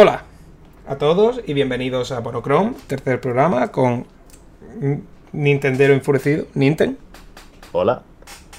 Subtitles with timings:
[0.00, 0.22] Hola
[0.86, 4.06] a todos y bienvenidos a Monochrome, tercer programa con
[5.32, 6.96] Nintendero enfurecido, Ninten.
[7.72, 8.02] Hola.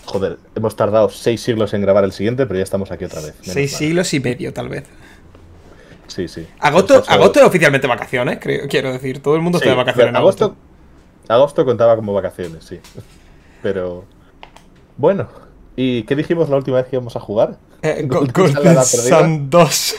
[0.04, 3.36] Joder, hemos tardado seis siglos en grabar el siguiente, pero ya estamos aquí otra vez.
[3.39, 3.79] Menos Seis mal.
[3.79, 4.83] siglos y medio, tal vez.
[6.07, 6.46] Sí, sí.
[6.60, 9.21] Agosto, agosto es oficialmente vacaciones, creo, quiero decir.
[9.21, 10.62] Todo el mundo Sí, está de vacaciones en agosto, agosto.
[11.34, 12.82] agosto contaba como vacaciones, sí.
[13.64, 14.04] Pero.
[14.98, 15.30] Bueno.
[15.78, 17.58] ¿Y qué dijimos la última vez que íbamos a jugar?
[17.82, 18.84] Eh, Golden.
[18.84, 19.96] Sun 2.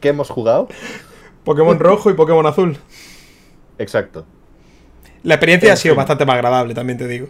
[0.00, 0.68] ¿Qué hemos jugado?
[1.44, 2.76] Pokémon rojo y Pokémon azul.
[3.78, 4.24] Exacto.
[5.22, 5.98] La experiencia En ha sido fin.
[5.98, 7.28] bastante más agradable, también te digo.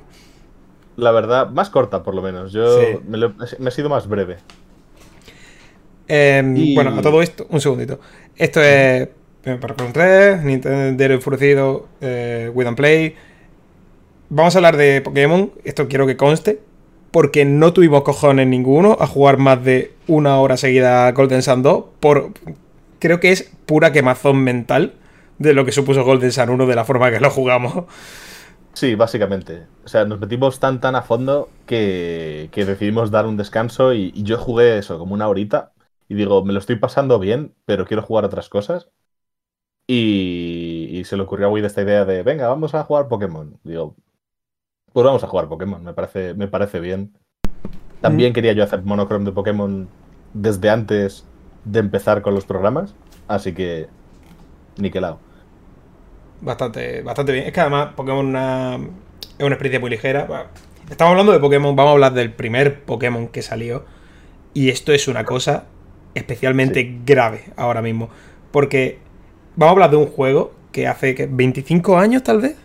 [0.97, 2.53] La verdad, más corta por lo menos.
[2.53, 2.87] Yo Sí.
[3.07, 4.37] me, lo- me he sido más breve.
[6.09, 8.01] Eh, Y- Bueno, a todo esto, un segundito.
[8.37, 9.09] Esto es
[9.45, 13.15] eh, Pokémon 3, Nintendo Enfurecido, eh, With and Play.
[14.31, 16.61] Vamos a hablar de Pokémon, esto quiero que conste,
[17.11, 21.63] porque no tuvimos cojones ninguno a jugar más de una hora seguida a Golden Sun
[21.63, 22.33] 2, por,
[22.99, 24.95] creo que es pura quemazón mental
[25.39, 27.85] de lo que supuso Golden Sun 1 de la forma que lo jugamos.
[28.75, 29.67] Sí, básicamente.
[29.85, 34.13] O sea, nos metimos tan tan a fondo que, que decidimos dar un descanso y,
[34.23, 35.73] yo jugué eso, como una horita.
[36.09, 38.89] Y digo, me lo estoy pasando bien, pero quiero jugar otras cosas.
[39.87, 43.59] Y, y se le ocurrió a Wii esta idea de, venga, vamos a jugar Pokémon.
[43.65, 43.97] Digo,
[44.99, 47.13] pues vamos a jugar Pokémon, me parece, me parece bien.
[48.01, 49.89] También quería yo hacer monochrome de Pokémon
[50.35, 51.25] desde antes
[51.65, 52.97] de empezar con los programas,
[53.29, 53.87] así que
[54.77, 55.21] niquelado.
[56.41, 57.45] Bastante, bastante bien.
[57.47, 60.27] Es que además Pokémon una- es una experiencia muy ligera.
[60.91, 63.85] Estamos hablando de Pokémon, vamos a hablar del primer Pokémon que salió.
[64.55, 65.67] Y esto es una cosa
[66.15, 67.01] especialmente Sí.
[67.07, 68.09] grave ahora mismo.
[68.51, 68.99] Porque
[69.55, 72.57] vamos a hablar de un juego que hace que 25 años tal vez.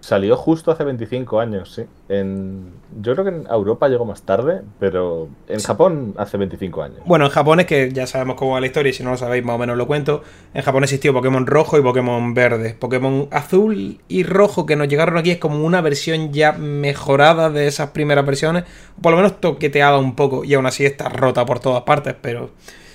[0.00, 1.82] Salió justo hace 25 años, sí.
[2.08, 6.98] En, yo creo que en Europa llegó más tarde, pero en Japón hace 25 años.
[7.04, 9.16] Bueno, en Japón es que ya sabemos cómo va la historia y si no lo
[9.16, 10.22] sabéis más o menos lo cuento.
[10.54, 12.76] En Japón existió Pokémon rojo y Pokémon verde.
[12.78, 17.66] Pokémon azul y rojo que nos llegaron aquí es como una versión ya mejorada de
[17.66, 18.64] esas primeras versiones.
[19.02, 22.50] Por lo menos toqueteada un poco y aún así está rota por todas partes, pero...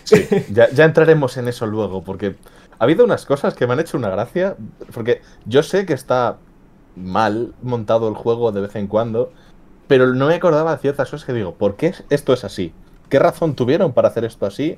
[0.06, 2.36] Sí, ya, ya entraremos en eso luego, porque
[2.80, 4.56] ha habido unas cosas que me han hecho una gracia,
[4.94, 6.38] porque yo sé que está
[6.96, 9.32] mal montado el juego de vez en cuando,
[9.88, 12.74] pero no me acordaba de ciertas cosas que digo, ¿por qué esto es así?
[13.10, 14.78] ¿Qué razón tuvieron para hacer esto así?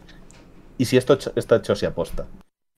[0.78, 2.26] Y si esto está hecho así aposta.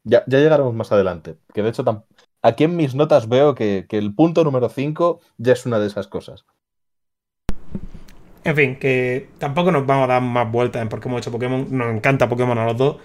[0.03, 2.05] Ya, ya llegaremos más adelante, que de hecho
[2.41, 5.87] aquí en mis notas veo que, que el punto número 5 ya es una de
[5.87, 6.45] esas cosas.
[8.47, 11.33] En fin, que tampoco nos vamos a dar más vueltas en por qué hemos hecho
[11.33, 11.67] Pokémon.
[11.69, 12.95] Nos encanta Pokémon a los dos.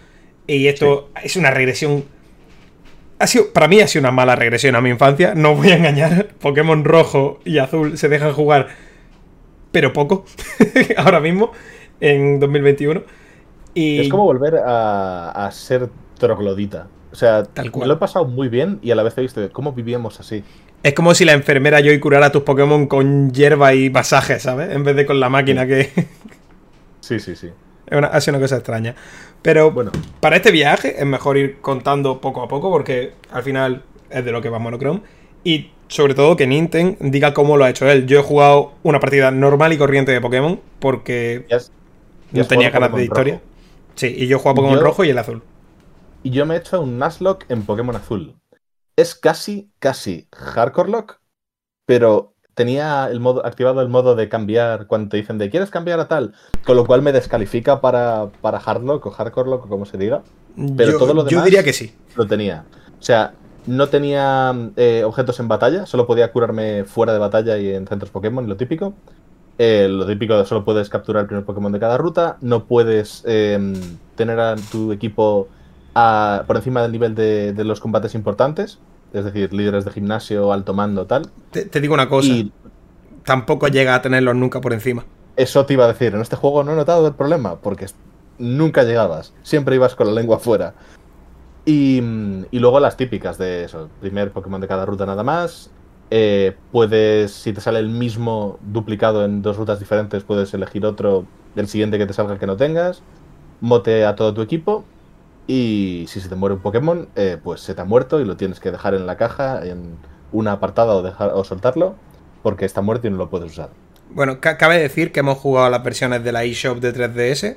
[0.46, 2.04] Y esto es una regresión.
[3.22, 5.34] Ha sido, para mí ha sido una mala regresión a mi infancia.
[5.36, 6.28] No voy a engañar.
[6.40, 8.68] Pokémon rojo y azul se dejan jugar,
[9.70, 10.24] pero poco.
[10.96, 11.52] Ahora mismo,
[12.00, 13.02] en 2021.
[13.74, 15.88] Y Es como volver a, a ser
[16.18, 16.88] troglodita.
[17.12, 17.88] O sea, Tal me cual.
[17.88, 20.44] lo he pasado muy bien y a la vez he visto cómo vivíamos así.
[20.82, 24.70] es como si la enfermera Joy curara a tus Pokémon con hierba y masajes, ¿sabes?
[24.74, 25.90] En vez de con la máquina que.
[27.00, 27.50] Sí, sí, sí.
[27.86, 28.94] Es una, ha sido una cosa extraña.
[29.42, 33.82] Pero Bueno, para este viaje es mejor ir contando poco a poco porque al final
[34.10, 35.02] es de lo que va Monochrome.
[35.44, 38.06] Y sobre todo que Ninten diga cómo lo ha hecho él.
[38.06, 41.46] Yo he jugado una partida normal y corriente de Pokémon porque
[42.32, 43.34] no tenía ganas de historia.
[43.34, 43.44] rojo.
[43.96, 45.42] Sí, y yo juego Pokémon Yo- rojo y el azul.
[46.22, 48.36] Y yo me he hecho un Nuzlocke en Pokémon azul.
[48.96, 51.20] Es casi, casi Hardcore Lock,
[51.86, 56.00] pero tenía el modo, activado el modo de cambiar cuando te dicen de ¿quieres cambiar
[56.00, 56.34] a tal?
[56.64, 60.22] Con lo cual me descalifica para, para Hardlock o Hardcore Lock o como se diga.
[60.76, 61.94] Pero yo, todo lo yo demás- diría que sí.
[62.16, 62.64] Lo tenía.
[62.98, 63.32] O sea,
[63.66, 68.10] no tenía eh, objetos en batalla, solo podía curarme fuera de batalla y en centros
[68.10, 68.92] Pokémon, lo típico.
[69.58, 73.22] Eh, lo típico de solo puedes capturar el primer Pokémon de cada ruta, no puedes
[73.26, 73.58] eh,
[74.16, 75.48] tener a tu equipo
[75.94, 78.78] a- por encima del nivel de, de los combates importantes,
[79.12, 81.30] es decir, líderes de gimnasio, alto mando, tal.
[81.50, 82.28] Te, te digo una cosa.
[82.28, 82.52] Y
[83.24, 85.04] Tampoco llega a tenerlos nunca por encima.
[85.36, 87.86] eso te iba a decir, en este juego no he notado el problema, porque
[88.38, 90.74] nunca llegabas, siempre ibas con la lengua afuera.
[91.64, 91.98] Y,
[92.50, 95.70] y luego las típicas de eso, primer Pokémon de cada ruta nada más.
[96.10, 101.26] Eh, puedes, si te sale el mismo duplicado en dos rutas diferentes, puedes elegir otro
[101.54, 103.04] del siguiente que te salga que no tengas.
[103.60, 104.84] Mote a todo tu equipo.
[105.46, 108.36] Y si se te muere un Pokémon, eh, pues se te ha muerto y lo
[108.36, 109.96] tienes que dejar en la caja, en
[110.32, 111.96] una apartada o, dejar, o soltarlo,
[112.42, 113.70] porque está muerto y no lo puedes usar.
[114.10, 117.56] Bueno, ca- cabe decir que hemos jugado las versiones de la eShop de 3DS.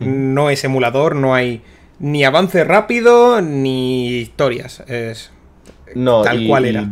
[0.00, 1.62] No es emulador, no hay
[1.98, 4.80] ni avance rápido ni historias.
[4.86, 5.30] Es
[5.94, 6.82] No, tal y- cual era.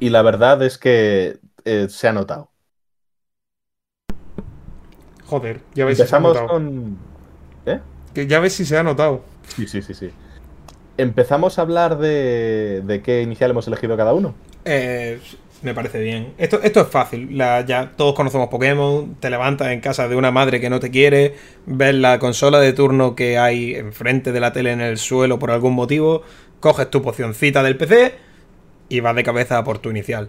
[0.00, 2.50] Y, y la verdad es que eh, se ha notado.
[5.26, 5.98] Joder, ya veis.
[6.00, 6.58] Empezamos se ha notado.
[6.58, 6.98] con.
[7.66, 7.80] ¿Eh?
[8.18, 9.22] Que ya ves si se ha notado.
[9.54, 10.10] Sí, sí, sí, sí.
[10.96, 14.34] ¿Empezamos a hablar de, de qué inicial hemos elegido cada uno?
[14.64, 15.20] Eh,
[15.62, 16.32] me parece bien.
[16.36, 17.38] Esto, esto es fácil.
[17.38, 19.14] La- ya todos conocemos Pokémon.
[19.20, 21.36] Te levantas en casa de una madre que no te quiere.
[21.66, 25.52] Ves la consola de turno que hay enfrente de la tele en el suelo por
[25.52, 26.22] algún motivo.
[26.58, 28.14] Coges tu pocioncita del PC
[28.88, 30.28] y vas de cabeza por tu inicial.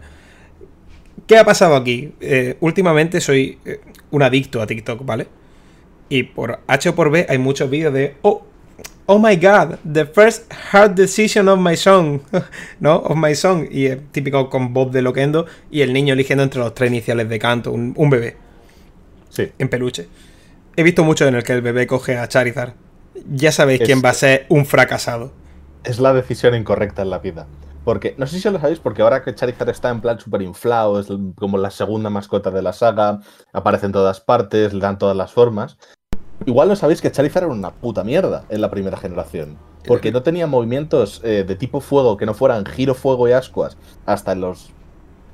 [1.25, 2.13] ¿Qué ha pasado aquí?
[2.21, 3.79] Eh, últimamente soy eh,
[4.11, 5.27] un adicto a TikTok, ¿vale?
[6.09, 8.15] Y por H o por B hay muchos vídeos de.
[8.23, 8.41] Oh,
[9.05, 12.21] oh my god, the first hard decision of my song.
[12.79, 12.95] ¿No?
[12.97, 13.67] Of my song.
[13.71, 17.29] Y es típico con Bob de Loquendo y el niño eligiendo entre los tres iniciales
[17.29, 18.37] de canto, un, un bebé
[19.29, 19.51] Sí.
[19.59, 20.07] en peluche.
[20.75, 22.73] He visto mucho en el que el bebé coge a Charizard.
[23.31, 25.31] Ya sabéis Es- quién va a ser un fracasado.
[25.83, 27.47] Es la decisión incorrecta en la vida.
[27.85, 30.99] Porque, no sé si lo sabéis, porque ahora que Charizard está en plan súper inflado,
[30.99, 33.21] es como la segunda mascota de la saga,
[33.53, 35.77] aparece en todas partes, le dan todas las formas.
[36.45, 39.57] Igual no sabéis que Charizard era una puta mierda en la primera generación.
[39.85, 43.77] Porque no tenía movimientos eh, de tipo fuego que no fueran giro, fuego y ascuas
[44.05, 44.71] hasta en los.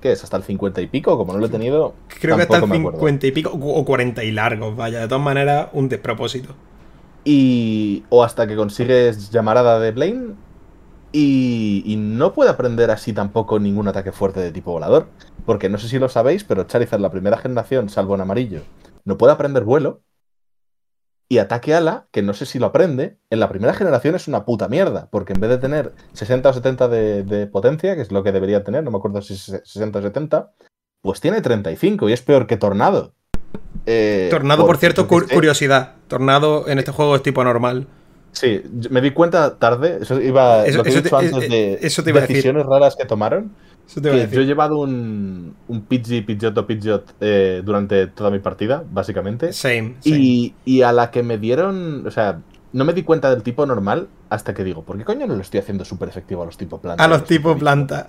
[0.02, 0.24] ¿Qué es?
[0.24, 1.18] ¿Hasta el 50 y pico?
[1.18, 1.96] Como no lo he tenido.
[2.20, 3.00] Creo que hasta el tampoco me acuerdo.
[3.00, 5.00] 50 y pico o 40 y largos, vaya.
[5.02, 6.56] De todas maneras, un despropósito.
[7.24, 8.06] Y.
[8.10, 10.36] O hasta que consigues llamarada de Blaine.
[11.12, 15.10] Y, y no puede aprender así tampoco ningún ataque fuerte de tipo volador.
[15.46, 18.68] Porque no sé si lo sabéis, pero Charizard, la primera generación, salvo en amarillo,
[19.06, 20.02] no puede aprender vuelo.
[21.28, 24.46] Y ataque ala, que no sé si lo aprende, en la primera generación es una
[24.46, 25.10] puta mierda.
[25.12, 28.32] Porque en vez de tener 60 o 70 de, de potencia, que es lo que
[28.32, 30.52] debería tener, no me acuerdo si es 60 o 70,
[31.02, 33.14] pues tiene 35 y es peor que Tornado.
[33.86, 35.94] Eh, Tornado, por cierto, Curiosidad.
[36.08, 37.88] Tornado en este juego es tipo normal.
[38.36, 41.44] Sí, me di cuenta tarde, eso iba Eso- lo que he eso dicho te- antes
[41.46, 41.50] eh,
[41.80, 42.36] de eso te iba a decir.
[42.36, 43.52] decisiones raras que tomaron.
[43.88, 44.38] Eso te iba a Que decir.
[44.40, 49.54] yo he llevado un, un Pidgey, Pidgeot o Pidgeot eh, durante toda mi partida, básicamente.
[49.54, 49.96] Same.
[50.02, 50.18] same.
[50.18, 52.42] Y, y a la que me dieron, o sea,
[52.74, 55.42] no me di cuenta del tipo normal hasta que digo, ¿por qué coño no lo
[55.42, 57.04] estoy haciendo súper efectivo a los tipo planta?
[57.04, 57.60] A y los tipo bicho?
[57.60, 58.08] planta.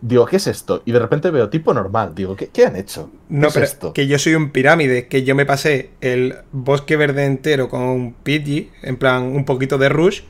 [0.00, 0.82] Digo, ¿qué es esto?
[0.86, 2.14] Y de repente veo tipo normal.
[2.14, 3.10] Digo, ¿qué, qué han hecho?
[3.38, 3.88] ¿Qué No, es pero esto?
[3.92, 8.14] que yo soy un pirámide, que yo me pasé el bosque verde entero con un
[8.14, 10.22] Pidgey, en plan un poquito de rush,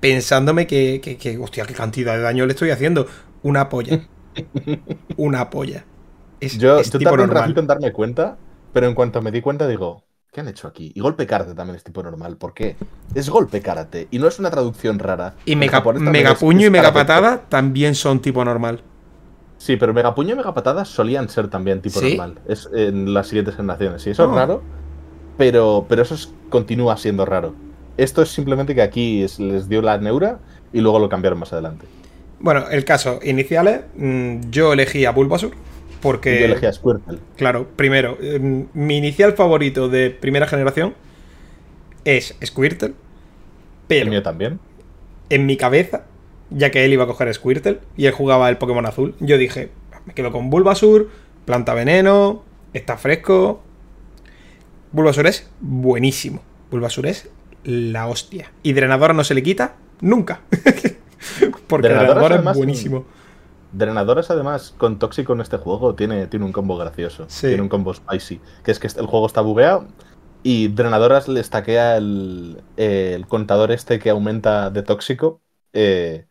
[0.00, 3.06] pensándome que, que, que, hostia, qué cantidad de daño le estoy haciendo.
[3.42, 4.08] Una polla.
[5.16, 5.86] Una polla.
[6.40, 9.30] Es, Yo, es yo tipo tardé un ratito en darme cuenta, pero en cuanto me
[9.32, 10.05] di cuenta digo,
[10.36, 10.92] ¿qué han hecho aquí?
[10.94, 12.36] Y golpe karate también es tipo normal.
[12.36, 12.76] ¿Por qué?
[13.14, 15.34] Es golpe karate y no es una traducción rara.
[15.46, 18.82] Y mega, puño y mega patada también son tipo normal.
[19.56, 22.10] Sí, pero mega puño y mega patada solían ser también tipo ¿Sí?
[22.18, 22.38] normal.
[22.46, 24.02] Es en las siguientes generaciones.
[24.02, 24.28] Sí, eso Oh.
[24.28, 24.62] es raro,
[25.38, 27.54] pero, pero eso es- continúa siendo raro.
[27.96, 30.38] Esto es simplemente que aquí es- les dio la neura
[30.70, 31.86] y luego lo cambiaron más adelante.
[32.40, 35.52] Bueno, el caso, iniciales, mm, yo elegí a Bulbasaur.
[36.00, 37.18] Porque, Yo elegí a Squirtle.
[37.36, 38.38] claro, primero, eh,
[38.74, 40.94] mi inicial favorito de primera generación
[42.04, 42.88] es Squirtle.
[42.88, 42.94] El
[43.88, 44.58] Pero mío también.
[45.30, 46.04] en mi cabeza,
[46.50, 49.70] ya que él iba a coger Squirtle y él jugaba el Pokémon azul, yo dije,
[50.06, 51.08] me quedo con Bulbasaur,
[51.44, 53.62] planta veneno, está fresco.
[54.92, 56.42] Bulbasaur es buenísimo.
[56.70, 57.28] Bulbasaur es
[57.64, 58.52] la hostia.
[58.62, 60.40] Y Drenadora no se le quita nunca.
[61.66, 63.04] Porque Drenadora es Drenadora es además un- buenísimo.
[63.76, 67.26] Drenadoras, además, con Tóxico en este juego, tiene, tiene un combo gracioso.
[67.28, 67.48] Sí.
[67.48, 68.40] Tiene un combo spicy.
[68.64, 69.86] Que es que el juego está bugueado
[70.42, 75.40] y Drenadoras le estaquea el, el contador este que aumenta de Tóxico.
[75.72, 76.26] eh,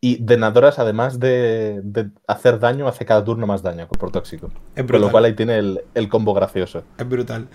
[0.00, 4.52] y Drenadoras, además de, de hacer daño, hace cada turno más daño por Tóxico.
[4.76, 6.84] Con lo cual ahí tiene el, el combo gracioso.
[6.98, 7.48] Es brutal.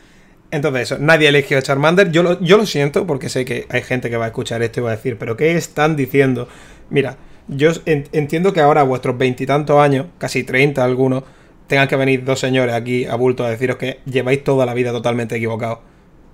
[0.50, 2.12] Entonces, eso, nadie eligió a Charmander.
[2.12, 4.82] Yo lo, yo lo siento porque sé que hay gente que va a escuchar esto
[4.82, 6.50] y va a decir, ¿pero qué están diciendo?
[6.90, 7.16] Mira,
[7.52, 11.24] yo en- entiendo que ahora vuestros veintitantos años, casi treinta algunos,
[11.68, 14.92] tengan que venir dos señores aquí a bulto a deciros que lleváis toda la vida
[14.92, 15.80] totalmente equivocados.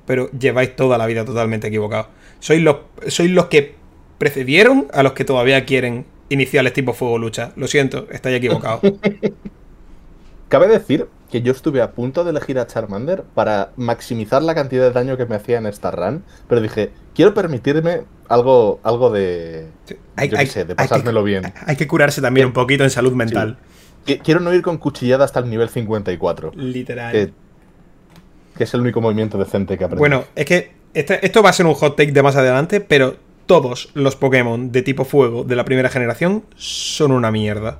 [0.05, 2.07] Pero lleváis toda la vida totalmente equivocados.
[2.39, 3.75] Sois los, sois los que
[4.17, 7.51] precedieron a los que todavía quieren iniciales tipo fuego lucha.
[7.57, 8.81] Lo siento, estáis equivocados.
[10.49, 14.83] Cabe decir que yo estuve a punto de elegir a Charmander para maximizar la cantidad
[14.83, 19.67] de daño que me hacía en esta run, pero dije, quiero permitirme algo, algo de...
[20.15, 21.51] Hay, yo qué hay- sé, de hay que- pasármelo bien.
[21.65, 23.57] hay que curarse también un poquito en salud mental.
[24.05, 27.11] Qui- Quiero no ir con cuchillada hasta el nivel 54, Literal.
[27.11, 27.33] que,
[28.57, 29.99] que es el único movimiento decente que aprendí.
[29.99, 33.17] Bueno, es que este- esto va a ser un hot take de más adelante, pero
[33.47, 37.79] todos los Pokémon de tipo fuego de la primera generación son una mierda.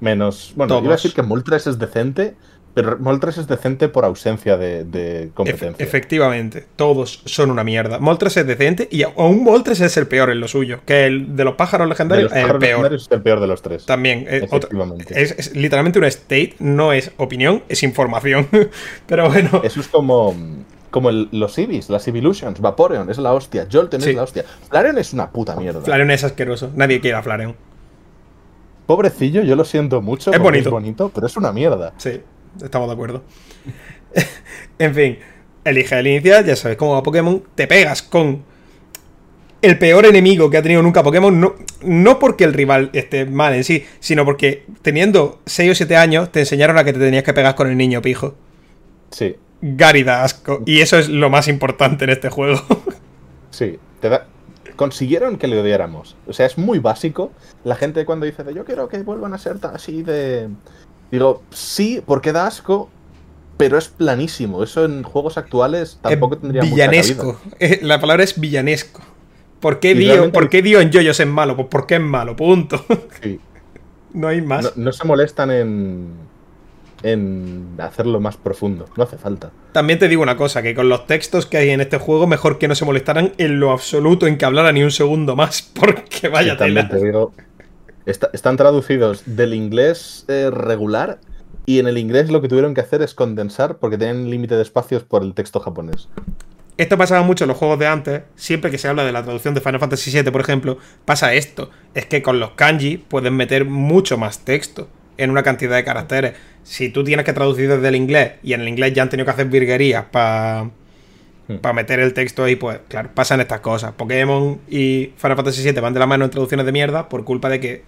[0.00, 0.52] Menos...
[0.56, 0.84] Bueno, todos.
[0.84, 2.34] iba a decir que Moltres es decente,
[2.74, 5.82] pero Moltres es decente por ausencia de, competencia.
[5.82, 7.98] efectivamente, todos son una mierda.
[7.98, 11.44] Moltres es decente y aún Moltres es el peor en lo suyo, que el de
[11.44, 12.92] los pájaros De legendarios es el peor.
[12.94, 13.86] es el peor de los tres.
[13.86, 15.22] También, eh, otro- Efectivamente.
[15.22, 18.46] es, es literalmente un state, no es opinión, es información.
[19.06, 20.34] pero bueno, Eso es como,
[20.90, 24.10] como el- los Eevees, las Evolutions, Vaporeon, es la hostia, Jolten Sí.
[24.10, 24.44] es la hostia.
[24.68, 25.80] Flareon es una puta mierda.
[25.80, 26.70] Flareon es asqueroso.
[26.74, 27.56] Nadie quiere a Flareon.
[28.86, 30.32] Pobrecillo, yo lo siento mucho.
[30.32, 30.68] Es bonito.
[30.68, 31.92] Es bonito, pero es una mierda.
[31.98, 32.20] Sí,
[32.62, 33.22] estamos de acuerdo.
[34.78, 35.18] en fin,
[35.64, 37.42] elige el inicial, ya sabes cómo va Pokémon.
[37.54, 38.44] Te pegas con
[39.62, 41.38] el peor enemigo que ha tenido nunca Pokémon.
[41.38, 45.96] No, no porque el rival esté mal en sí, sino porque teniendo 6 o 7
[45.96, 48.34] años te enseñaron a que te tenías que pegar con el niño pijo.
[49.10, 50.62] Sí, Gary da asco.
[50.66, 52.60] Y eso es lo más importante en este juego.
[53.50, 53.78] sí.
[54.00, 54.26] Te da...
[54.76, 56.16] Consiguieron que le odiáramos.
[56.26, 57.32] O sea, es muy básico.
[57.64, 60.48] La gente cuando dice de yo quiero que vuelvan a ser así de.
[61.10, 62.90] Digo, sí, porque da asco,
[63.56, 64.62] pero es planísimo.
[64.62, 67.40] Eso en juegos actuales tampoco Es tendría villanesco.
[67.58, 69.02] Eh, La palabra es villanesco.
[69.60, 71.56] ¿Por qué, Dio, ¿Por qué Dio en Yoyos es malo?
[71.56, 72.84] Pues porque es malo, punto.
[73.22, 73.40] Sí.
[74.12, 74.76] no hay más.
[74.76, 76.08] No, no se molestan en.
[77.02, 78.86] En hacerlo más profundo.
[78.96, 79.50] No hace falta.
[79.72, 82.58] También te digo una cosa, que con los textos que hay en este juego, mejor
[82.58, 86.28] que no se molestaran en lo absoluto en que hablara ni un segundo más, porque
[86.28, 86.98] vaya también tela.
[87.00, 87.32] te digo.
[88.06, 91.18] está- están traducidos del inglés eh, regular.
[91.68, 94.62] Y en el inglés lo que tuvieron que hacer es condensar porque tenían límite de
[94.62, 96.08] espacios por el texto japonés.
[96.76, 99.54] Esto pasaba mucho en los juegos de antes, siempre que se habla de la traducción
[99.54, 100.76] de Final Fantasy VII, por ejemplo,
[101.06, 104.86] pasa esto, es que con los kanji pueden meter mucho más texto
[105.16, 106.34] en una cantidad de caracteres.
[106.62, 109.24] Si tú tienes que traducir desde el inglés y en el inglés ya han tenido
[109.24, 110.70] que hacer virguerías para
[111.48, 111.74] Hmm.
[111.74, 113.92] meter el texto ahí, pues claro, pasan estas cosas.
[113.92, 117.48] Pokémon y Final Fantasy VII van de la mano en traducciones de mierda por culpa
[117.48, 117.82] de que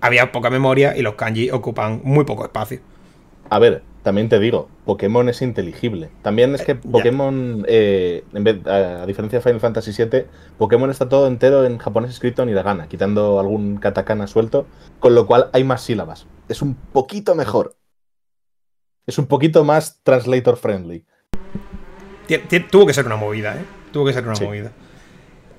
[0.00, 2.80] había poca memoria y los kanji ocupan muy poco espacio.
[3.50, 6.10] A ver, también te digo, Pokémon es inteligible.
[6.22, 6.90] También es que ya.
[6.90, 10.24] Pokémon, eh, en vez, a, a diferencia de Final Fantasy VII,
[10.58, 14.66] Pokémon está todo entero en japonés escrito en hiragana, quitando algún katakana suelto,
[14.98, 16.26] con lo cual hay más sílabas.
[16.48, 17.76] Es un poquito mejor.
[19.06, 21.04] Es un poquito más translator friendly.
[22.70, 23.64] Tuvo que ser una movida, ¿eh?
[23.92, 24.44] Tuvo que ser una Sí.
[24.44, 24.72] movida.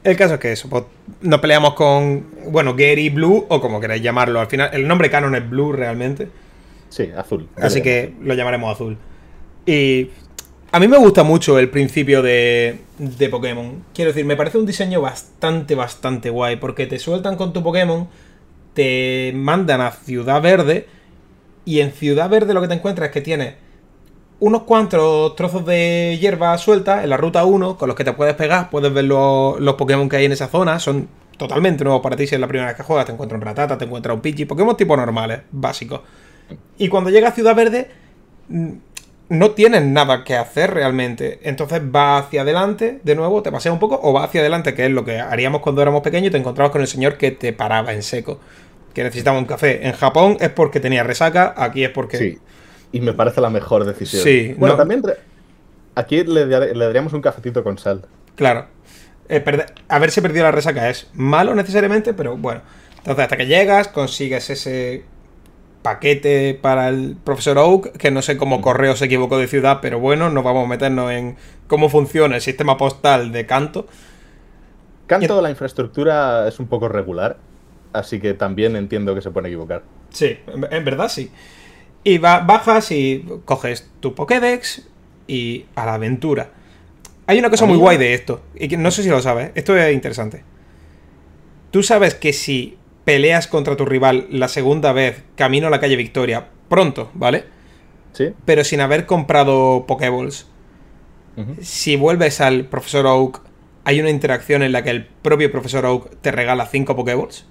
[0.04, 0.84] El caso es que eso, pues,
[1.22, 4.40] nos peleamos con, bueno, Gary Blue, o como queráis llamarlo.
[4.42, 6.28] Al final, el nombre canon es Blue realmente.
[6.94, 7.50] Sí, azul.
[7.56, 9.00] Así que lo llamaremos azul.
[9.66, 10.12] Y
[10.72, 13.84] a mí me gusta mucho el principio de, de Pokémon.
[13.96, 16.58] Quiero decir, me parece un diseño bastante, bastante guay.
[16.58, 18.08] Porque te sueltan con tu Pokémon,
[18.76, 20.86] te mandan a Ciudad Verde.
[21.66, 23.56] Y en Ciudad Verde lo que te encuentras es que tienes
[24.40, 28.36] unos cuantos trozos de hierba suelta en la ruta 1 con los que te puedes
[28.36, 28.70] pegar.
[28.70, 30.78] Puedes ver los, los Pokémon que hay en esa zona.
[30.78, 31.08] Son
[31.40, 33.08] totalmente nuevos para ti si es la primera vez que juegas.
[33.08, 34.46] Te encuentras un Ratata, te encuentras un Pidgey.
[34.46, 36.02] Pokémon tipo normales, básicos.
[36.78, 37.90] Y cuando llegas a Ciudad Verde,
[38.50, 38.70] mm,
[39.30, 41.40] no tienes nada que hacer realmente.
[41.44, 44.86] Entonces vas hacia adelante, de nuevo, te paseas un poco, o vas hacia adelante, que
[44.86, 47.54] es lo que haríamos cuando éramos pequeños, y te encontrabas con el señor que te
[47.54, 48.40] paraba en seco.
[48.94, 49.88] Que necesitaba un café.
[49.88, 52.18] En Japón es porque tenía resaca, aquí es porque.
[52.18, 52.38] Sí.
[52.92, 54.22] Y me parece la mejor decisión.
[54.24, 55.18] Sí, Bueno, no- también re-
[55.96, 58.06] aquí le, le daríamos un cafetito con sal.
[58.36, 58.68] Claro.
[59.30, 62.62] Eh, perde- haberse perdido la resaca es malo necesariamente, pero bueno.
[62.98, 65.06] Entonces, hasta que llegas, consigues ese
[65.84, 70.00] paquete para el profesor Oak, que no sé cómo correo se equivocó de ciudad, pero
[70.00, 71.36] bueno, no vamos a meternos en
[71.68, 73.86] cómo funciona el sistema postal de canto.
[75.06, 77.38] Canto, la infraestructura es un poco regular,
[77.92, 79.84] así que también entiendo que se pueden equivocar.
[80.10, 80.38] Sí,
[80.72, 81.30] en, verdad sí.
[82.04, 84.88] Y bajas y coges tu Pokédex
[85.28, 86.50] y a la aventura.
[87.28, 89.78] Hay una cosa muy guay de esto, y que no sé si lo sabes, esto
[89.78, 90.44] es interesante.
[91.72, 95.96] Tú sabes que si peleas contra tu rival la segunda vez camino a la calle
[95.96, 97.46] Victoria, pronto, ¿vale?
[98.14, 98.34] ¿Sí?
[98.46, 100.48] Pero sin haber comprado Pokéballs,
[101.62, 103.42] si vuelves al Profesor Oak,
[103.86, 107.46] hay una interacción en la que el propio Profesor Oak te regala 5 Pokéballs.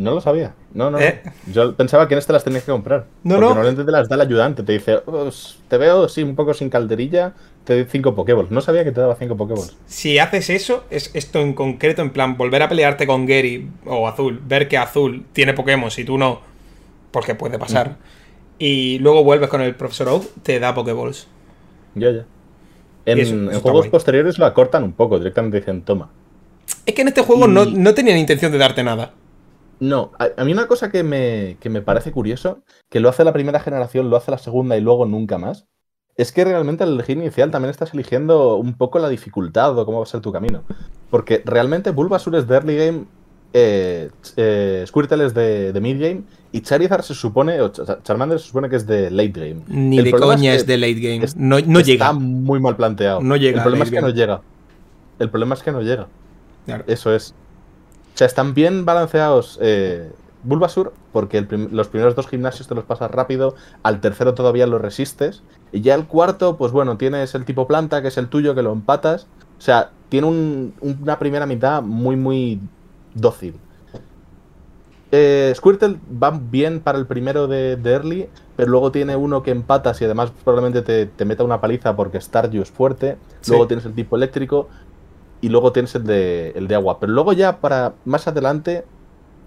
[0.00, 0.54] No lo sabía.
[0.72, 0.98] No, no.
[0.98, 1.20] ¿Eh?
[1.52, 3.04] Yo pensaba que en este las tenías que comprar.
[3.22, 3.48] No, Porque no.
[3.48, 4.62] Normalmente te las da el ayudante.
[4.62, 5.28] Te dice, "Oh,
[5.68, 8.50] te veo sí, un poco sin calderilla, te doy 5 Pokéballs.
[8.50, 9.76] No sabía que te daba 5 Pokéballs.
[9.86, 14.08] Si haces eso, es esto en concreto, en plan, volver a pelearte con Gary o
[14.08, 16.40] Azul, ver que Azul tiene Pokémon y tú no,
[17.10, 17.96] porque puede pasar,
[18.58, 21.26] y luego vuelves con el Profesor Oak, te da Pokéballs.
[21.94, 22.24] Ya, ya.
[23.04, 25.18] En, Y eso- en eso está juegos posteriores lo acortan un poco.
[25.18, 26.08] Directamente dicen, toma.
[26.86, 29.12] Es que en este juego no, no tenían intención de darte nada.
[29.80, 33.24] No, a, a mí una cosa que me, que me parece curioso, que lo hace
[33.24, 35.66] la primera generación, lo hace la segunda y luego nunca más,
[36.16, 39.98] es que realmente al elegir inicial también estás eligiendo un poco la dificultad o cómo
[39.98, 40.62] va a ser tu camino.
[41.10, 43.04] Porque realmente Bulbasaur es de early game,
[43.54, 46.22] eh, eh, Squirtle es de, de mid game
[46.52, 49.62] y Charizard se supone, o Ch- Charmander se supone que es de late game.
[49.66, 51.24] Ni El de coña que es de late game.
[51.24, 52.12] es- no no Está llega.
[52.12, 53.22] muy mal planteado.
[53.22, 54.42] No llega El problema es que no llega.
[55.18, 56.06] El problema es que no llega.
[56.66, 56.84] Claro.
[56.86, 57.34] Eso es.
[58.14, 60.10] O sea, están bien balanceados eh,
[60.42, 64.66] Bulbasur, porque el prim- los primeros dos gimnasios te los pasas rápido, al tercero todavía
[64.66, 68.28] lo resistes, Y ya el cuarto, pues bueno, tienes el tipo planta, que es el
[68.28, 69.26] tuyo, que lo empatas.
[69.58, 72.60] O sea, tiene un- una primera mitad muy, muy
[73.14, 73.54] dócil.
[75.12, 79.50] Eh, Squirtle va bien para el primero de, de Early, pero luego tiene uno que
[79.50, 83.16] empatas y además probablemente te, te meta una paliza porque Staryu es fuerte.
[83.40, 83.50] Sí.
[83.50, 84.68] Luego tienes el tipo eléctrico
[85.40, 87.00] y luego tienes el de, el de agua.
[87.00, 88.84] Pero luego ya para más adelante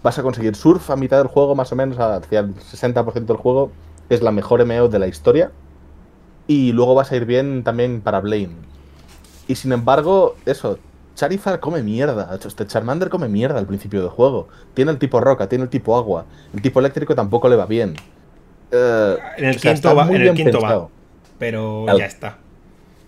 [0.03, 3.37] vas a conseguir Surf a mitad del juego, más o menos hacia el 60% del
[3.37, 3.71] juego,
[4.09, 5.51] que es la mejor MO de la historia.
[6.47, 8.55] Y luego vas a ir bien también para Blaine.
[9.47, 10.79] Y sin embargo, eso,
[11.15, 12.37] Charizard come mierda.
[12.43, 14.47] Este Charmander come mierda al principio del juego.
[14.73, 16.25] Tiene el tipo roca, tiene el tipo agua.
[16.53, 17.95] El tipo eléctrico tampoco le va bien.
[18.71, 20.89] Eh, En el o sea, quinto va, en el quinto va.
[21.37, 22.37] Pero Al- ya está.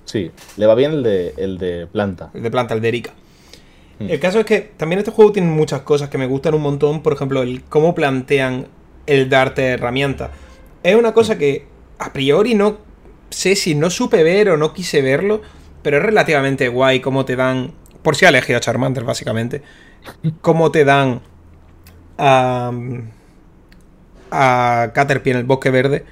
[0.06, 2.32] Sí, le va bien el de, el de planta.
[2.34, 3.14] El de planta, el de Erika.
[4.00, 4.10] Mm.
[4.10, 7.02] El caso es que también este juego tiene muchas cosas que me gustan un montón.
[7.02, 8.68] Por ejemplo, el cómo plantean
[9.06, 10.32] el darte herramientas.
[10.84, 11.66] Es una cosa que
[11.98, 12.78] a priori no
[13.30, 15.42] sé si no supe ver o no quise verlo,
[15.82, 19.62] pero es relativamente guay cómo te dan, por si ha elegido a Charmander básicamente,
[20.42, 21.22] cómo te dan
[22.18, 22.72] a,
[24.32, 26.06] a Caterpie en el bosque verde,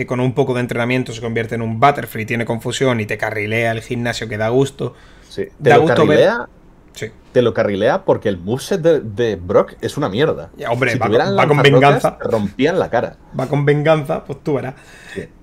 [0.00, 3.18] que con un poco de entrenamiento se convierte en un Butterfree, tiene confusión y te
[3.18, 4.94] carrilea el gimnasio que da gusto.
[5.28, 5.44] Sí.
[5.62, 6.48] Te Da lo, gusto ver- carrilea,
[6.94, 7.06] Sí.
[7.32, 10.48] te lo carrilea porque el moveset de, de Brock es una mierda.
[10.56, 12.18] Ya, hombre, si va tuvieran con- va con lanzarrocas, venganza.
[12.18, 13.16] te rompían la cara.
[13.38, 14.74] Va con venganza, pues tú verás.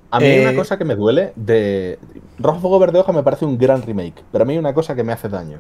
[0.10, 2.00] A mí Eh, una cosa que me duele de
[2.40, 4.96] Rojo Fuego Verde Hoja me parece un gran remake, pero a mí hay una cosa
[4.96, 5.60] que me hace daño.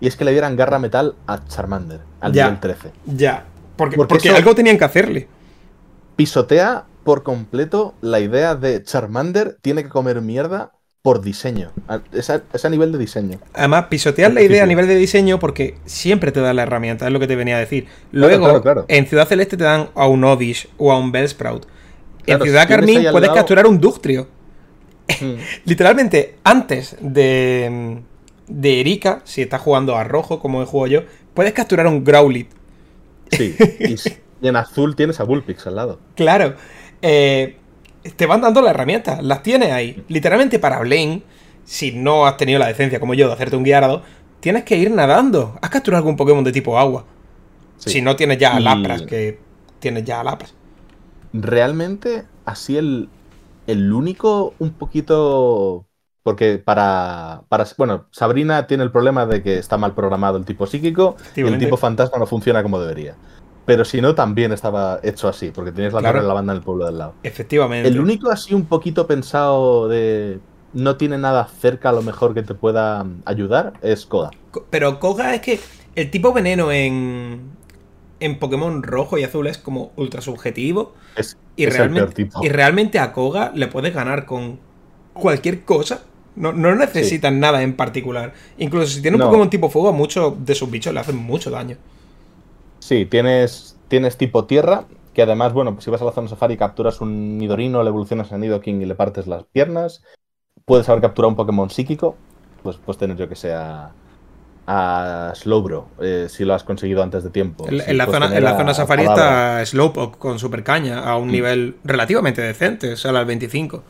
[0.00, 2.44] Y es que le dieran garra metal a Charmander al Ya.
[2.44, 2.90] nivel 13.
[3.06, 3.44] Ya.
[3.76, 5.28] Porque, Porque porque eso- algo tenían que hacerle.
[6.16, 11.70] Pisotea por completo la idea de Charmander tiene que comer mierda por diseño.
[12.12, 13.38] Es a, es a nivel de diseño.
[13.52, 17.12] Además, pisotear la idea a nivel de diseño porque siempre te da la herramienta, es
[17.12, 17.86] lo que te venía a decir.
[18.10, 18.84] Luego, claro, claro.
[18.88, 21.66] en Ciudad Celeste te dan a un Odish o a un Bellsprout.
[22.26, 24.28] En Ciudad si Carmín puedes lado- capturar un Ductrio.
[25.20, 25.34] Mm.
[25.66, 28.00] Literalmente, antes de,
[28.48, 31.02] de Erika, si estás jugando a rojo como he jugado yo,
[31.34, 32.48] puedes capturar un Growlithe.
[33.30, 33.54] Sí.
[33.78, 33.96] Y
[34.48, 36.00] en azul tienes a Bullpix al lado.
[36.14, 36.54] Claro.
[37.02, 37.56] Eh,
[38.16, 40.04] te van dando las herramientas, las tienes ahí.
[40.08, 41.22] Literalmente para Blaine,
[41.64, 44.02] si no has tenido la decencia como yo de hacerte un guiardo,
[44.40, 45.58] tienes que ir nadando.
[45.62, 47.06] ¿Has capturado algún Pokémon de tipo agua?
[47.78, 47.90] Sí.
[47.90, 49.38] Si no tienes ya a Y- Lapras, que
[49.80, 50.54] tienes ya a Lapras.
[51.32, 53.08] Realmente, así el,
[53.66, 55.86] el único un poquito...
[56.22, 57.66] Porque para, para...
[57.76, 61.58] Bueno, Sabrina tiene el problema de que está mal programado el tipo psíquico y el
[61.58, 63.14] tipo fantasma no funciona como debería.
[63.66, 66.14] Pero si no, también estaba hecho así, porque tienes la Claro.
[66.16, 67.14] torre de la banda en el pueblo del lado.
[67.22, 67.88] Efectivamente.
[67.88, 70.38] El único así un poquito pensado de...
[70.74, 74.32] No tiene nada cerca a lo mejor que te pueda ayudar es Koda.
[74.50, 75.60] Co- Pero Koga es que
[75.94, 77.42] el tipo veneno en,
[78.18, 80.92] en Pokémon rojo y azul es como ultra subjetivo.
[81.16, 84.58] Es, Y, es realmente, y realmente a Koga le puedes ganar con
[85.12, 86.02] cualquier cosa.
[86.34, 88.34] No, no necesitan nada en particular.
[88.58, 89.26] Incluso si tiene un No.
[89.26, 91.76] Pokémon tipo fuego, a muchos de sus bichos le hacen mucho daño.
[92.84, 97.00] Sí, tienes, tienes tipo tierra, que además, bueno, si vas a la zona safari capturas
[97.00, 100.02] un Nidorino, le evolucionas a Nidoking y le partes las piernas.
[100.66, 102.14] Puedes haber capturado un Pokémon psíquico,
[102.62, 103.92] pues pues tener yo que sea
[104.66, 107.66] a Slowbro, eh, si lo has conseguido antes de tiempo.
[107.66, 111.28] En, la, puedes zona, en la zona safari está Slowpoke con super caña a un
[111.28, 111.32] Mm.
[111.32, 113.82] nivel relativamente decente, o sea, al 25.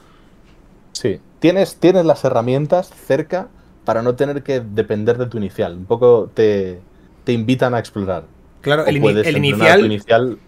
[0.93, 3.49] Sí, tienes, tienes las herramientas cerca
[3.85, 5.75] para no tener que depender de tu inicial.
[5.79, 6.79] Un poco te,
[7.25, 8.33] te invitan a explorar.
[8.65, 10.39] Claro, el, ini- puedes el entrenar a tu inicial.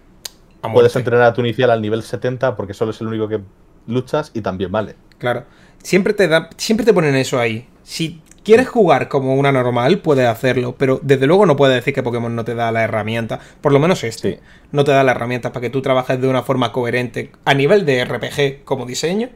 [0.73, 3.41] Puedes entrenar a tu inicial al nivel 70 porque solo es el único que
[3.87, 4.97] luchas y también vale.
[5.19, 5.45] Claro.
[5.83, 7.69] Siempre te da, siempre te ponen eso ahí.
[7.85, 12.03] Si quieres jugar como una normal, puedes hacerlo, pero desde luego no puedes decir que
[12.03, 14.41] Pokémon no te da la herramienta, por lo menos este, Sí.
[14.73, 17.87] no te da la herramienta para que tú trabajes de una forma coherente a nivel
[17.87, 19.29] de RPG como diseño.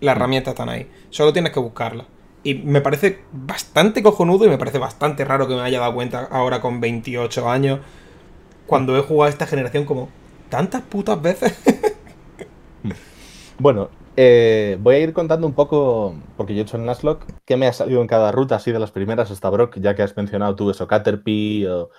[0.00, 2.06] Las herramientas están ahí, solo tienes que buscarlas.
[2.42, 6.28] Y me parece bastante cojonudo y me parece bastante raro que me haya dado cuenta
[6.30, 7.80] ahora con 28 años,
[8.66, 10.08] cuando he jugado esta generación como
[10.48, 11.54] tantas putas veces.
[13.58, 17.56] Bueno, eh, voy a ir contando un poco, porque yo he hecho el Nuzlocke, qué
[17.56, 20.16] me ha salido en cada ruta, así de las primeras hasta Brock, ya que has
[20.16, 21.90] mencionado tú eso, Caterpie o...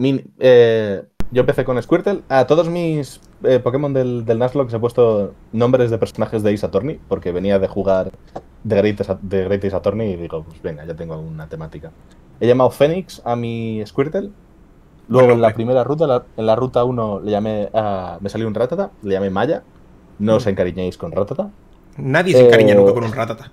[0.00, 2.22] Eh, yo empecé con Squirtle.
[2.28, 6.54] A todos mis eh, Pokémon del, del Nuzlocke les he puesto nombres de personajes de
[6.54, 6.68] Ace
[7.06, 8.12] porque venía de jugar
[8.64, 11.92] de Great, de y digo, pues venga, ya tengo una temática.
[12.40, 14.30] He llamado Phoenix a mi Squirtle.
[15.08, 18.46] Luego en la primera ruta, la- en la ruta 1 le llamé a- me salió
[18.46, 19.62] un Ratata, le llamé Maya.
[20.18, 21.50] No os encariñéis con Ratata.
[21.96, 23.50] Nadie se encariña Eh, nunca con un ratata.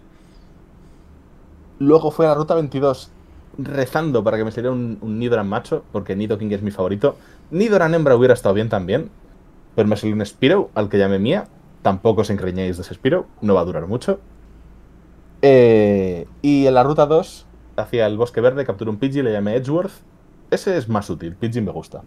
[1.80, 3.10] Luego fue a la ruta 22
[3.58, 7.16] rezando para que me saliera un, un Nidoran macho, porque Nidoking es mi favorito.
[7.52, 9.10] Nidoran hembra hubiera estado bien también,
[9.76, 11.46] pero me salió un Spiro al que llamé Mía.
[11.82, 14.20] Tampoco os encariñéis de ese Spiro, no va a durar mucho.
[15.42, 17.46] Eh, y en la ruta 2,
[17.78, 19.92] hacia el bosque verde, capturé un Pidgey, le llamé Edgeworth.
[20.52, 22.02] Ese es más útil, Pidgey me gusta.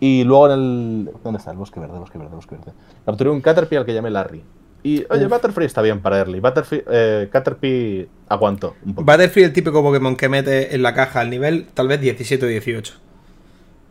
[0.00, 1.10] Y luego en el.
[1.22, 1.50] ¿Dónde está?
[1.50, 2.72] El bosque verde, bosque verde, bosque verde.
[3.04, 4.42] Capturé un Caterpie al que llamé Larry.
[4.82, 5.30] Y, oye, Uf.
[5.32, 6.40] Butterfree está bien para early.
[6.40, 9.12] Butterfree, eh, Caterpie aguantó un poco.
[9.12, 12.48] Butterfree, el típico Pokémon que mete en la caja al nivel tal vez 17 o
[12.48, 12.94] 18.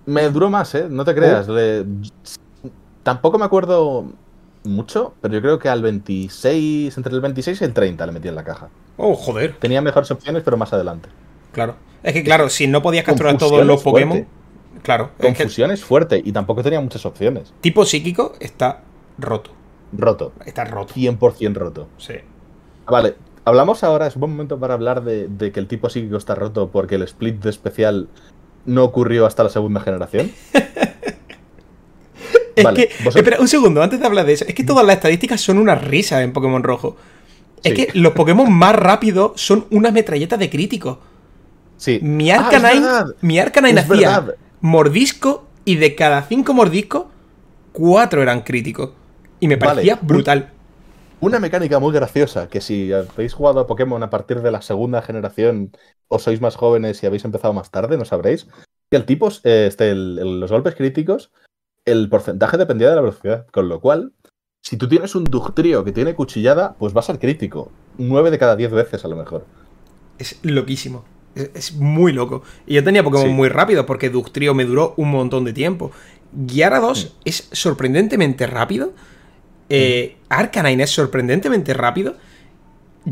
[0.08, 0.88] Me duró más, ¿eh?
[0.90, 1.48] No te creas.
[1.48, 1.86] Le-
[3.04, 4.06] Tampoco me acuerdo
[4.64, 8.28] mucho, pero yo creo que al 26, entre el 26 y el 30 le metí
[8.28, 8.70] en la caja.
[8.98, 9.56] Oh, joder.
[9.60, 11.08] Tenía mejores opciones, pero más adelante.
[11.66, 11.76] Claro.
[12.04, 14.06] Es que, claro, si no podías capturar todos los es fuerte.
[14.08, 14.28] Pokémon.
[14.84, 15.12] Claro.
[15.20, 17.54] Es que Confusión es fuerte y tampoco tenía muchas opciones.
[17.62, 18.84] tipo psíquico está
[19.18, 19.52] roto.
[19.92, 20.32] Roto.
[20.46, 20.94] Está roto.
[20.94, 21.88] 100% roto.
[21.98, 22.14] Sí.
[22.88, 26.16] Vale, hablamos ahora, es un buen momento para hablar de, de que el tipo psíquico
[26.18, 28.08] está roto porque el split de especial
[28.66, 30.32] no ocurrió hasta la segunda generación.
[32.56, 34.46] Es Vale, que, vosotros- espera, un segundo, antes de hablar de eso.
[34.46, 36.98] Es que todas las estadísticas son una risa en Pokémon Rojo.
[37.64, 40.98] Es que los Pokémon más rápidos son una metralleta de críticos.
[41.80, 42.00] Sí.
[42.04, 42.88] Mi Ah, Arcanine,
[43.22, 44.36] mi Arcanine hacía verdad.
[44.62, 47.06] mordisco y de cada cinco mordiscos,
[47.72, 48.92] cuatro eran críticos.
[49.40, 50.52] Y me parecía brutal.
[51.22, 55.02] Una mecánica muy graciosa, que si habéis jugado a Pokémon a partir de la segunda
[55.02, 55.72] generación
[56.10, 58.48] o sois más jóvenes y habéis empezado más tarde, no sabréis,
[58.92, 61.32] que el tipo, eh, este, el- el- los golpes críticos,
[61.86, 64.12] el porcentaje dependía de la velocidad, con lo cual,
[64.62, 67.72] si tú tienes un Dugtrio que tiene cuchillada, pues va a ser crítico.
[67.98, 69.46] 9 de cada 10 veces a lo mejor.
[70.18, 71.06] Es loquísimo.
[71.36, 72.44] Es, es muy loco.
[72.68, 73.34] Y yo tenía Pokémon Sí.
[73.34, 75.92] muy rápido porque Dugtrio me duró un montón de tiempo.
[76.34, 77.18] Gyara 2 Mm.
[77.26, 78.94] es sorprendentemente rápido.
[79.70, 82.16] Eh, Arcanine es sorprendentemente rápido.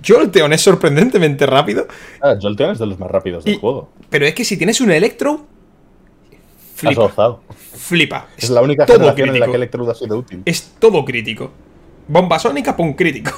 [0.06, 1.88] Jolteon es sorprendentemente rápido.
[2.22, 3.90] Ah, Jolteon es de los más rápidos del Y- juego.
[4.10, 5.46] Pero es que si tienes un Electro,
[6.76, 7.40] flipa.
[7.76, 8.28] Flipa.
[8.38, 10.42] Es la única todo generación en la que Electrode ha sido útil.
[10.46, 11.52] Es todo crítico.
[12.08, 13.32] Bomba sónica, pum, crítico.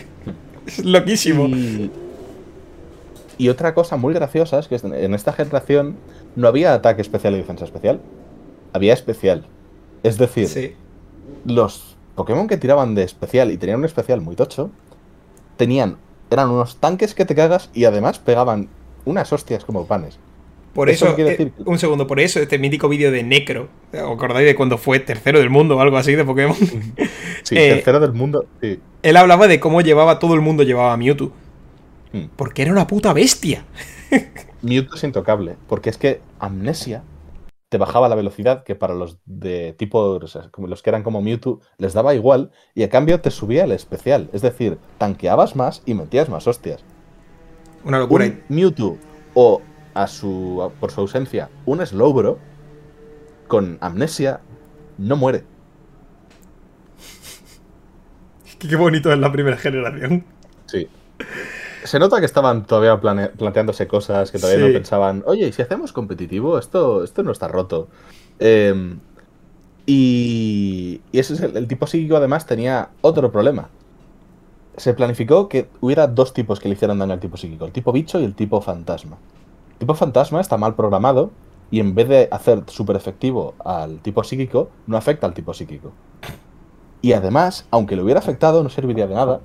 [0.66, 1.46] es loquísimo.
[1.48, 1.90] Y,
[3.40, 5.96] y otra cosa muy graciosa es que en esta generación
[6.36, 8.00] no había ataque especial y defensa especial.
[8.72, 9.46] Había especial.
[10.02, 10.74] Es decir, Sí.
[11.44, 14.70] los Pokémon que tiraban de especial y tenían un especial muy tocho,
[15.56, 15.96] tenían,
[16.30, 18.68] eran unos tanques que te cagas y además pegaban
[19.04, 20.18] unas hostias como panes.
[20.74, 23.68] Por Eso eso, quiere eh, decir un segundo, por eso este mítico vídeo de Necro.
[23.92, 26.54] ¿Os acordáis de cuando fue tercero del mundo o algo así de Pokémon?
[27.42, 28.44] Sí, Eh, tercero del mundo.
[28.60, 28.78] Sí.
[29.02, 31.32] Él hablaba de cómo llevaba, todo el mundo llevaba a Mewtwo.
[32.12, 32.26] Hmm.
[32.36, 33.64] Porque era una puta bestia.
[34.62, 37.02] Mewtwo es intocable, porque es que Amnesia
[37.68, 41.04] te bajaba la velocidad que para los de tipo, o sea, como los que eran
[41.04, 44.28] como Mewtwo, les daba igual y a cambio te subía el especial.
[44.32, 46.82] Es decir, tanqueabas más y metías más hostias.
[47.84, 48.24] Una locura.
[48.26, 48.98] Un Mewtwo
[49.34, 49.62] o
[49.94, 52.38] a su, a- por su ausencia un Slowbro
[53.46, 54.40] con Amnesia
[54.98, 55.44] no muere.
[58.58, 60.24] Qué bonito es la primera generación.
[60.66, 60.88] Sí.
[61.84, 64.72] Se nota que estaban todavía plane- planteándose cosas, que todavía Sí.
[64.72, 66.58] no pensaban, oye, ¿y si hacemos competitivo?
[66.58, 67.88] Esto, esto no está roto.
[68.38, 68.96] Eh,
[69.86, 73.68] y, y ese es el, el tipo psíquico, además, tenía otro problema.
[74.76, 77.92] Se planificó que hubiera dos tipos que le hicieran daño al tipo psíquico, el tipo
[77.92, 79.16] bicho y el tipo fantasma.
[79.72, 81.30] El tipo fantasma está mal programado
[81.70, 85.92] y en vez de hacer súper efectivo al tipo psíquico, no afecta al tipo psíquico.
[87.02, 89.40] Y además, aunque le hubiera afectado, no serviría de nada,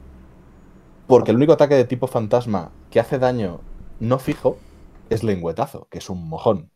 [1.08, 3.62] porque el único ataque de tipo fantasma que hace daño
[4.00, 4.58] no fijo
[5.10, 6.70] es lengüetazo, que es un mojón.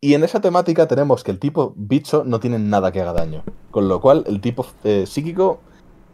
[0.00, 3.44] Y en esa temática tenemos que el tipo bicho no tiene nada que haga daño.
[3.70, 5.60] Con lo cual, el tipo eh, psíquico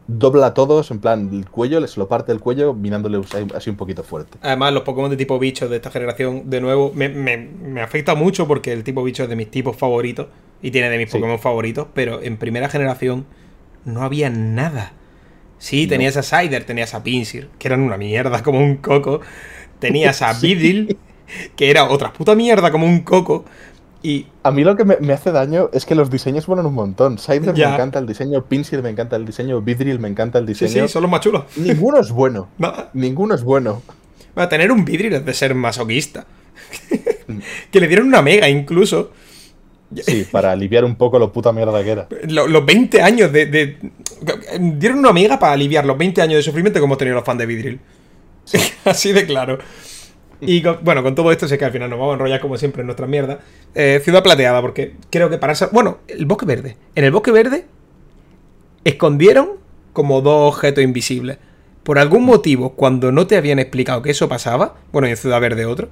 [0.07, 3.19] dobla a todos, en plan, el cuello, les lo parte el cuello, mirándole
[3.55, 4.37] así- un poquito fuerte.
[4.41, 8.15] Además, los Pokémon de tipo bicho de esta generación, de nuevo, me, me- me afecta
[8.15, 10.27] mucho porque el tipo bicho es de mis tipos favoritos
[10.61, 11.17] y tiene de mis Sí.
[11.17, 13.25] Pokémon favoritos, pero en primera generación
[13.85, 14.93] no había nada.
[15.59, 15.89] Sí, No.
[15.89, 19.21] tenías a Cider, tenías a Pinsir, que eran una mierda como un coco.
[19.79, 20.47] Tenías a Sí.
[20.55, 20.97] Vidril,
[21.55, 23.45] que era otra puta mierda como un coco.
[24.01, 26.73] Y A mí lo que me, me hace daño es que los diseños vuelan un
[26.73, 27.17] montón.
[27.19, 27.67] Cider Ya.
[27.69, 30.87] me encanta el diseño, Pinsir me encanta el diseño, Vidril me encanta el sí, diseño.
[30.87, 31.43] sí, son los más chulos.
[31.57, 32.47] Ninguno es bueno.
[32.57, 32.89] Nada.
[32.93, 33.81] Ninguno es bueno.
[34.33, 36.25] Bueno, tener un Vidril es de ser masoquista.
[37.71, 39.11] que le dieron una mega incluso.
[40.03, 42.07] Sí, para aliviar un poco lo puta mierda que era.
[42.27, 43.77] Lo- los 20 años de, de-
[44.59, 47.39] Dieron una mega para aliviar los 20 años de sufrimiento que hemos tenido los fans
[47.39, 47.79] de Vidril.
[48.85, 49.57] Así de claro.
[50.41, 52.57] Y con- bueno, con todo esto sé que al final nos vamos a enrollar como
[52.57, 53.39] siempre en nuestra mierda.
[53.75, 55.69] Eh, ciudad plateada, porque creo que para eso...
[55.71, 56.77] Bueno, el bosque verde.
[56.95, 57.65] En el bosque verde
[58.83, 59.49] escondieron
[59.93, 61.37] como dos objetos invisibles.
[61.83, 65.41] Por algún motivo, cuando no te habían explicado que eso pasaba, bueno, y en Ciudad
[65.41, 65.89] Verde otro,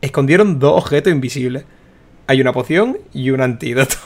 [0.00, 1.64] escondieron dos objetos invisibles.
[2.28, 3.96] Hay una poción y un antídoto.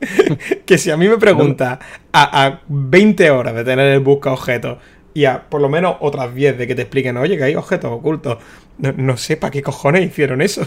[0.66, 1.78] que si a mí me pregunta
[2.12, 4.78] a, a 20 horas de tener el busca objetos
[5.14, 7.92] y a por lo menos otras 10 de que te expliquen, oye, que hay objetos
[7.92, 8.38] ocultos.
[8.78, 10.62] No, no sé para qué cojones hicieron eso.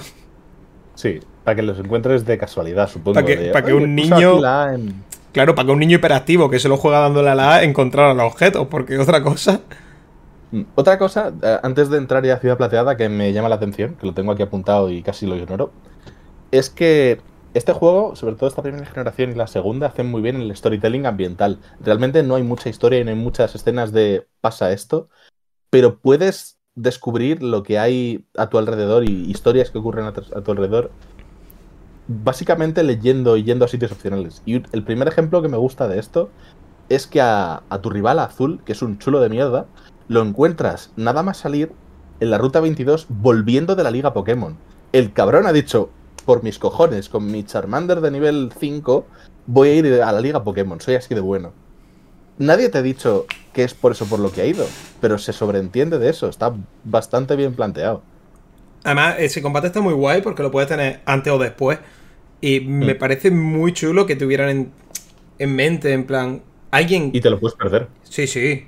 [0.96, 3.16] Sí, para que los encuentres de casualidad, supongo.
[3.16, 4.74] Para que, de, para que "Oye, un puse niño.
[4.74, 7.64] en- Claro, para que un niño hiperactivo que se lo juega dándole a la A
[7.64, 9.60] encontrara los objetos, porque otra cosa.
[10.52, 13.56] Mm, Otra cosa, eh, antes de entrar ya a Ciudad Plateada, que me llama la
[13.56, 15.72] atención, que lo tengo aquí apuntado y casi lo ignoro,
[16.52, 17.20] es que
[17.54, 21.06] este juego, sobre todo esta primera generación y la segunda, hacen muy bien el storytelling
[21.06, 21.60] ambiental.
[21.80, 25.10] Realmente no hay mucha historia y no hay muchas escenas de pasa esto,
[25.70, 30.52] pero puedes descubrir lo que hay a tu alrededor y historias que ocurren a tu,
[30.52, 30.92] alrededor,
[32.08, 34.44] básicamente leyendo y yendo a sitios opcionales.
[34.46, 36.30] Y el primer ejemplo que me gusta de esto
[36.90, 39.66] es que a, a tu rival azul, que es un chulo de mierda,
[40.08, 41.72] lo encuentras nada más salir
[42.20, 44.58] en la ruta 22 volviendo de la liga Pokémon.
[44.94, 45.90] El cabrón ha dicho,
[46.28, 49.08] por mis cojones, con mi Charmander de nivel 5,
[49.48, 51.54] voy a ir a la liga Pokémon, soy así de bueno.
[52.38, 54.68] Nadie te ha dicho que es por eso por lo que ha ido,
[55.02, 58.04] pero se sobreentiende de eso, está bastante bien planteado.
[58.84, 61.80] Además, ese combate está muy guay porque lo puedes tener antes o después.
[62.42, 62.98] Y me Mm.
[63.00, 64.72] parece muy chulo que tuvieran en,
[65.40, 67.10] en mente, en plan, alguien...
[67.14, 67.88] Y te lo puedes perder.
[68.04, 68.68] Sí, sí.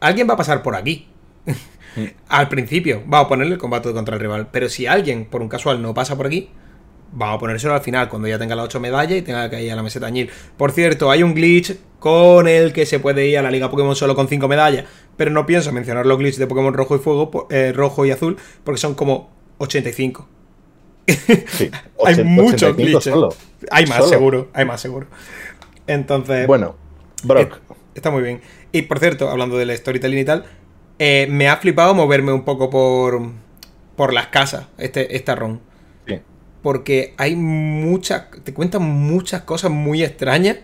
[0.00, 1.06] Alguien va a pasar por aquí.
[1.96, 2.02] Mm.
[2.28, 4.48] Al principio, va a ponerle el combate contra el rival.
[4.52, 6.50] Pero si alguien, por un casual, no pasa por aquí,
[7.20, 9.72] va a ponérselo al final, cuando ya tenga las 8 medallas y tenga que ir
[9.72, 10.30] a la meseta añil.
[10.56, 13.96] Por cierto, hay un glitch con el que se puede ir a la Liga Pokémon
[13.96, 14.84] solo con 5 medallas.
[15.16, 18.36] Pero no pienso mencionar los glitches de Pokémon rojo y fuego, eh, rojo y azul,
[18.64, 20.28] porque son como 85.
[21.48, 21.70] Sí,
[22.04, 23.04] Hay muchos 85 glitches.
[23.12, 23.34] solo.
[23.70, 24.08] Hay más, Solo.
[24.10, 24.48] seguro.
[24.52, 25.06] Hay más, seguro.
[25.86, 26.46] Entonces.
[26.46, 26.76] Bueno,
[27.24, 28.40] Brock, Eh, Está muy bien.
[28.70, 30.44] Y por cierto, hablando del storytelling y tal,
[31.00, 33.20] eh, me ha flipado moverme un poco por,
[33.96, 35.58] por las casas, este, esta ROM.
[36.62, 38.24] Porque hay muchas.
[38.44, 40.58] Te cuentan muchas cosas muy extrañas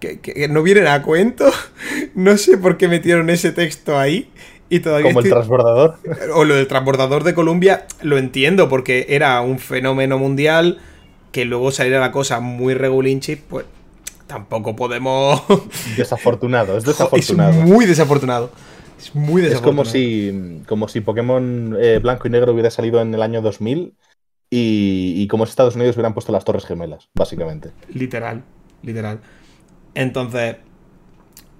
[0.00, 1.50] que, que- que no vienen a cuento.
[2.14, 4.30] No sé por qué metieron ese texto ahí.
[4.68, 5.98] Y todavía como el transbordador.
[6.34, 10.78] o lo del transbordador de Columbia, lo entiendo, porque era un fenómeno mundial
[11.32, 13.66] que luego saliera la cosa muy regulinchi, pues
[14.26, 15.42] tampoco podemos.
[15.84, 17.52] Desafortunado, es es desafortunado.
[17.52, 18.50] muy desafortunado.
[18.98, 19.62] Es muy Es desafortunado.
[19.62, 23.96] como si, como si Pokémon eh, blanco y negro hubiera salido en el año 2000
[24.50, 27.70] y, y como si Estados Unidos hubieran puesto las Torres Gemelas, básicamente.
[27.94, 28.42] Literal,
[28.82, 29.20] literal.
[29.94, 30.56] Entonces,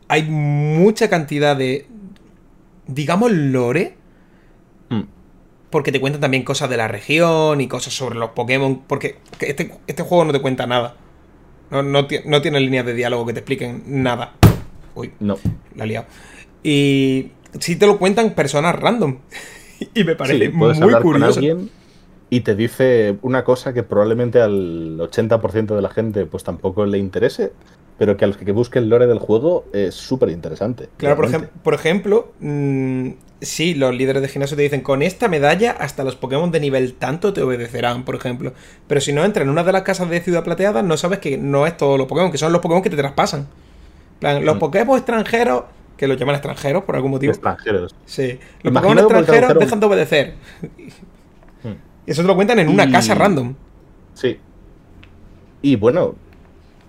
[0.08, 1.86] hay mucha cantidad de.
[2.86, 3.96] Digamos, lore.
[4.88, 5.02] Hmm.
[5.70, 8.82] Porque te cuentan también cosas de la región y cosas sobre los Pokémon.
[8.86, 10.96] Porque este, este juego no te cuenta nada.
[11.70, 14.32] No, no, no tiene líneas de diálogo que te expliquen nada.
[14.96, 15.38] Uy, No.
[15.76, 16.06] la he liado.
[16.64, 19.18] Y sí te lo cuentan personas random.
[19.94, 21.38] y me parece Sí, muy con curioso.
[21.38, 21.70] alguien
[22.30, 26.96] y te dice una cosa que probablemente al 80% de la gente pues tampoco le
[26.98, 27.52] interese,
[27.98, 30.88] pero que a los que busquen el lore del juego es súper interesante.
[30.96, 33.08] Claro, por, ejem- por ejemplo, mm,
[33.40, 36.94] sí, los líderes de gimnasio te dicen, con esta medalla hasta los Pokémon de nivel
[36.94, 38.52] tanto te obedecerán, por ejemplo.
[38.86, 41.36] Pero si no entras en una de las casas de Ciudad Plateada, no sabes que
[41.36, 43.48] no es todos los Pokémon, que son los Pokémon que te traspasan.
[44.20, 44.60] Plan, los Mm.
[44.60, 45.64] Pokémon extranjeros,
[45.98, 47.32] que los llaman extranjeros por algún motivo.
[47.32, 47.94] extranjeros.
[48.06, 50.34] Sí, los Imagino Pokémon extranjeros un- dejan de obedecer.
[52.06, 53.54] Eso te lo cuentan en una Y- casa random.
[54.14, 54.38] Sí.
[55.62, 56.14] Y bueno,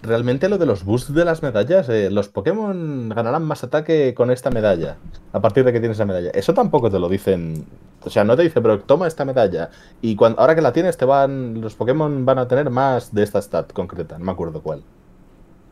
[0.01, 4.31] realmente lo de los boosts de las medallas, eh, los Pokémon ganarán más ataque con
[4.31, 4.97] esta medalla,
[5.33, 6.31] a partir de que tienes la medalla.
[6.33, 7.65] Eso tampoco te lo dicen.
[8.03, 9.69] O sea, no te dice, pero toma esta medalla.
[10.01, 11.61] Y cuando, ahora que la tienes, te van.
[11.61, 14.17] Los Pokémon van a tener más de esta stat concreta.
[14.17, 14.81] No me acuerdo cuál.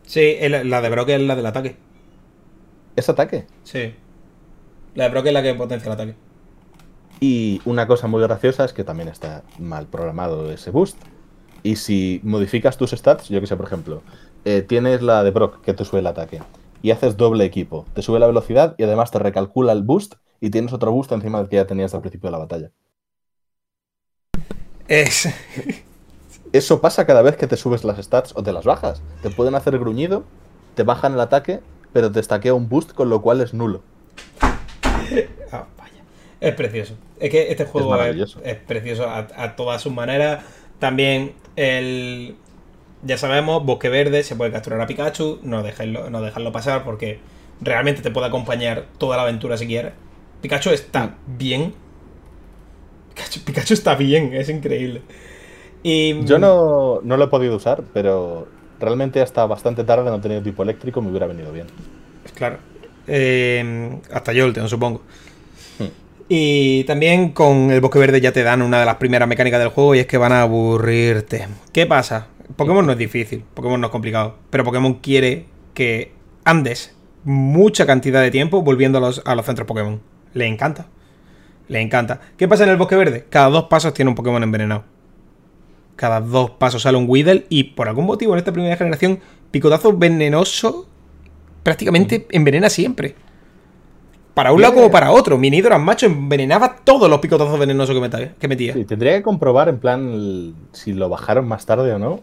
[0.03, 1.77] Sí, el- la de Brock es la del ataque.
[2.95, 3.47] Es ataque.
[3.63, 3.95] Sí.
[4.93, 6.15] La de Brock es la que potencia el ataque.
[7.19, 10.97] Y una cosa muy graciosa es que también está mal programado ese boost.
[11.63, 14.01] Y si modificas tus stats, yo que sé, por ejemplo,
[14.45, 16.41] eh, tienes la de Brock que te sube el ataque
[16.81, 20.49] y haces doble equipo, te sube la velocidad y además te recalcula el boost y
[20.49, 22.71] tienes otro boost encima del que ya tenías al principio de la batalla.
[24.87, 25.27] Es.
[26.53, 29.01] Eso pasa cada vez que te subes las stats o te las bajas.
[29.21, 30.23] Te pueden hacer gruñido,
[30.75, 31.59] te bajan el ataque,
[31.93, 33.81] pero te estaquea un boost, con lo cual es nulo.
[36.41, 36.95] Es precioso.
[37.19, 40.43] Es que este juego es, es precioso a, a todas sus maneras.
[40.79, 42.35] También el.
[43.03, 45.39] Ya sabemos, Bosque Verde se puede capturar a Pikachu.
[45.43, 47.19] No dejarlo, no dejarlo pasar porque
[47.61, 49.93] realmente te puede acompañar toda la aventura si quieres.
[50.41, 51.73] Pikachu está bien.
[53.09, 55.01] Pikachu, Pikachu está bien, es increíble.
[55.83, 58.47] Y Yo no, no lo he podido usar, pero
[58.79, 61.67] realmente hasta bastante tarde no tenido tipo eléctrico, me hubiera venido bien.
[62.35, 62.57] Claro.
[63.07, 65.01] Eh, hasta yo lo tengo, supongo.
[66.31, 69.69] Y también con el bosque verde ya te dan una de las primeras mecánicas del
[69.69, 71.47] juego y es que van a aburrirte.
[71.73, 72.27] ¿Qué pasa?
[72.55, 76.11] Pokémon no es difícil, Pokémon no es complicado, pero Pokémon quiere que
[76.43, 79.99] andes mucha cantidad de tiempo volviendo a los, a los centros Pokémon.
[80.33, 80.85] Le encanta.
[81.67, 82.21] Le encanta.
[82.37, 83.25] ¿Qué pasa en el bosque verde?
[83.29, 84.83] Cada dos pasos tiene un Pokémon envenenado.
[85.95, 89.97] Cada dos pasos sale un Weedle y por algún motivo en esta primera generación, picotazo
[89.97, 90.87] venenoso
[91.63, 93.15] prácticamente envenena siempre.
[94.39, 95.37] Para un lado como para otro.
[95.37, 98.33] Mi Nidoran macho envenenaba todos los picotazos venenosos que metía.
[98.39, 98.71] Que metía.
[98.73, 102.21] Sí, tendría que comprobar en plan el- si lo bajaron más tarde o no.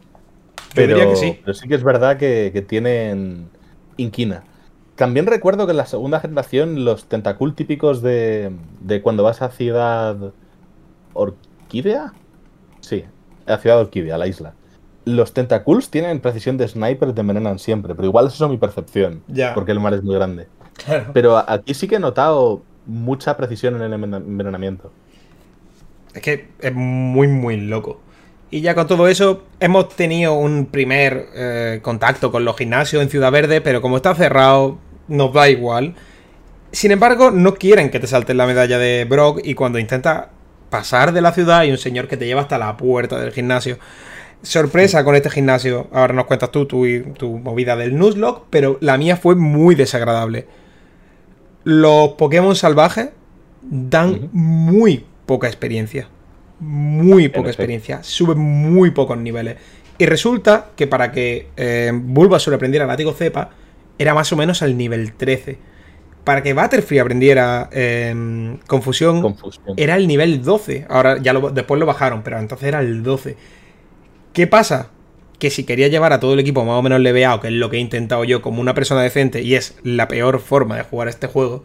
[0.74, 1.38] Yo diría que sí.
[1.42, 3.50] Pero sí que es verdad que, que tienen
[3.98, 4.44] inquina.
[4.94, 8.50] También recuerdo que en la segunda generación los tentacul típicos de,
[8.80, 10.16] de cuando vas a Ciudad
[11.12, 12.14] Orquídea.
[12.80, 13.04] Sí,
[13.46, 14.54] a Ciudad Orquídea, la isla.
[15.04, 18.56] Los tentaculs tienen precisión de sniper y te envenenan siempre, pero igual eso es mi
[18.56, 19.22] percepción.
[19.28, 19.52] Ya.
[19.54, 20.46] Porque el mar es muy grande.
[20.86, 21.10] Claro.
[21.12, 24.92] Pero aquí sí que he notado mucha precisión en el enven- envenenamiento.
[26.14, 28.00] Es que es muy, muy loco.
[28.50, 33.10] Y ya con todo eso, hemos tenido un primer eh, contacto con los gimnasios en
[33.10, 35.94] Ciudad Verde, pero como está cerrado, nos da igual.
[36.72, 40.26] Sin embargo, no quieren que te saltes la medalla de Brock y cuando intentas
[40.70, 43.78] pasar de la ciudad hay un señor que te lleva hasta la puerta del gimnasio.
[44.42, 45.88] Sorpresa con este gimnasio.
[45.92, 50.46] Ahora nos cuentas tú tu, tu movida del Nuzlocke, pero la mía fue muy desagradable.
[51.66, 53.08] Los Pokémon salvajes
[53.60, 56.08] dan muy poca experiencia.
[56.60, 57.48] Muy poca efecto.
[57.50, 58.02] experiencia.
[58.04, 59.56] Suben muy pocos niveles.
[59.98, 63.50] Y resulta que para que eh, Bulbasaur aprendiera látigo cepa,
[63.98, 65.58] era más o menos al nivel 13.
[66.22, 69.74] Para que Butterfree aprendiera eh, confusión, Confusión.
[69.76, 70.86] era el nivel 12.
[70.88, 73.36] Ahora ya lo- después lo bajaron, pero entonces era el 12.
[74.32, 74.90] ¿Qué pasa?
[75.38, 77.68] Que si quería llevar a todo el equipo más o menos leveado, que es lo
[77.70, 81.08] que he intentado yo como una persona decente, y es la peor forma de jugar
[81.08, 81.62] este juego,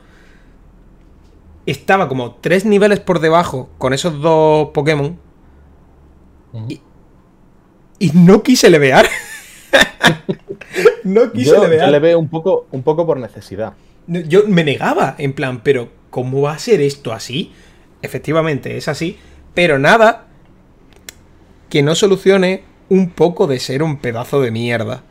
[1.65, 5.17] estaba como tres niveles por debajo con esos dos Pokémon
[6.53, 6.67] Ujú.
[7.99, 9.07] y no quise levear.
[11.03, 11.85] no quise Yo, levear.
[11.85, 13.73] yo le veo un poco, un poco por necesidad.
[14.07, 17.51] Yo me negaba, en plan, pero ¿cómo va a ser esto así?
[18.01, 19.17] Efectivamente, es así,
[19.53, 20.25] pero nada
[21.69, 25.01] que no solucione un poco de ser un pedazo de mierda.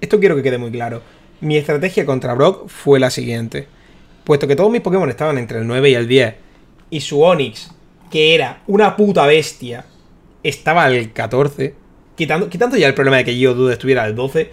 [0.00, 1.00] Esto quiero que quede muy claro.
[1.40, 3.68] Mi estrategia contra Brock fue la siguiente.
[4.24, 6.34] Puesto que todos mis Pokémon estaban entre el 9 y el 10,
[6.90, 7.70] y su Onix,
[8.10, 9.84] que era una puta bestia,
[10.42, 11.72] estaba al 14,
[12.16, 14.50] quitando, quitando ya el problema de que Geodude estuviera al 12,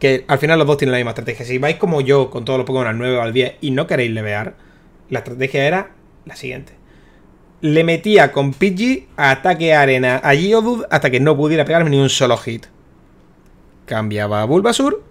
[0.00, 1.46] que al final los dos tienen la misma estrategia.
[1.46, 3.86] Si vais como yo con todos los Pokémon al 9 o al 10 y no
[3.86, 4.56] queréis levear,
[5.10, 5.92] la estrategia era
[6.24, 6.81] la siguiente.
[7.62, 11.98] Le metía con Pidgey a ataque arena a Geodude hasta que no pudiera pegarme ni
[11.98, 12.66] un solo hit.
[13.86, 15.02] Cambiaba a Bulbasur,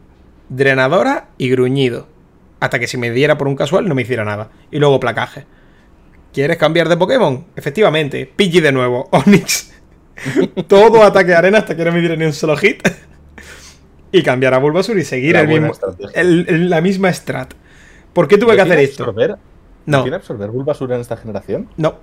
[0.50, 2.08] Drenadora y Gruñido.
[2.60, 4.50] Hasta que si me diera por un casual no me hiciera nada.
[4.70, 5.46] Y luego placaje.
[6.34, 7.46] ¿Quieres cambiar de Pokémon?
[7.56, 9.72] Efectivamente, Pidgey de nuevo, Onix.
[10.68, 12.86] Todo ataque arena hasta que no me diera ni un solo hit.
[14.12, 16.12] y cambiar a Bulbasur y seguir La el mismo, estrategia.
[16.22, 17.54] el- el- la misma strat.
[18.14, 19.16] ¿Por qué tuve que hacer ¿Tiene esto?
[19.86, 21.70] No, ¿Tiene absorber Bulbasur en esta generación?
[21.78, 21.96] no,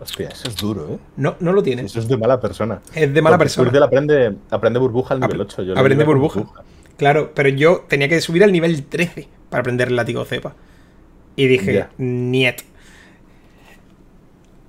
[0.00, 0.98] Hostia, eso es duro, ¿eh?
[1.16, 1.82] no, no lo tiene.
[1.82, 2.80] Eso es de mala persona.
[2.94, 3.68] Es de mala Porque persona.
[3.70, 5.62] Squirtle aprende, aprende burbuja al nivel Apre- 8.
[5.62, 6.44] Yo aprende burbuja.
[6.96, 10.54] Claro, pero yo tenía que subir al nivel 13 para aprender el látigo cepa.
[11.36, 11.90] Y dije, Ya.
[11.98, 12.62] niet.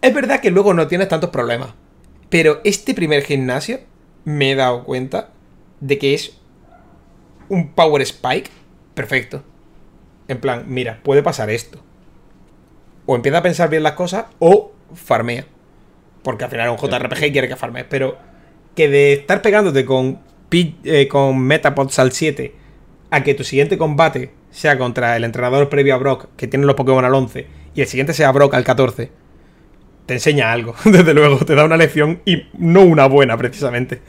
[0.02, 1.70] Es verdad que luego no tienes tantos problemas.
[2.30, 3.80] Pero este primer gimnasio
[4.24, 5.30] me he dado cuenta
[5.80, 6.38] de que es
[7.50, 8.50] un power spike
[8.94, 9.44] perfecto.
[10.28, 11.80] En plan, mira, puede pasar esto.
[13.06, 15.46] O empieza a pensar bien las cosas o farmea.
[16.24, 17.86] Porque al final es un JRPG y quiere que farmees.
[17.90, 18.18] Pero
[18.76, 20.20] que de estar pegándote con,
[20.52, 22.54] eh, con Metapods al 7
[23.12, 26.76] a que tu siguiente combate sea contra el entrenador previo a Brock, que tiene los
[26.76, 27.46] Pokémon al 11,
[27.76, 29.12] y el siguiente sea Brock al 14,
[30.06, 30.76] te enseña algo.
[30.86, 34.02] Desde luego, te da una lección y no una buena, precisamente.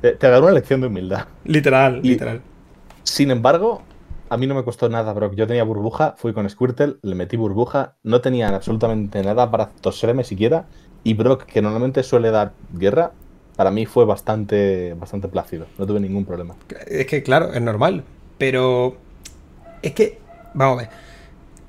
[0.00, 1.26] Te, te dará una lección de humildad.
[1.44, 2.42] Literal, Y- literal.
[3.02, 3.82] Sin embargo,
[4.28, 5.34] a mí no me costó nada, Brock.
[5.34, 10.24] Yo tenía burbuja, fui con Squirtle, le metí burbuja, no tenían absolutamente nada para toserme
[10.24, 10.66] siquiera.
[11.04, 13.12] Y Brock, que normalmente suele dar guerra,
[13.56, 15.66] para mí fue bastante, bastante plácido.
[15.78, 16.56] No tuve ningún problema.
[16.86, 18.02] Es que, claro, es normal.
[18.38, 18.96] Pero
[19.82, 20.18] es que,
[20.54, 20.90] vamos a ver,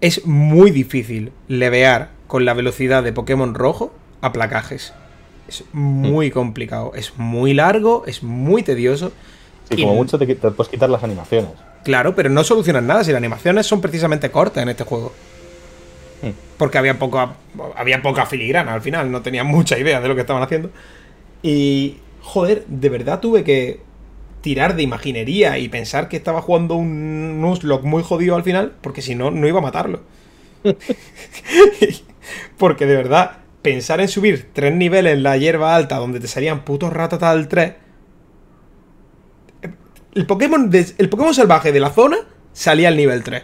[0.01, 4.93] es muy difícil levear con la velocidad de Pokémon rojo a placajes.
[5.47, 9.11] Es muy complicado, es muy largo, es muy tedioso.
[9.69, 11.51] Sí, Y- como mucho te puedes quitar las animaciones.
[11.87, 15.13] Claro, pero no solucionan nada si las animaciones son precisamente cortas en este juego.
[16.21, 16.31] Hmm.
[16.57, 17.37] Porque había poca,
[17.77, 20.69] había poca filigrana al final, no tenían mucha idea de lo que estaban haciendo.
[21.41, 23.79] Y, joder, de verdad tuve que
[24.41, 29.01] tirar de imaginería y pensar que estaba jugando un Nuzlocke muy jodido al final, porque
[29.01, 30.01] si no, no iba a matarlo.
[32.57, 36.65] porque de verdad, pensar en subir tres niveles en la hierba alta donde te salían
[36.65, 37.71] putos ratatal 3
[40.15, 42.17] el Pokémon, de- el Pokémon salvaje de la zona
[42.53, 43.43] salía al nivel 3.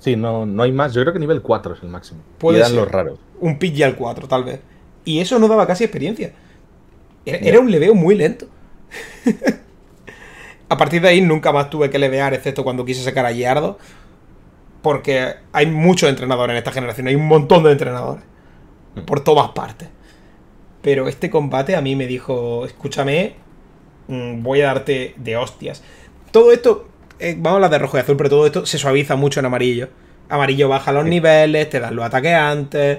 [0.00, 0.92] Sí, no, no hay más.
[0.92, 2.20] Yo creo que nivel 4 es el máximo.
[2.38, 2.80] Puede y eran ser.
[2.80, 3.18] los raros.
[3.40, 4.60] Un Pidgey al 4, tal vez.
[5.04, 6.32] Y eso no daba casi experiencia.
[7.24, 8.46] Era, era un leveo muy lento.
[10.68, 13.78] a partir de ahí nunca más tuve que levear, excepto cuando quise sacar a Yardo.
[14.82, 18.22] Porque hay muchos entrenadores en esta generación, hay un montón de entrenadores.
[19.06, 19.88] Por todas partes.
[20.82, 23.43] Pero este combate a mí me dijo, escúchame, mm,
[24.08, 25.82] voy a darte de hostias.
[26.30, 26.86] Todo esto,
[27.18, 29.46] eh, vamos a hablar de rojo y azul, pero todo esto se suaviza mucho en
[29.46, 29.88] amarillo.
[30.28, 32.98] Amarillo baja los niveles, te dan los ataques antes.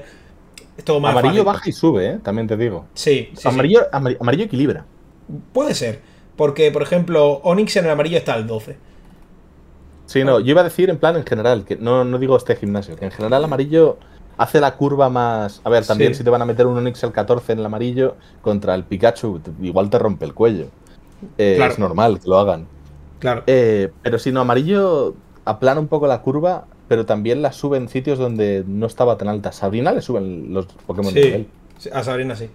[0.77, 1.45] Es todo más Amarillo fácil.
[1.45, 2.19] baja y sube, ¿eh?
[2.21, 2.85] También te digo.
[2.93, 3.47] Sí, sí, sí.
[3.47, 4.85] amarillo, amar- amarillo equilibra.
[5.53, 6.01] Puede ser.
[6.35, 8.75] Porque, por ejemplo, Onix en el amarillo está al 12.
[10.05, 12.55] Sí, no, yo iba a decir en plan en general, que no, no digo este
[12.55, 13.97] gimnasio, que en general amarillo
[14.37, 15.61] hace la curva más...
[15.63, 16.19] A ver, también Sí.
[16.19, 19.41] si te van a meter un Onix el 14 en el amarillo contra el Pikachu,
[19.61, 20.67] igual te rompe el cuello.
[21.37, 21.73] Eh, Claro.
[21.73, 22.67] Es normal que lo hagan.
[23.19, 23.43] Claro.
[23.47, 27.87] Eh, pero si no, amarillo aplana un poco la curva, pero también la sube en
[27.89, 29.51] sitios donde no estaba tan alta.
[29.51, 31.47] Sabrina le suben los Pokémon de nivel.
[31.93, 32.49] A Sabrina sí.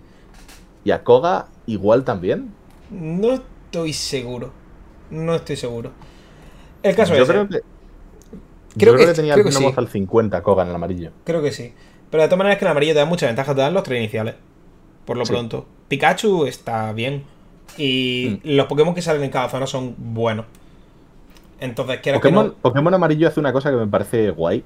[0.85, 2.53] Y a Koga igual también.
[2.91, 4.53] No estoy seguro.
[5.11, 5.91] No estoy seguro.
[6.83, 7.29] El caso yo es.
[7.29, 7.61] creo que,
[8.79, 9.73] Creo yo creo que- tenía creo que sí.
[9.77, 11.11] al 50 Koga en el amarillo.
[11.25, 11.75] Creo que sí.
[12.11, 13.99] Pero de todas maneras que el amarillo te da muchas ventajas, te dan los tres
[13.99, 14.35] iniciales.
[15.05, 15.33] Por lo Sí.
[15.33, 15.67] pronto.
[15.89, 17.25] Pikachu está bien.
[17.79, 18.49] Y Mm.
[18.57, 20.47] los Pokémon que salen en cada zona son buenos.
[21.61, 22.53] Entonces, quiero que Pokémon, no.
[22.55, 24.65] Pokémon amarillo hace una cosa que me parece guay,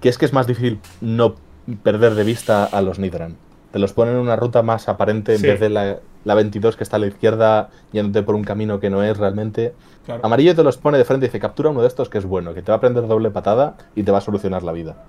[0.00, 1.34] que es que es más difícil no
[1.82, 3.36] perder de vista a los Nidran.
[3.72, 6.84] Te los ponen en una ruta más aparente en vez de la, la 22 que
[6.84, 9.74] está a la izquierda yéndote por un camino que no es realmente.
[10.06, 10.24] Claro.
[10.24, 12.54] Amarillo te los pone de frente y dice, captura uno de estos que es bueno,
[12.54, 15.04] que te va a prender doble patada y te va a solucionar la vida.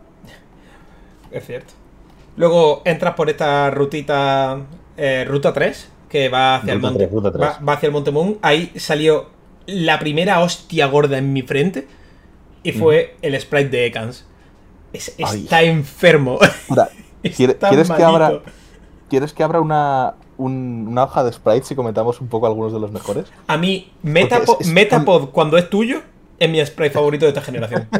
[1.32, 1.74] Es cierto.
[2.36, 4.58] Luego entras por esta rutita,
[4.98, 6.98] eh, ruta 3, que va hacia el monte.
[7.00, 7.42] 3, ruta 3.
[7.44, 8.38] Va, va hacia el Monte Moon.
[8.42, 9.30] Ahí salió
[9.68, 11.88] la primera hostia gorda en mi frente.
[12.64, 14.26] Y fue el sprite de Ekans.
[14.92, 16.40] Es- está enfermo.
[16.70, 16.90] Ahora,
[17.36, 18.40] ¿quiere- Está ¿quieres, que abra,
[19.10, 22.80] ¿quieres que abra una, un- una hoja de sprites y comentamos un poco algunos de
[22.80, 23.26] los mejores?
[23.48, 26.02] A mí, Metapod, es- es- Metapod, cuando es tuyo,
[26.40, 27.88] es mi sprite favorito de esta generación.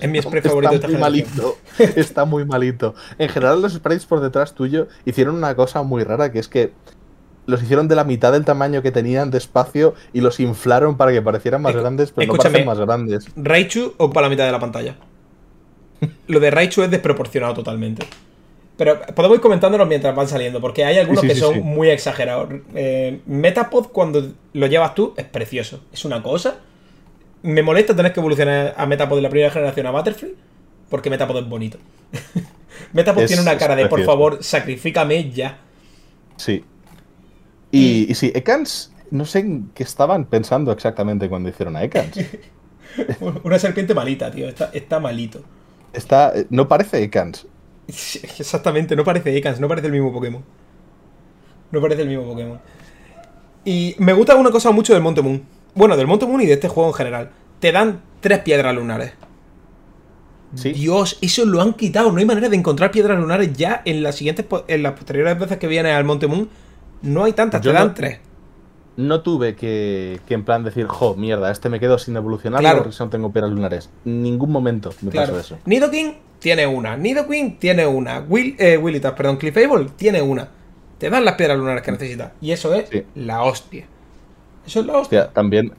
[0.00, 1.54] Es mi sprite favorito de Está esta muy generación.
[1.76, 2.00] malito.
[2.00, 2.94] Está muy malito.
[3.18, 6.72] En general, los sprites por detrás tuyo hicieron una cosa muy rara, que es que
[7.46, 11.12] los hicieron de la mitad del tamaño que tenían de espacio y los inflaron para
[11.12, 13.26] que parecieran más grandes, pero no parecen más grandes.
[13.36, 14.96] Raichu ocupa la mitad de la pantalla.
[16.28, 18.06] Lo de Raichu es desproporcionado totalmente.
[18.76, 21.90] Pero podemos ir comentándolos mientras van saliendo, porque hay algunos Sí, que sí, son muy
[21.90, 22.48] exagerados.
[22.74, 25.80] Eh, Metapod, cuando lo llevas tú, es precioso.
[25.92, 26.56] Es una cosa.
[27.42, 30.34] Me molesta tener que evolucionar a Metapod de la primera generación a Butterfree,
[30.88, 31.78] porque Metapod es bonito.
[32.92, 35.58] Metapod Es- tiene una cara de, por favor, sacrifícame ya.
[36.36, 36.64] Sí.
[37.72, 42.18] Y, y sí, Ekans, no sé en qué estaban pensando exactamente cuando hicieron a Ekans.
[43.44, 44.48] Una serpiente malita, tío.
[44.48, 45.42] Está, está malito.
[45.92, 47.46] Está, no parece Ekans.
[47.88, 50.42] Exactamente, no parece Ekans, no parece el mismo Pokémon.
[51.70, 52.60] No parece el mismo Pokémon.
[53.64, 55.42] Y me gusta una cosa mucho del Monte Moon.
[55.74, 57.30] Bueno, del Monte Moon y de este juego en general.
[57.60, 59.12] Te dan tres piedras lunares.
[60.54, 60.72] Sí.
[60.72, 62.12] Dios, eso lo han quitado.
[62.12, 65.58] No hay manera de encontrar piedras lunares ya en las siguientes en las posteriores veces
[65.58, 66.48] que vienes al Monte Moon.
[67.02, 68.18] No hay tantas, te dan no- tres.
[68.96, 72.82] No tuve que, que en plan decir, jo, mierda, este me quedo sin evolucionar Claro.
[72.82, 73.88] porque no tengo piedras lunares.
[74.04, 75.28] En ningún momento me Claro.
[75.34, 75.58] pasó eso.
[75.64, 76.96] Nidoking tiene una.
[76.96, 78.20] Nidoking tiene una.
[78.28, 80.48] Will, eh, Willitas, perdón, Clefable tiene una.
[80.98, 82.32] Te dan las piedras lunares que necesitas.
[82.42, 83.02] Y eso es Sí.
[83.14, 83.86] la hostia.
[84.66, 85.20] Eso es la hostia.
[85.22, 85.72] Hostia, también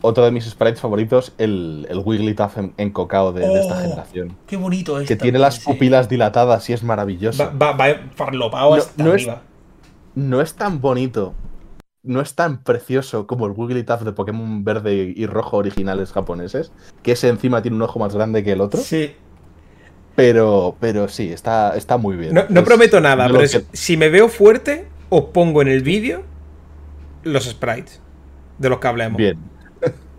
[0.00, 3.80] otro de mis sprites favoritos, el, el Wigglytuff en, en cocao de, de esta Oh,
[3.82, 4.36] generación.
[4.48, 5.06] Qué bonito es.
[5.06, 7.44] Que tiene las pupilas dilatadas y es maravilloso.
[7.44, 9.42] Va, va, va farlopao No- hasta no es- arriba.
[10.18, 11.32] No es tan bonito,
[12.02, 16.72] no es tan precioso como el Wigglytuff de Pokémon verde y rojo originales japoneses,
[17.04, 19.12] que ese encima tiene un ojo más grande que el otro, Sí.
[20.16, 22.34] pero, pero sí, está, está muy bien.
[22.34, 25.82] No, no Es prometo nada, pero que- si me veo fuerte, os pongo en el
[25.82, 26.24] vídeo
[27.22, 28.00] los sprites
[28.58, 29.16] de los que hablemos.
[29.18, 29.38] Bien.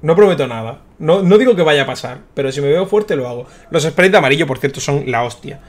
[0.01, 0.83] No prometo nada.
[0.97, 3.47] No, no digo que vaya a pasar, pero si me veo fuerte lo hago.
[3.69, 5.59] Los sprites de amarillo, por cierto, son la hostia.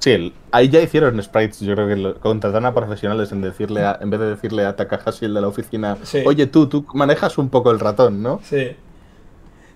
[0.00, 3.82] Sí, el- ahí ya hicieron sprites, yo creo que lo- contratan a profesionales en decirle
[3.84, 6.22] a- en vez de decirle a Takahashi el de la oficina, Sí.
[6.26, 8.40] oye tú, tú manejas un poco el ratón, ¿no?
[8.42, 8.70] Sí.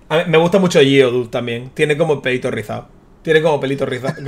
[0.08, 1.70] A mí me gusta mucho Geodude también.
[1.74, 2.88] Tiene como pelito rizado.
[3.22, 4.14] Tiene como pelito rizado.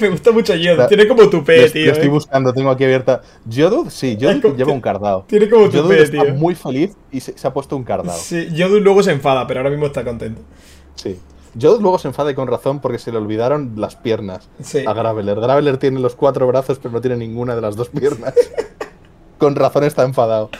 [0.00, 0.88] me gusta mucho Geodude.
[0.88, 1.86] Tiene como tupé, Lo- tío.
[1.86, 2.10] lo estoy eh.
[2.10, 3.22] buscando, tengo aquí abierta.
[3.50, 5.24] Geodude, sí, Geodude como- lleva un cardado.
[5.28, 6.34] Tiene como Geodude tupé, está tío.
[6.34, 8.18] muy feliz y se, se ha puesto un cardado.
[8.18, 10.42] Sí, Geodude luego se enfada, pero ahora mismo está contento.
[10.94, 11.18] Sí.
[11.58, 14.84] Geodude luego se enfada y con razón porque se le olvidaron las piernas Sí.
[14.86, 15.38] a Graveler.
[15.40, 18.34] Graveler tiene los cuatro brazos pero no tiene ninguna de las dos piernas.
[19.38, 20.50] con razón está enfadado.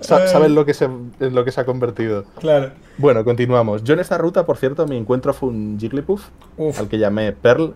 [0.00, 0.28] Sa- Ay.
[0.28, 2.24] Saben lo que, se, en lo que se ha convertido.
[2.40, 2.70] Claro.
[2.98, 3.82] Bueno, continuamos.
[3.84, 6.78] Yo en esta ruta, por cierto, mi encuentro fue un Jigglypuff, Uf.
[6.78, 7.74] al que llamé Pearl.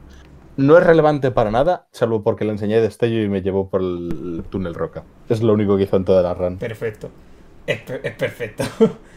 [0.56, 4.44] No es relevante para nada, salvo porque le enseñé destello y me llevó por el
[4.50, 5.02] túnel roca.
[5.28, 6.58] Es lo único que hizo en toda la run.
[6.58, 7.08] Perfecto.
[7.66, 8.64] Es, per- es perfecto.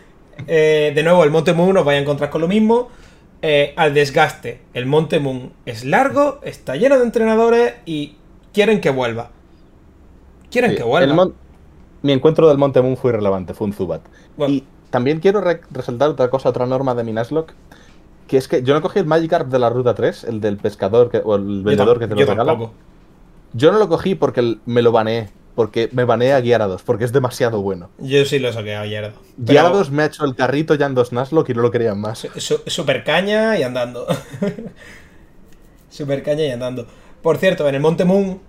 [0.48, 2.90] Eh, de nuevo, el Monte Moon os vais a encontrar con lo mismo.
[3.42, 4.62] Eh, al desgaste.
[4.74, 8.16] El Monte Moon es largo, está lleno de entrenadores y
[8.54, 9.30] quieren que vuelva.
[10.50, 11.28] Quieren Sí, que vuelva.
[12.02, 14.02] Mi encuentro del Monte Moon fue irrelevante, fue un Zubat.
[14.38, 14.54] Bueno.
[14.54, 17.54] Y también quiero re- resaltar otra cosa, otra norma de mi Nuzlocke,
[18.28, 21.10] que es que yo no cogí el Magikarp de la ruta 3, el del pescador
[21.10, 22.52] que- o el vendedor que te lo yo regala.
[22.54, 22.74] tampoco.
[23.54, 27.12] Yo no lo cogí porque me lo baneé, porque me baneé a Gyarados, porque es
[27.14, 27.90] demasiado bueno.
[28.00, 29.20] Yo sí lo saqué a Gyarados.
[29.38, 32.00] Pero Gyarados me ha hecho el carrito ya en dos Nuzlocke y no lo querían
[32.00, 32.20] más.
[32.20, 34.06] su- su- super caña y andando.
[35.90, 36.88] super caña y andando.
[37.22, 38.40] Por cierto, en el Monte Moon,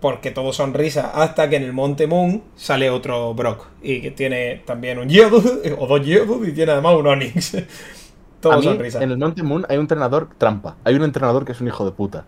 [0.00, 3.66] porque todo sonrisa, hasta que en el Monte Moon sale otro Brock.
[3.82, 7.56] Y que tiene también un Geodude, o dos Geodude, y tiene además un Onix.
[8.40, 9.02] todo A mí, sonrisa.
[9.02, 10.76] en el Monte Moon hay un entrenador trampa.
[10.84, 12.24] Hay un entrenador que es un hijo de puta.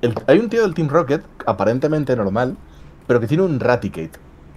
[0.00, 2.56] El- hay un tío del Team Rocket, aparentemente normal,
[3.12, 4.12] pero que tiene un Raticate.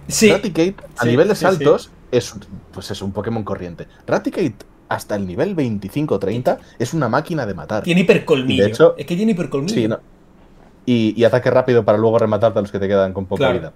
[0.08, 2.34] Sí, Raticate, a sí, nivel de sí, saltos, es
[2.72, 3.86] pues es un Pokémon corriente.
[4.06, 4.56] Raticate,
[4.88, 7.82] hasta el nivel 25-30, es una máquina de matar.
[7.82, 8.64] tiene hipercolmillo.
[8.64, 9.74] De hecho- es que tiene hipercolmillo.
[9.74, 9.98] Sí, no.
[10.86, 13.58] Y, y ataque rápido para luego rematarte a los que te quedan con poca Claro.
[13.58, 13.72] vida.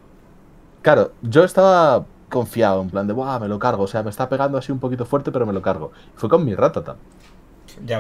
[0.81, 3.83] Claro, yo estaba confiado, en plan de, Buah, me lo cargo.
[3.83, 5.93] O sea, me está pegando así un poquito fuerte, pero me lo cargo.
[6.14, 6.97] Fue con mi Ratata.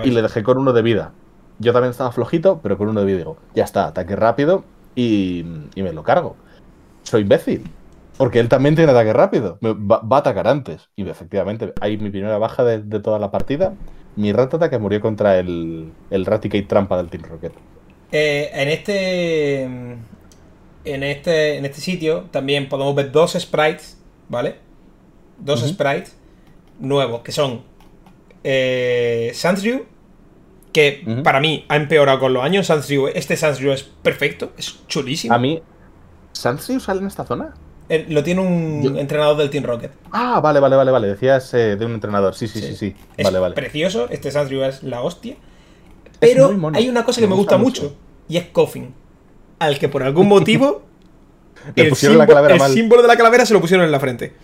[0.02, 1.12] Y le dejé con uno de vida.
[1.58, 4.64] Yo también estaba flojito, pero con uno de vida digo, ya está, ataque rápido
[4.94, 6.36] y, y me lo cargo.
[7.02, 7.76] Soy imbécil.
[8.16, 9.58] Porque él también tiene ataque rápido.
[9.60, 10.90] Me- va, va a atacar antes.
[10.96, 13.78] Y efectivamente, hay mi primera baja de, de toda la partida.
[14.14, 17.54] Mi Ratata que murió contra el, el Raticate trampa del Team Rocket.
[18.12, 19.62] Eh, en este.
[20.84, 21.56] En este.
[21.58, 23.98] En este sitio también podemos ver dos sprites,
[24.28, 24.56] ¿vale?
[25.38, 26.16] Dos sprites
[26.78, 27.62] nuevos, que son.
[28.44, 29.32] Eh,
[30.72, 32.66] que para mí ha empeorado con los años.
[32.68, 35.34] Sandshrew, este Sandshrew es perfecto, es chulísimo.
[35.34, 35.60] A mí,
[36.32, 37.54] ¿Sandshrew sale en esta zona?
[37.88, 39.90] Eh, lo tiene un Yo- entrenador del Team Rocket.
[40.12, 41.08] Ah, vale, vale, vale, vale.
[41.08, 42.34] Decías eh, de un entrenador.
[42.34, 42.68] Sí, sí, Sí.
[42.68, 42.96] sí, sí.
[43.16, 43.54] Es Vale, vale.
[43.54, 45.36] precioso, este Sandshrew es la hostia.
[46.20, 47.96] Pero hay una cosa que me, Me gusta, gusta mucho, mucho.
[48.28, 48.94] y es Coffin.
[49.58, 50.82] Al que por algún motivo
[51.74, 52.72] Le el, pusieron la símbolo, calavera el mal.
[52.72, 54.34] símbolo de la calavera se lo pusieron en la frente.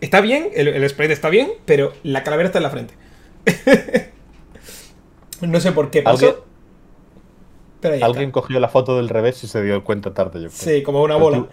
[0.00, 2.94] Está bien, el, el sprite está bien, pero la calavera está en la frente.
[5.42, 6.44] no sé por qué pasó.
[7.88, 8.40] Alguien- pero ahí Alguien está.
[8.40, 10.76] cogió la foto del revés y se dio cuenta tarde, yo creo.
[10.76, 11.46] Sí, como una bola.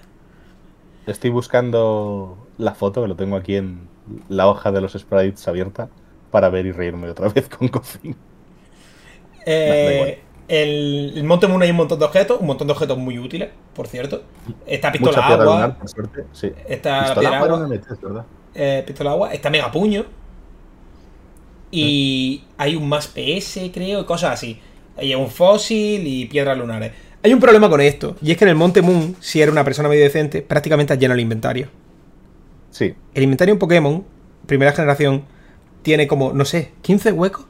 [1.08, 3.88] Estoy buscando la foto, que lo tengo aquí en
[4.30, 5.90] la hoja de los sprites abierta,
[6.32, 8.16] para ver y reírme otra vez con Coffin.
[9.46, 13.18] Eh, el, el Monte Moon hay un montón de objetos, un montón de objetos muy
[13.18, 14.24] útiles, por cierto.
[14.66, 16.26] Está pistola Mucha agua, lunar, por suerte.
[16.32, 16.52] Sí.
[16.68, 18.26] está Pistola piedra agua era agua, una MT, es ¿verdad?
[18.54, 20.06] eh, pistola agua, está mega puño.
[21.72, 24.60] Y hay un más PS, creo, y cosas así.
[24.98, 26.92] Hay un fósil y piedras lunares.
[27.24, 29.64] Hay un problema con esto, y es que en el Monte Moon, si eres una
[29.64, 31.68] persona medio decente, prácticamente has lleno el inventario.
[32.72, 32.96] Sí.
[33.14, 34.04] El inventario en Pokémon,
[34.48, 35.24] primera generación,
[35.84, 37.46] tiene como, no sé, 15 huecos.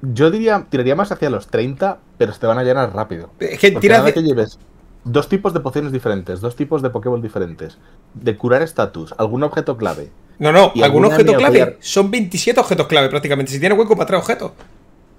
[0.00, 3.30] Yo diría, tiraría más hacia los 30, pero se te van a llenar rápido.
[3.40, 4.58] Es que tiras de- que lleves
[5.04, 7.78] dos tipos de pociones diferentes, dos tipos de Pokéball diferentes,
[8.14, 10.10] de curar estatus, algún objeto clave.
[10.38, 11.62] No, no, algún objeto clave.
[11.62, 13.50] apoyar- Son 27 objetos clave prácticamente.
[13.50, 14.52] Si tiene hueco para tres objetos.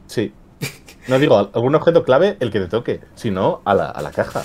[0.07, 0.31] Sí.
[1.09, 4.01] No digo, al- algún objeto clave el que te toque, si no, a la, a
[4.01, 4.43] la caja.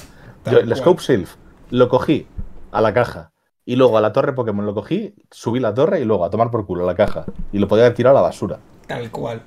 [0.51, 0.75] Yo el.
[0.77, 1.35] Scope Sylph
[1.71, 2.27] lo cogí
[2.73, 3.31] a la caja.
[3.67, 6.51] Y luego a la torre Pokémon lo cogí, subí la torre y luego a tomar
[6.51, 7.25] por culo a la caja.
[7.53, 8.59] Y lo podía haber tirado a la basura.
[8.87, 9.41] Tal cual.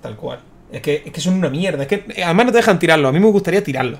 [0.00, 0.38] Tal cual.
[0.70, 1.82] Es que, es que son una mierda.
[1.82, 3.08] Es que además no te dejan tirarlo.
[3.08, 3.98] A mí me gustaría tirarlo.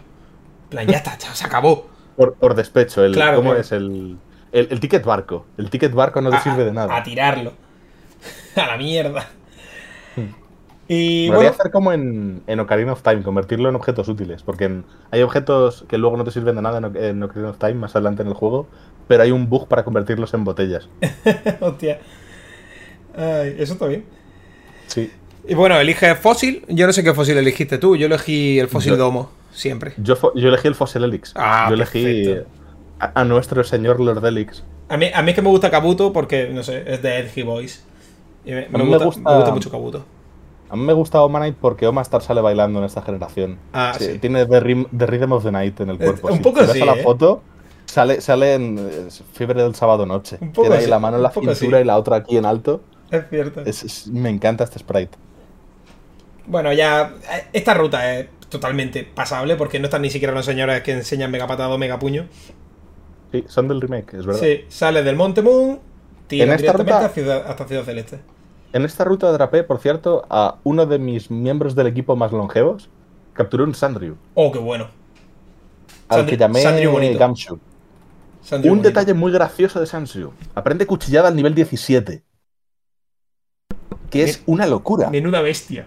[0.69, 1.87] Plan, ya está, se acabó.
[2.17, 3.61] Por, por despecho, el, Claro, ¿cómo claro.
[3.61, 3.73] es?
[3.73, 4.19] El,
[4.53, 5.47] el, el ticket barco.
[5.59, 7.03] El ticket barco no te A- sirve de A nada.
[7.03, 7.53] tirarlo.
[8.57, 9.27] A la mierda.
[10.89, 14.09] Y Me voy a bueno, hacer como en, en Ocarina of Time, convertirlo en objetos
[14.09, 14.43] útiles.
[14.43, 17.59] Porque en- hay objetos que luego no te sirven de nada en, en Ocarina of
[17.59, 18.67] Time más adelante en el juego.
[19.09, 20.89] Pero hay un bug para convertirlos en botellas.
[21.61, 21.99] hostia.
[23.17, 24.05] Ay, eso está bien.
[24.87, 25.11] Sí.
[25.49, 26.65] Y bueno, elige fósil.
[26.69, 27.97] Yo no sé qué fósil elegiste tú.
[27.97, 29.31] Yo elegí el fósil Yo- domo.
[29.53, 29.95] Siempre.
[29.97, 31.33] Yo, yo elegí el Fossil Helix.
[31.35, 32.29] Ah, yo elegí
[33.01, 34.63] a, a nuestro señor Lord Helix.
[34.91, 37.43] A mí, a mí es que me gusta Kabuto porque, no sé, es de Edgy
[37.43, 37.83] Boys.
[38.45, 40.05] Y me, gusta- me gusta mucho Kabuto.
[40.69, 43.59] A mí me gusta Omanite porque Omastar sale bailando en esta generación.
[43.73, 44.19] Ah, sí.
[44.19, 46.29] Tiene the, Rim- the Rhythm of the Night en el Eh, cuerpo.
[46.29, 47.03] un Si poco te ves sí, a la ¿eh?
[47.03, 47.43] foto,
[47.85, 50.39] sale, sale en fiebre del sábado noche.
[50.41, 52.81] Un poco Tiene ahí la mano en la cintura y la otra aquí en alto.
[53.11, 53.61] Es cierto.
[53.61, 55.17] Es- es- me encanta este sprite.
[56.47, 57.15] Bueno, ya.
[57.33, 61.31] eh, Esta ruta es totalmente pasable porque no están ni siquiera los señores que enseñan
[61.31, 62.27] mega patado, mega puño.
[63.33, 64.41] Sí, son del remake, es verdad.
[64.41, 65.81] Sí, sale del Monte Moon,
[66.29, 68.19] tira directamente ruta- a Ciudad- hasta Ciudad Celeste.
[68.77, 72.91] En esta ruta atrapé, por cierto, a uno de mis miembros del equipo más longevos.
[73.33, 74.89] Capturé un Sandryu, Oh, qué bueno.
[76.09, 77.19] al Sandri- que llamé Sandryu.
[77.19, 77.55] Gamshu.
[77.55, 78.83] Un bonito.
[78.89, 80.31] detalle muy gracioso de Sandryu.
[80.55, 82.23] Aprende cuchillada al nivel 17.
[84.11, 85.09] Que es una locura.
[85.09, 85.87] Menuda bestia.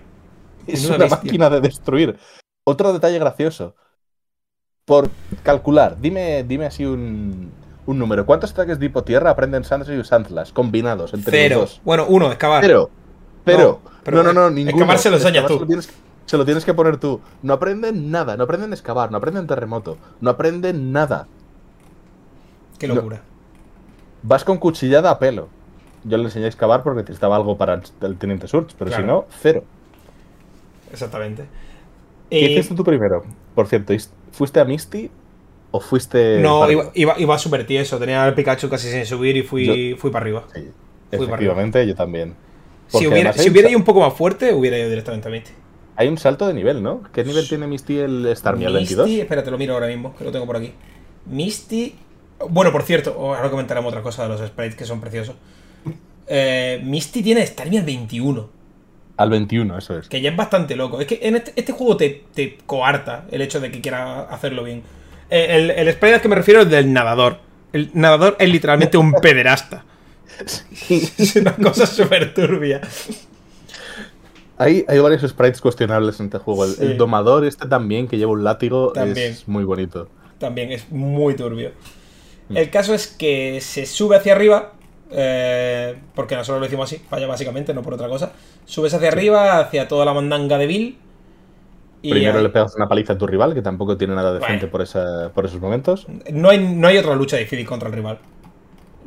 [0.66, 1.18] Es una bestia.
[1.18, 2.18] máquina de destruir.
[2.66, 3.76] Otro detalle gracioso.
[4.86, 5.12] Por
[5.44, 7.52] calcular, dime, dime así un,
[7.90, 8.26] un número.
[8.26, 11.62] ¿Cuántos ataques de hipotierra aprenden Sandryu y Sandlas combinados entre Cero.
[11.62, 11.82] los dos?
[11.84, 12.64] Bueno, uno, excavar.
[12.64, 12.90] Cero.
[13.46, 13.80] Cero.
[13.84, 14.72] No, pero No, no, no, ninguno.
[14.78, 15.54] excavar se lo enseñas tú.
[15.56, 15.90] Se lo, tienes,
[16.26, 17.20] se lo tienes que poner tú.
[17.42, 18.38] No aprenden nada.
[18.38, 19.12] No aprenden excavar.
[19.12, 19.98] No aprenden terremoto.
[20.22, 21.28] No aprenden nada.
[22.78, 22.96] Qué no.
[22.96, 23.22] locura.
[24.22, 25.48] Vas con cuchillada a pelo.
[26.04, 29.04] Yo le enseñé a excavar porque necesitaba algo para el, Teniente Surge, pero Claro.
[29.04, 29.64] si no, cero.
[30.92, 31.46] Exactamente.
[32.30, 33.24] ¿Qué Eh, hiciste tú primero?
[33.56, 35.10] Por cierto, ¿is- ¿fuiste a Misty
[35.72, 36.40] o fuiste.
[36.40, 36.92] no, iba, arriba?
[36.96, 37.98] iba, iba a subvertir eso.
[38.00, 40.44] Tenía el Pikachu casi sin subir y fui, fui para arriba.
[40.54, 40.70] Sí,
[41.12, 42.36] para efectivamente, yo también.
[42.88, 45.52] Si hubiera, si hubiera ido un poco más fuerte, hubiera ido directamente a Misty.
[45.96, 47.04] Hay un salto de nivel, ¿no?
[47.14, 48.66] ¿Qué nivel tiene Misty el Starmie?
[48.66, 49.06] ¿El 22?
[49.06, 50.72] Misty, espérate, lo miro ahora mismo, que lo tengo por aquí.
[51.26, 51.96] Misty.
[52.50, 55.36] Bueno, por cierto, ahora comentaremos otra cosa de los sprites que son preciosos.
[56.26, 58.50] Eh, Misty tiene Starmie al 21,
[59.18, 60.08] Al 21, eso es.
[60.08, 61.02] que ya es bastante loco.
[61.02, 64.64] Es que en este, este juego te, te coarta el hecho de que quiera hacerlo
[64.64, 64.84] bien.
[65.30, 67.38] Eh, el, el al que me refiero es del nadador.
[67.74, 69.86] El nadador es literalmente un pederasta.
[70.90, 72.82] Es una cosa súper turbia.
[74.58, 76.66] Hay, hay varios sprites cuestionables en este juego.
[76.66, 76.84] El, Sí.
[76.84, 79.32] el domador este también, que lleva un látigo, También.
[79.34, 80.10] es muy bonito.
[80.38, 81.72] También es muy turbio.
[82.50, 82.58] Mm.
[82.58, 84.74] El caso es que se sube hacia arriba.
[85.12, 88.32] eh, porque nosotros lo hicimos así, vaya básicamente, no por otra cosa.
[88.66, 90.98] Subes hacia arriba, hacia toda la mandanga de Bill.
[92.02, 94.72] Y Primero le pegas una paliza a tu rival, que tampoco tiene nada decente Bueno.
[94.72, 96.06] por, esa, por esos momentos.
[96.32, 98.20] no, hay, no hay otra lucha difícil contra el rival.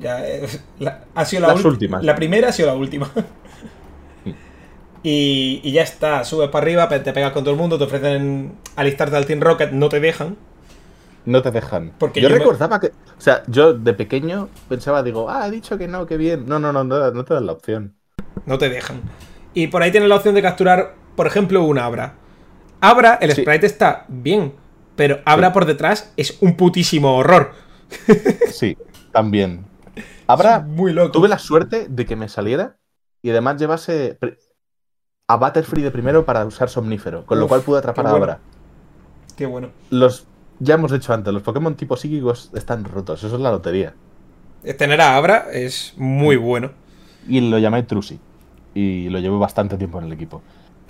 [0.00, 0.46] Ya, eh,
[0.78, 2.02] la- ha sido la Las últimas.
[2.04, 3.10] La primera ha sido la última.
[5.02, 8.54] y, y ya está, subes para arriba, te pegas con todo el mundo, te ofrecen
[8.76, 10.36] alistarte al Team Rocket, no te dejan.
[11.24, 11.92] No te dejan.
[11.98, 12.88] Porque yo yo me- recordaba que.
[12.88, 16.46] O sea, yo de pequeño pensaba, digo, ah, he dicho que no, que bien.
[16.46, 17.96] No, no, no, no, no te dan la opción.
[18.46, 19.02] No te dejan.
[19.54, 22.14] Y por ahí tienes la opción de capturar, por ejemplo, un Abra.
[22.82, 23.40] Abra, el Sí.
[23.42, 24.52] sprite está bien,
[24.96, 25.52] pero Abra Sí.
[25.54, 27.52] por detrás es un putísimo horror.
[28.50, 28.76] Sí,
[29.12, 29.64] también.
[30.28, 31.12] Es muy loco.
[31.12, 32.76] Tuve la suerte de que me saliera
[33.22, 34.18] y además llevase
[35.28, 38.10] a Butterfree de primero para usar Somnífero, con lo cual pude atrapar a.
[38.10, 38.38] Abra.
[39.36, 39.68] Qué bueno.
[39.90, 40.26] Los.
[40.58, 43.94] Ya hemos dicho antes, los Pokémon tipo psíquicos están rotos, eso es la lotería.
[44.78, 46.70] Tener a Abra es muy bueno.
[47.28, 48.20] Y lo llamé Trucy.
[48.74, 50.40] Y lo llevo bastante tiempo en el equipo.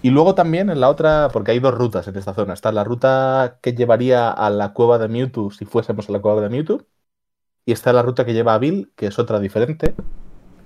[0.02, 2.54] Y luego también en la otra, porque hay dos rutas en esta zona.
[2.54, 6.40] Está la ruta que llevaría a la cueva de Mewtwo si fuésemos a la cueva
[6.40, 6.82] de Mewtwo.
[7.64, 9.94] Y está la ruta que lleva a Bill, que es otra diferente.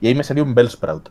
[0.00, 1.10] Y ahí me salió un Bellsprout.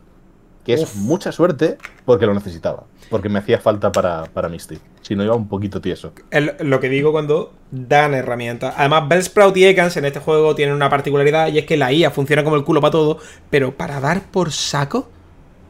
[0.64, 0.96] Que es Uf.
[0.96, 2.82] mucha suerte porque lo necesitaba.
[3.08, 4.78] Porque me hacía falta para, para Misty.
[5.00, 6.12] Si no iba un poquito tieso.
[6.32, 8.74] Es lo que digo cuando dan herramientas.
[8.76, 12.10] Además, Bellsprout y Ekans en este juego tienen una particularidad y es que la IA
[12.10, 13.18] funciona como el culo para todo,
[13.50, 15.08] pero para dar por saco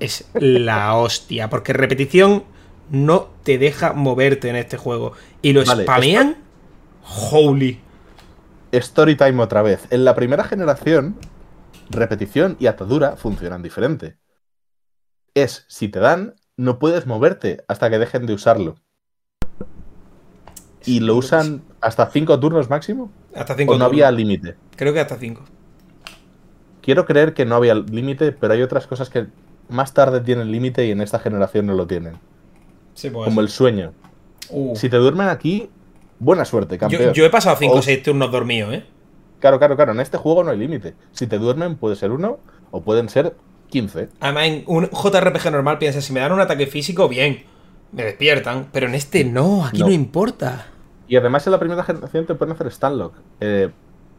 [0.01, 1.51] es la hostia.
[1.51, 2.44] Porque repetición
[2.90, 5.12] no te deja moverte en este juego.
[5.42, 6.36] Y lo Vale, spamean.
[7.03, 7.80] Holy.
[8.72, 9.86] Storytime otra vez.
[9.90, 11.16] En la primera generación,
[11.90, 14.18] repetición y atadura funcionan diferente.
[15.34, 18.76] Es, si te dan, no puedes moverte hasta que dejen de usarlo.
[20.84, 23.11] Y lo usan hasta 5 turnos máximo.
[23.34, 24.57] Hasta 5 O no había límite.
[24.76, 25.44] Creo que hasta 5.
[26.80, 29.26] Quiero creer que no había límite, pero hay otras cosas que
[29.69, 32.14] más tarde tienen límite y en esta generación no lo tienen.
[32.95, 33.27] Sí, pues.
[33.27, 33.93] Como el sueño.
[34.51, 34.75] Uh.
[34.77, 35.69] Si te duermen aquí,
[36.19, 37.03] buena suerte, campeón.
[37.09, 38.85] yo, yo he pasado 5 o O- 6 turnos dormidos, ¿eh?
[39.41, 39.93] Claro, claro, claro.
[39.93, 40.95] En este juego no hay límite.
[41.12, 42.39] Si te duermen, puede ser uno
[42.71, 43.35] o pueden ser
[43.69, 44.09] 15.
[44.21, 47.45] Además, en un JRPG normal piensas, si me dan un ataque físico, bien.
[47.93, 48.69] Me despiertan.
[48.73, 49.93] Pero en este no, aquí no, No.
[49.93, 50.67] importa.
[51.09, 53.14] Y además en la primera generación te pueden hacer Stanlock.
[53.41, 53.71] Eh,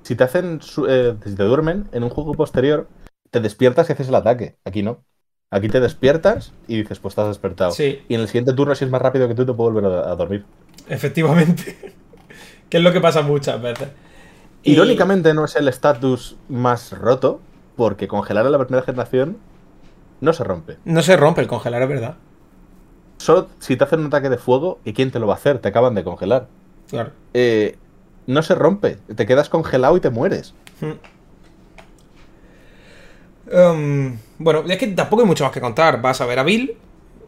[0.03, 2.87] si te hacen eh, si te duermen en un juego posterior,
[3.29, 4.55] te despiertas y haces el ataque.
[4.63, 5.03] Aquí no.
[5.49, 7.71] Aquí te despiertas y dices, pues estás despertado.
[7.71, 8.01] Sí.
[8.09, 10.11] Y en el siguiente turno, si es más rápido que tú, te puedo volver a,
[10.11, 10.43] a dormir.
[10.89, 11.77] Efectivamente.
[12.69, 13.87] que es lo que pasa muchas veces.
[14.63, 17.39] Y- Irónicamente no es el estatus más roto,
[17.77, 19.37] porque congelar en la primera generación
[20.19, 20.77] no se rompe.
[20.83, 22.15] No se rompe el congelar, es verdad.
[23.17, 25.59] Solo si te hacen un ataque de fuego, ¿y quién te lo va a hacer?
[25.59, 26.47] Te acaban de congelar.
[26.89, 27.11] Claro.
[27.33, 27.77] Eh,
[28.25, 30.53] no se rompe, te quedas congelado y te mueres.
[33.51, 36.01] Um, bueno, es que tampoco hay mucho más que contar.
[36.01, 36.75] Vas a ver a Bill.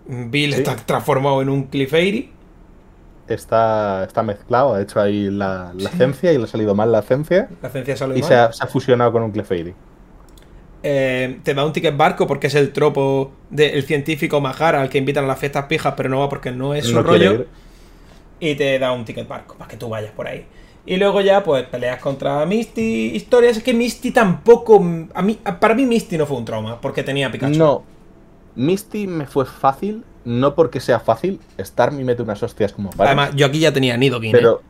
[0.07, 0.59] Bill Sí.
[0.61, 2.31] está transformado en un Clefairy.
[3.27, 7.49] está, está mezclado, ha hecho ahí la, la y le ha salido mal la ciencia.
[7.61, 9.75] La Y se ha, se ha fusionado con un Clefairy.
[10.81, 14.97] Eh, te da un ticket barco porque es el tropo del científico Majara al que
[14.97, 17.45] invitan a las fiestas pijas, pero no va porque no es su No rollo.
[18.39, 20.45] Y te da un ticket barco para que tú vayas por ahí.
[20.89, 23.11] Y luego ya, pues peleas contra Misty.
[23.13, 24.83] Historias es que Misty tampoco.
[25.13, 27.59] A mí, para mí, Misty no fue un trauma porque tenía a Pikachu.
[27.59, 27.83] No.
[28.55, 31.39] Misty me fue fácil, no porque sea fácil.
[31.59, 34.31] Star me mete unas hostias como pares, Además, yo aquí ya tenía Nidoking.
[34.31, 34.37] ¿eh?
[34.39, 34.63] pero,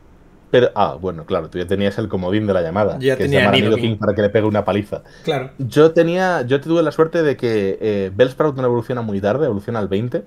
[0.52, 0.72] pero.
[0.76, 2.98] Ah, bueno, claro, tú ya tenías el comodín de la llamada.
[3.00, 5.04] Ya que tenía es para que le pegue una paliza.
[5.24, 5.52] Claro.
[5.58, 6.42] Yo tenía.
[6.42, 10.26] Yo tuve la suerte de que eh, Bellsprout no evoluciona muy tarde, evoluciona al 20.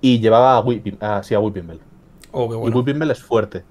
[0.00, 1.80] Y llevaba a, Whipping, ah, sí, a Whipping Bell.
[2.30, 2.72] Oh, qué Y.
[2.72, 3.62] Whipping Bell es fuerte.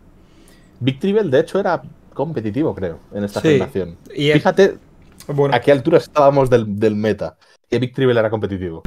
[0.82, 1.82] Victreebel, de hecho, era
[2.14, 3.48] competitivo, creo, en esta Sí.
[3.50, 3.96] generación.
[4.14, 4.76] Y Fíjate
[5.28, 7.38] Bueno, a qué altura estábamos del, del meta.
[7.70, 8.84] Que Victreebel era competitivo.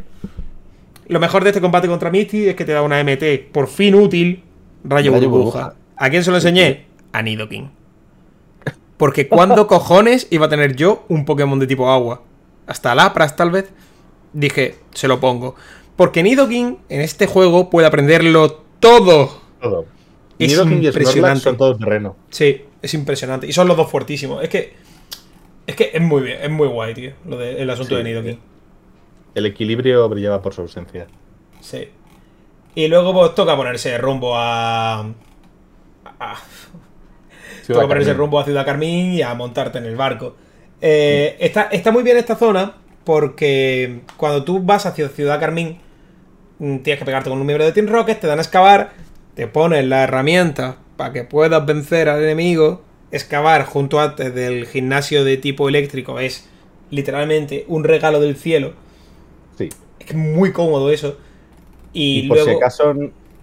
[1.09, 3.95] lo mejor de este combate contra Misty es que te da una MT por fin
[3.95, 4.43] útil.
[4.85, 5.59] Rayo, Rayo burbuja.
[5.63, 5.77] burbuja.
[5.97, 6.87] ¿A quién se lo enseñé?
[7.13, 7.71] A Nidoking.
[8.97, 12.23] Porque cuando cojones iba a tener yo un Pokémon de tipo agua.
[12.67, 13.71] Hasta Lapras, tal vez.
[14.33, 15.55] Dije, se lo pongo.
[15.97, 19.41] Porque Nidoking en este juego puede aprenderlo todo.
[19.61, 19.87] Todo.
[20.39, 21.41] Es Nidoking y impresionante.
[21.41, 22.17] son todo terreno.
[22.31, 23.47] Sí, es impresionante.
[23.47, 24.43] Y son los dos fuertísimos.
[24.43, 24.73] Es que.
[25.67, 27.13] Es que es muy bien, es muy guay, tío.
[27.27, 27.97] Lo de- el asunto Sí.
[27.97, 28.39] de Nidoking.
[29.35, 31.07] El equilibrio brillaba por su ausencia.
[31.61, 31.89] Sí.
[32.75, 35.01] Y luego pues toca ponerse rumbo a.
[36.21, 36.37] a-
[37.67, 40.37] toca ponerse rumbo a Ciudad Carmín y a montarte en el barco.
[40.81, 42.75] Eh, está, está muy bien esta zona
[43.05, 45.79] porque cuando tú vas hacia Ciudad Carmín
[46.59, 48.93] mm, tienes que pegarte con un miembro de Team Rocket, te dan a excavar,
[49.35, 52.83] te pones la herramienta para que puedas vencer al enemigo.
[53.11, 56.49] Excavar junto antes del gimnasio de tipo eléctrico es
[56.91, 58.75] literalmente un regalo del cielo.
[59.57, 59.69] Sí.
[59.99, 61.17] Es que es muy cómodo eso.
[61.93, 62.95] Y, Y, por luego, si acaso.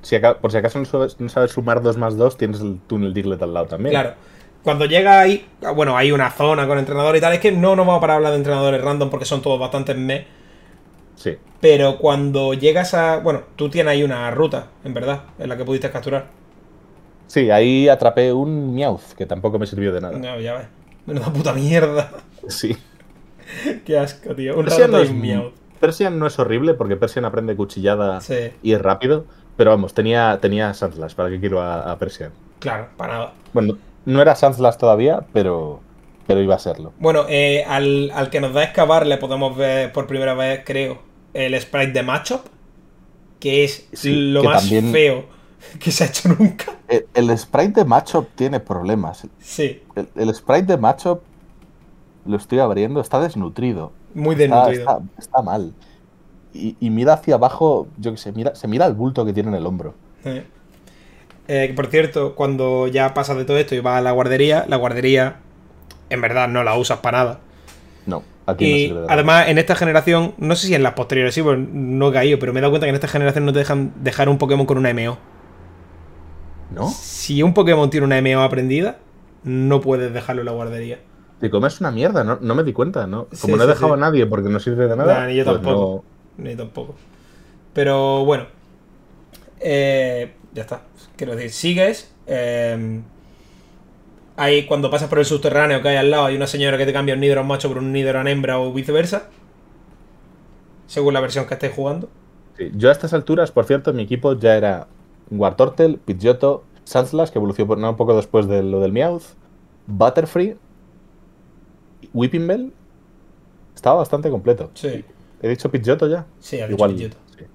[0.02, 2.80] Si aca- por si acaso no sabes, no sabes sumar 2 más 2, tienes el
[2.88, 3.92] túnel Diglett al lado también.
[3.94, 4.16] claro,
[4.64, 7.34] cuando llega ahí, ah, bueno, hay una zona con entrenador y tal.
[7.34, 9.60] Es que no nos vamos a parar a hablar de entrenadores random porque son todos
[9.60, 10.26] bastante me.
[11.22, 11.38] Sí.
[11.60, 13.20] Pero cuando llegas a.
[13.20, 16.26] Bueno, tú tienes ahí una ruta, en verdad, en la que pudiste capturar.
[17.28, 20.18] Sí, ahí atrapé un Meowth, que tampoco me sirvió de nada.
[20.18, 20.68] No, ya ves.
[21.06, 22.12] Menuda puta mierda.
[22.48, 22.76] Sí.
[23.86, 24.58] Qué asco, tío.
[24.58, 25.12] Un Persian no, es.
[25.80, 29.26] Persian no es horrible porque Persian aprende cuchillada Sí, y es rápido.
[29.58, 31.14] Pero vamos, tenía, tenía Sandslash.
[31.14, 32.32] ¿Para qué quiero a, a Persian?
[32.60, 33.34] claro, para nada.
[33.54, 35.82] Bueno, no era Sandslash todavía, pero,
[36.26, 36.94] pero iba a serlo.
[37.00, 40.62] Bueno, eh, al, al que nos da a excavar le podemos ver por primera vez,
[40.66, 41.00] creo,
[41.34, 42.42] el sprite de Matchup,
[43.40, 45.26] que es Sí, lo que más también- feo
[45.80, 46.66] que se ha hecho nunca.
[46.88, 49.28] El, el sprite de Matchup tiene problemas.
[49.40, 51.22] Sí, El, el sprite de Matchup
[52.26, 53.92] lo estoy abriendo, está desnutrido.
[54.14, 54.82] muy desnutrido.
[54.82, 55.74] está- está mal.
[56.54, 59.50] Y, y mira hacia abajo, yo que sé, mira, se mira el bulto que tiene
[59.50, 59.94] en el hombro.
[60.26, 60.44] Eh.
[61.48, 64.76] Eh, por cierto, cuando ya pasas de todo esto y vas a la guardería, la
[64.78, 65.38] guardería
[66.10, 67.40] en verdad no la usas para nada.
[68.06, 69.08] No, aquí no Y nada.
[69.08, 72.40] además en esta generación, no sé si en las posteriores sí, porque no he caído,
[72.40, 74.66] pero me he dado cuenta que en esta generación no te dejan dejar un Pokémon
[74.66, 75.18] con una MO.
[76.70, 77.00] ¿No?
[77.00, 79.00] Si un Pokémon tiene una MO aprendida,
[79.44, 81.00] no puedes dejarlo en la guardería.
[81.40, 83.28] Te comes una mierda, no, no me di cuenta, ¿no?
[83.32, 83.94] Sí, Como no he sí, dejado sí.
[83.94, 85.22] a nadie porque no sirve de nada.
[85.22, 86.06] Nah, ni yo pues tampoco.
[86.38, 86.96] Ni tampoco.
[87.74, 88.48] Pero bueno.
[89.60, 90.82] Eh, ya está.
[91.16, 92.14] Quiero decir, sigues.
[92.28, 93.02] eh,
[94.42, 96.94] ahí cuando pasas por el subterráneo que hay al lado, hay una señora que te
[96.94, 99.30] cambia un Nidoran macho por un Nidoran hembra o viceversa.
[100.88, 102.10] Según la versión que estés jugando.
[102.58, 104.88] Sí, Yo a estas alturas, por cierto, mi equipo ya era
[105.30, 109.24] Wartortle, Pidgeotto, Sandslash, que evolucionó un poco después de lo del Meowth,
[109.88, 110.58] Butterfree,
[112.14, 112.74] Whipping Bell.
[113.76, 114.72] Estaba bastante completo.
[114.74, 115.06] Sí.
[115.42, 116.26] ¿He dicho Pidgeotto ya?
[116.40, 116.86] Sí, ha dicho.
[116.88, 117.18] Pidgeotto.
[117.38, 117.46] sí.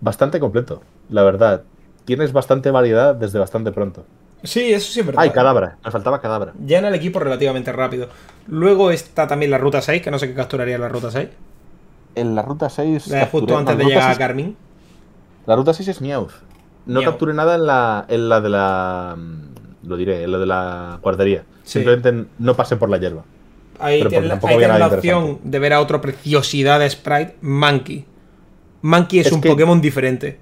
[0.00, 1.64] Bastante completo, la verdad.
[2.04, 4.04] Tienes bastante variedad desde bastante pronto.
[4.42, 5.22] Sí, eso sí es verdad.
[5.22, 5.76] Ay, cadabra.
[5.84, 6.52] Me faltaba cadabra.
[6.64, 8.08] Ya en el equipo relativamente rápido.
[8.48, 11.28] Luego está también la ruta 6, que no sé qué capturaría la ruta 6.
[12.14, 13.06] En la ruta 6.
[13.08, 14.56] La justo capturé- antes no, de llegar a 6 Carmín.
[15.46, 16.32] La ruta 6 es Meowth.
[16.86, 17.04] No Meowth.
[17.04, 19.14] capturé nada en la, en la de la.
[19.16, 21.44] mm, Lo diré, en la de la guardería.
[21.64, 21.80] Sí.
[21.80, 23.24] Simplemente no pasé por la hierba.
[23.78, 28.04] Ahí tienes, tampoco ahí la opción de ver a otra preciosidad de sprite, Monkey.
[28.82, 30.38] Monkey es, Es un que- Pokémon diferente.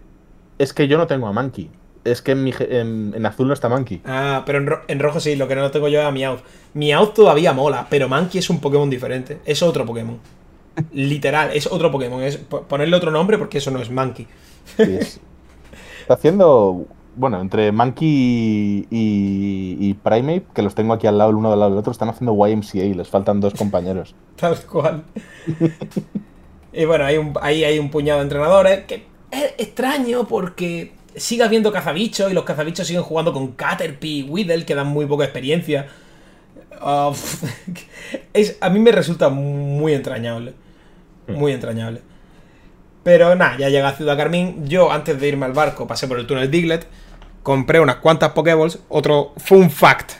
[0.59, 1.71] Es que yo no tengo a Monkey.
[2.11, 4.01] Es que en, mi en, en azul no está Monkey.
[4.05, 6.41] Ah, pero en, ro- en rojo sí, lo que no tengo yo es a Meowth.
[6.75, 9.39] Meowth todavía mola, pero Monkey es un Pokémon diferente.
[9.45, 10.19] Es otro Pokémon.
[10.93, 12.23] Literal, es otro Pokémon.
[12.23, 14.27] Es po- ponerle otro nombre porque eso no es Monkey.
[14.77, 15.21] Sí, es-
[16.03, 16.87] está haciendo.
[17.17, 21.59] Bueno, entre Monkey y, y Primate, que los tengo aquí al lado, el uno al
[21.59, 24.15] lado del otro, están haciendo YMCA y les faltan dos compañeros.
[24.37, 25.03] Tal cual.
[26.73, 31.51] y bueno, hay un, ahí hay un puñado de entrenadores que es extraño porque sigas
[31.51, 35.25] viendo cazabichos y los cazabichos siguen jugando con Caterpie y Weedle que dan muy poca
[35.25, 35.87] experiencia.
[36.83, 37.15] Uh,
[38.33, 40.55] es, a mí me resulta muy entrañable.
[41.29, 42.01] Muy entrañable.
[43.03, 44.67] Pero nada, ya llega a Ciudad Carmín.
[44.67, 46.87] Yo, antes de irme al barco, pasé por el túnel Diglett.
[47.43, 48.81] Compré unas cuantas Pokéballs.
[48.89, 50.13] Otro fun fact.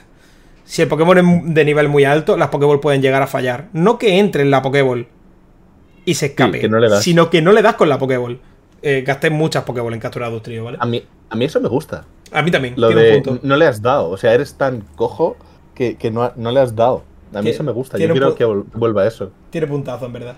[0.63, 3.67] Si el Pokémon es de nivel muy alto, las Pokéballs pueden llegar a fallar.
[3.73, 5.07] No que entre en la Pokéball
[6.05, 6.61] y se escape,
[7.01, 8.39] sino que no le das con la Pokéball.
[8.81, 10.77] Eh, gasté muchas Pokéball en capturar tríos, ¿vale?
[10.79, 12.05] A mí, a mí eso me gusta.
[12.31, 12.75] A mí también.
[12.77, 14.09] Lo de no le has dado.
[14.09, 15.37] O sea, eres tan cojo
[15.75, 17.03] que, no, le has dado.
[17.33, 17.97] A mí eso me gusta.
[17.97, 19.31] Yo quiero que vuelva eso.
[19.49, 20.35] Tiene puntazo, en verdad.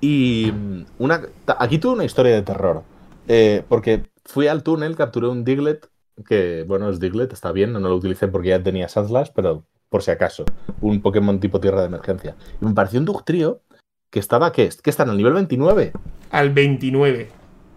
[0.00, 1.22] Y mm, una,
[1.58, 2.82] aquí tuve una historia de terror.
[3.28, 5.88] Eh, porque fui al túnel, capturé un Diglett,
[6.28, 10.02] que bueno, es Diglett, está bien, no lo utilicé porque ya tenía Sandslash, pero por
[10.02, 10.44] si acaso,
[10.80, 12.36] un Pokémon tipo tierra de emergencia.
[12.60, 13.62] Y me pareció un Dugtrio
[14.10, 14.70] que estaba, ¿qué?
[14.82, 15.92] ¿Qué están al nivel 29?
[16.30, 17.28] Al 29.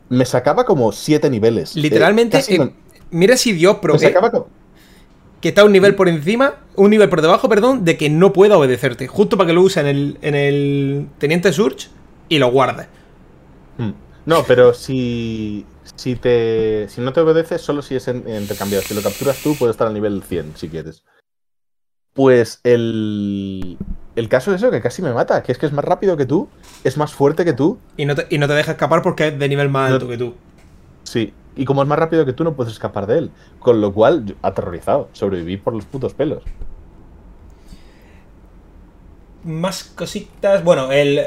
[0.09, 1.75] Me sacaba como 7 niveles.
[1.75, 2.73] Eh, Literalmente, eh,
[3.11, 3.97] mira si Dios pro.
[5.41, 8.57] Que está un nivel por encima, un nivel por debajo, perdón, de que no pueda
[8.57, 9.07] obedecerte.
[9.07, 11.87] Justo para que lo use en el, en el Teniente Surge
[12.27, 12.87] y lo guardes.
[13.77, 13.91] Hmm.
[14.25, 15.65] No, pero si,
[15.95, 18.83] si, te, si no te obedeces, solo si es intercambiado.
[18.83, 21.03] Si lo capturas tú, puedes estar al nivel 100 si quieres.
[22.19, 23.77] Pues el,
[24.17, 26.25] el caso es eso, que casi me mata, que es que es más rápido que
[26.25, 26.49] tú,
[26.83, 27.77] es más fuerte que tú.
[27.95, 30.17] Y no te, y no te deja escapar porque es de nivel más alto que
[30.17, 30.33] tú.
[31.03, 33.31] Sí, y como es más rápido que tú, no puedes escapar de él.
[33.59, 36.43] Con lo cual, aterrorizado, sobreviví por los putos pelos
[39.45, 40.61] más cositas.
[40.65, 41.21] Bueno, el,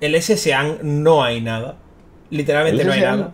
[0.00, 1.76] el SSAN no hay nada.
[2.28, 3.32] Literalmente no hay nada.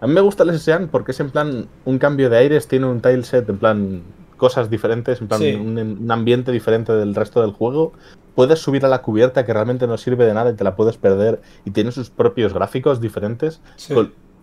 [0.00, 2.86] A mí me gusta el SSAN porque es en plan un cambio de aires, tiene
[2.86, 4.02] un tileset, en plan
[4.36, 7.92] cosas diferentes, en plan un, ambiente diferente del resto del juego.
[8.34, 10.96] Puedes subir a la cubierta que realmente no sirve de nada y te la puedes
[10.96, 13.60] perder y tiene sus propios gráficos diferentes.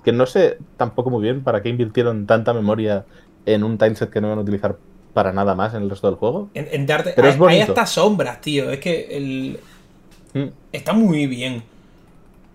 [0.03, 3.05] que no sé tampoco muy bien para qué invirtieron tanta memoria
[3.45, 4.77] en un tileset que no van a utilizar
[5.13, 6.49] para nada más en el resto del juego.
[6.53, 8.69] En, darte, Pero hay, es hasta sombras, tío.
[8.71, 9.59] Es que el...
[10.33, 10.47] Mm.
[10.71, 11.63] está muy bien.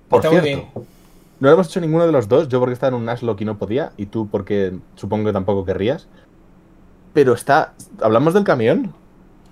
[0.08, 0.68] Por cierto,
[1.40, 2.48] no lo hemos hecho ninguno de los dos.
[2.48, 3.92] Yo porque estaba en un Nashlock y no podía.
[3.96, 6.08] Y tú porque supongo que tampoco querrías.
[7.18, 7.74] Pero está...
[8.00, 8.94] ¿Hablamos del camión?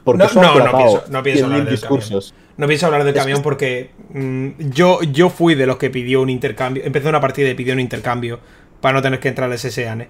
[0.04, 2.22] Porque no, no, no, pienso, no pienso hablar del camión.
[2.56, 6.30] No pienso hablar del camión porque mm, yo, yo fui de los que pidió un
[6.30, 6.84] intercambio.
[6.86, 8.38] Empecé una partida y pidió un intercambio
[8.80, 10.06] para no tener que entrar al SSAN.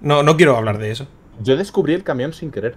[0.00, 1.06] No, no quiero hablar de eso.
[1.40, 2.74] Yo descubrí el camión sin querer.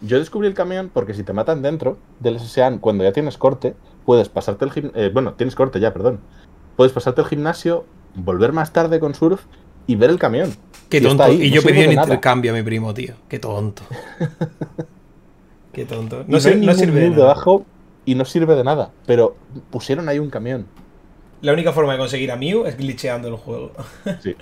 [0.00, 3.74] Yo descubrí el camión porque si te matan dentro del SSAN cuando ya tienes corte,
[4.06, 5.02] puedes pasarte el gimnasio.
[5.02, 6.20] Eh, bueno, tienes corte ya, perdón.
[6.76, 7.84] Puedes pasarte el gimnasio,
[8.14, 9.42] volver más tarde con surf
[9.86, 10.50] y ver el camión.
[10.90, 11.32] Qué tonto.
[11.32, 13.14] y yo pedí un intercambio a mi primo, tío.
[13.28, 13.82] Qué tonto.
[15.72, 16.24] Qué tonto.
[16.26, 17.16] No, sirve de nada.
[17.16, 17.64] Debajo
[18.04, 18.90] y no sirve de nada.
[19.06, 19.36] Pero
[19.70, 20.66] pusieron ahí un camión.
[21.42, 23.72] La única forma de conseguir a Mew es glitcheando el juego.
[24.22, 24.34] sí.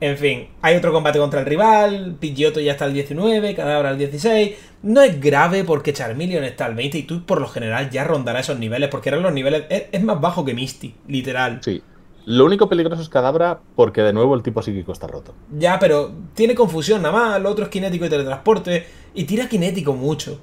[0.00, 3.98] En fin, hay otro combate contra el rival, Pidgeotto ya está al 19, Cadabra al
[3.98, 4.56] 16.
[4.84, 8.46] No es grave porque Charmeleon está al 20 y tú por lo general ya rondarás
[8.46, 9.64] esos niveles porque eran los niveles...
[9.68, 11.58] Es, más bajo que Misty, literal.
[11.64, 11.82] Sí.
[12.30, 15.34] Lo único peligroso es Cadabra porque de nuevo el tipo psíquico está roto.
[15.58, 19.94] Ya, pero tiene confusión nada más, lo otro es kinético y teletransporte y tira kinético
[19.94, 20.40] mucho.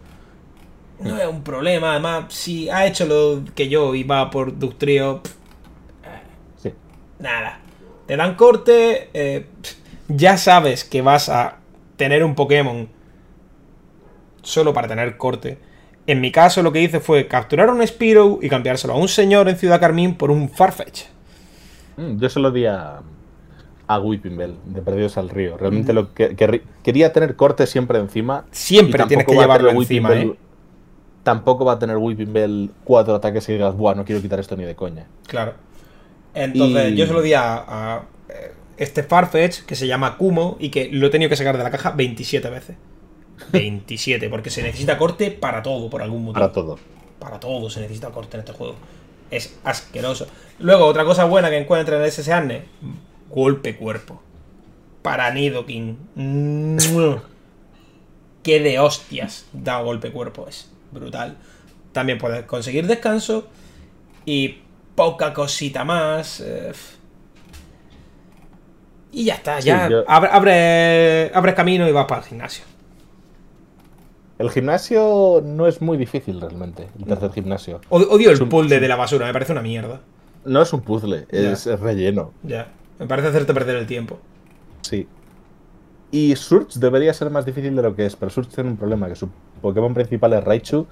[1.00, 5.22] No es un problema, además si ha hecho lo que yo y va por Ductrio...
[6.58, 6.74] Sí.
[7.20, 7.60] Nada
[8.06, 9.48] te dan corte, eh,
[10.08, 11.58] ya sabes que vas a
[11.98, 12.90] tener un Pokémon
[14.42, 15.58] solo para tener corte.
[16.08, 19.50] En mi caso lo que hice fue capturar un Spiro y cambiárselo a un señor
[19.50, 21.06] en Ciudad Carmín por un Farfetch.
[21.98, 23.02] Mm, yo se lo di a,
[23.88, 25.58] a Whipping Bell, de Perdidos al Río.
[25.58, 26.36] Realmente lo que,
[26.84, 28.46] quería tener corte siempre encima.
[28.52, 30.34] Siempre tienes que llevarlo encima, ¿eh?
[31.24, 34.56] Tampoco va a tener Whipping Bell cuatro ataques y digas, buah, no quiero quitar esto
[34.56, 35.08] ni de coña.
[35.26, 35.54] Claro.
[36.36, 40.89] Entonces, yo se lo di a, eh, este Farfetch que se llama Kumo y que
[40.91, 42.76] lo he tenido que sacar de la caja 27 veces.
[43.52, 46.41] 27, porque se necesita corte para todo, por algún motivo.
[46.41, 46.78] Para todo.
[47.20, 48.76] Para todo se necesita corte en este juego.
[49.32, 50.28] Es asqueroso.
[50.59, 52.63] Luego, otra cosa buena que encuentra en el SSAN,
[53.30, 54.21] golpe cuerpo.
[55.01, 55.97] Para Nidoking.
[58.43, 61.38] Qué de hostias da golpe cuerpo, es brutal.
[61.91, 63.47] También puedes conseguir descanso
[64.26, 64.59] y
[64.95, 66.41] poca cosita más.
[66.41, 66.71] Eh,
[69.11, 72.65] y ya está, ya abre, abre, camino y vas para el gimnasio.
[74.38, 77.80] El gimnasio no es muy difícil realmente, el tercer gimnasio.
[77.90, 80.02] Odio el puzzle de la basura, me parece una mierda.
[80.44, 82.34] No es un puzzle, es, relleno.
[82.44, 84.20] Ya, me parece hacerte perder el tiempo.
[84.82, 85.08] Sí.
[86.12, 89.08] Y Surge debería ser más difícil de lo que es, pero Surge tiene un problema,
[89.08, 89.30] que su
[89.62, 90.86] Pokémon principal es Raichu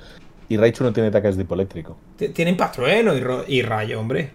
[0.50, 1.98] y Raichu no tiene ataques de hipoeléctrico.
[2.16, 4.32] Tiene impacto y, y rayo, hombre.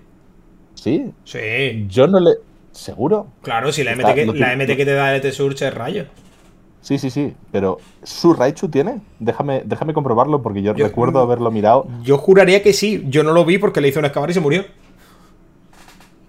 [0.74, 1.12] ¿Sí?
[1.24, 1.86] Sí.
[1.88, 2.36] Yo no le.
[2.72, 3.26] ¿Seguro?
[3.42, 6.04] Claro, si la Está- MT, que, la MT que te da el Surge es rayo.
[6.80, 7.34] Sí, sí, sí.
[7.52, 9.00] Pero ¿su Raichu tiene?
[9.18, 11.86] Déjame, déjame comprobarlo porque yo, Yo- recuerdo haberlo mirado.
[12.02, 13.04] Yo juraría que sí.
[13.08, 14.64] Yo no lo vi porque le hizo un excavar y se murió.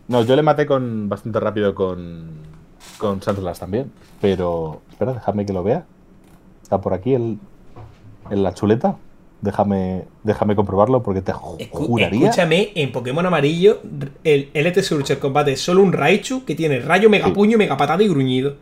[0.08, 2.30] No, yo le maté con bastante rápido con,
[2.98, 3.92] con Sandlas también.
[4.22, 5.86] Pero, espera, déjame que lo vea.
[6.64, 7.38] Está por aquí el,
[8.32, 8.98] en la chuleta.
[9.42, 12.30] Déjame, déjame comprobarlo porque te ju- Escu- juraría.
[12.30, 13.80] Escúchame, en Pokémon Amarillo,
[14.26, 17.32] el LT Surge combate es solo un Raichu que tiene rayo, mega Sí.
[17.32, 18.56] puño, mega patada y gruñido.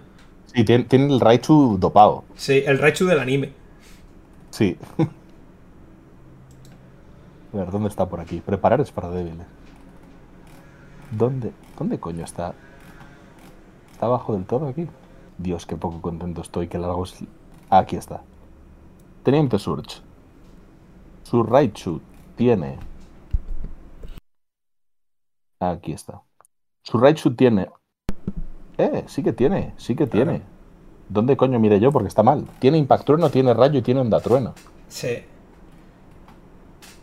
[0.57, 2.23] Sí, tiene, tiene el Raichu dopado.
[2.35, 3.53] Sí, el Raichu del anime.
[4.49, 4.75] Sí.
[7.53, 8.41] A ver, ¿dónde está por aquí?
[8.41, 9.45] Preparar es para débiles.
[11.11, 12.55] ¿Dónde, ¿Dónde coño está?
[13.91, 14.87] ¿Está abajo del todo aquí?
[15.37, 16.67] Dios, qué poco contento estoy.
[16.67, 17.23] Qué largo es.
[17.69, 18.23] Ah, aquí está.
[19.21, 20.01] Teniente Surge.
[21.21, 22.01] Su Raichu
[22.35, 22.79] tiene.
[25.59, 26.23] Aquí está.
[26.81, 27.69] Su Raichu tiene.
[28.77, 30.41] Eh, sí que tiene, sí que tiene.
[31.09, 31.91] ¿Dónde coño mire yo?
[31.91, 32.45] Porque está mal.
[32.59, 34.53] Tiene Impactrueno, tiene Rayo y tiene Onda Trueno.
[34.87, 35.19] Sí.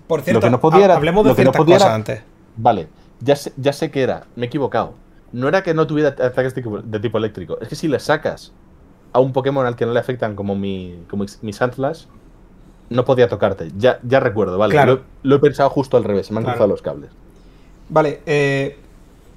[0.07, 1.85] Por cierto, que no podía ha- era- hablemos de lo que no ciertas podía era-
[1.87, 2.23] cosas antes.
[2.57, 2.89] Vale,
[3.21, 4.95] ya sé, ya sé que era, me he equivocado.
[5.33, 7.99] No era que no tuviera ataques de tipo, de tipo eléctrico, es que si le
[7.99, 8.53] sacas
[9.13, 12.05] a un Pokémon al que no le afectan como mi, como mi Sandslash,
[12.91, 13.71] no podía tocarte.
[13.77, 14.73] Ya, ya recuerdo, vale.
[14.73, 14.93] Claro.
[14.95, 16.57] Lo, lo he pensado justo al revés, se me han Claro.
[16.59, 17.11] cruzado los cables.
[17.89, 18.79] Vale, eh,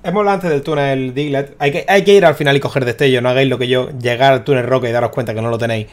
[0.09, 1.55] hemos hablado antes del túnel Diglett.
[1.59, 3.21] Hay que, hay que ir al final y coger destello.
[3.21, 5.57] No hagáis lo que yo, llegar al túnel Roca y daros cuenta que no lo
[5.57, 5.87] tenéis.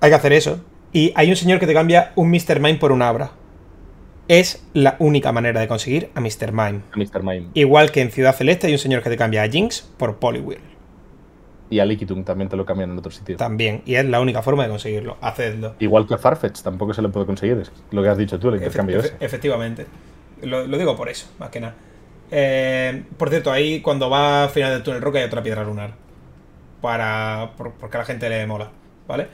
[0.00, 0.60] Hay que hacer eso.
[0.92, 2.60] Y hay un señor que te cambia un Mr.
[2.60, 3.30] Mime por un Abra.
[4.28, 6.52] Es la única manera de conseguir a Mr.
[6.52, 6.80] Mime.
[6.92, 7.22] A Mr.
[7.22, 7.48] Mime.
[7.54, 10.60] Igual que en Ciudad Celeste hay un señor que te cambia a Jinx por Poliwhirl.
[11.70, 13.36] Y a Liquitum también te lo cambian en otro sitio.
[13.38, 13.82] También.
[13.86, 15.16] Y es la única forma de conseguirlo.
[15.22, 15.74] Hacedlo.
[15.78, 17.56] Igual que a Farfetch, tampoco se le puede conseguir.
[17.58, 19.14] Es lo que has dicho tú, el intercambio Efe- ese.
[19.16, 19.86] efe- efectivamente.
[20.42, 21.74] Lo, lo digo por eso, más que nada.
[22.34, 25.92] Eh, por cierto, ahí cuando va al final del túnel roca hay otra piedra lunar.
[26.80, 27.52] Para.
[27.56, 28.70] por- porque a la gente le mola.
[29.06, 29.28] ¿Vale?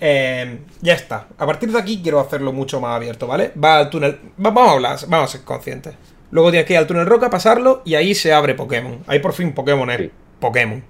[0.00, 1.28] Eh, ya está.
[1.38, 3.52] A partir de aquí quiero hacerlo mucho más abierto, ¿vale?
[3.62, 4.18] Va al túnel.
[4.44, 5.94] va- vamos a hablar, vamos a ser conscientes.
[6.30, 8.98] Luego tienes que ir al túnel roca, pasarlo y ahí se abre Pokémon.
[9.06, 10.10] Ahí por fin Pokémon es Sí.
[10.40, 10.82] Pokémon.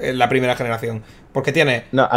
[0.00, 1.02] En la primera generación.
[1.32, 1.84] Porque tiene.
[1.92, 2.08] No,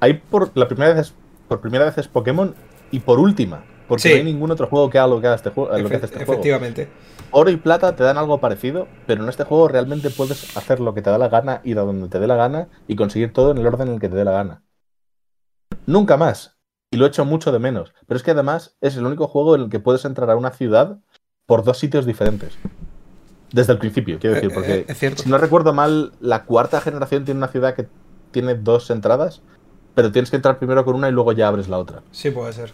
[0.00, 1.14] ahí por la primera vez es,
[1.48, 2.54] por primera vez es Pokémon
[2.90, 3.64] y por última.
[3.88, 4.08] Porque Sí.
[4.10, 6.06] no hay ningún otro juego que haga lo que, haga este juego, lo que hace
[6.06, 6.42] efe- este juego.
[7.32, 10.94] Oro y plata te dan algo parecido, pero en este juego realmente puedes hacer lo
[10.94, 13.52] que te da la gana, ir a donde te dé la gana y conseguir todo
[13.52, 14.62] en el orden en el que te dé la gana.
[15.86, 16.56] Nunca más.
[16.90, 17.94] Y lo he hecho mucho de menos.
[18.06, 20.50] Pero es que además es el único juego en el que puedes entrar a una
[20.50, 20.98] ciudad
[21.46, 22.58] por dos sitios diferentes.
[23.52, 25.22] Desde el principio, quiero decir, Eh, porque eh, es cierto.
[25.22, 27.88] si no recuerdo mal, la cuarta generación tiene una ciudad que
[28.32, 29.40] tiene dos entradas,
[29.94, 32.02] pero tienes que entrar primero con una y luego ya abres la otra.
[32.10, 32.72] Sí, puede ser.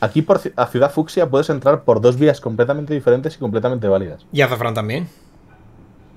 [0.00, 4.26] Aquí por a Ciudad Fucsia puedes entrar por dos vías completamente diferentes y completamente válidas.
[4.32, 5.08] Y Azafrán también.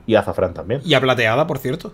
[0.05, 0.81] Y Azafrán también.
[0.85, 1.93] Y a Plateada, por cierto.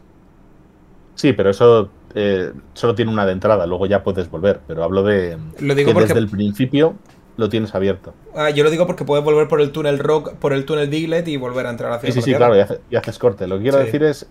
[1.16, 4.62] Sí, pero eso eh, solo tiene una de entrada, luego ya puedes volver.
[4.68, 6.96] Pero hablo de Lo digo que porque- desde el principio
[7.38, 8.14] lo tienes abierto.
[8.36, 11.28] Ah, yo lo digo porque puedes volver por el túnel Rock, por el túnel Diglett
[11.28, 12.54] y volver a entrar a Sí, Ciudad sí, sí, Plateada.
[12.54, 13.48] claro, y, hace- y haces corte.
[13.48, 13.86] Lo que quiero Sí.
[13.86, 14.30] decir es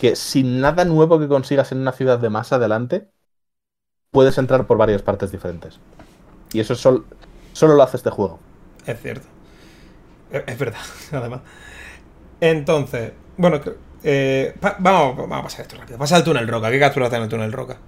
[0.00, 3.08] que sin nada nuevo que consigas en una ciudad de más adelante,
[4.10, 5.78] puedes entrar por varias partes diferentes.
[6.52, 7.04] Y eso sol-
[7.52, 8.38] solo lo hace este juego.
[8.86, 9.26] Es cierto.
[10.30, 10.80] Es, es verdad,
[11.12, 11.40] además.
[12.40, 13.60] Entonces, bueno,
[14.02, 15.98] eh, vamos, vamos a pasar esto rápido.
[15.98, 16.70] Pasa al túnel Roca.
[16.70, 17.78] ¿Qué capturaste en el túnel Roca?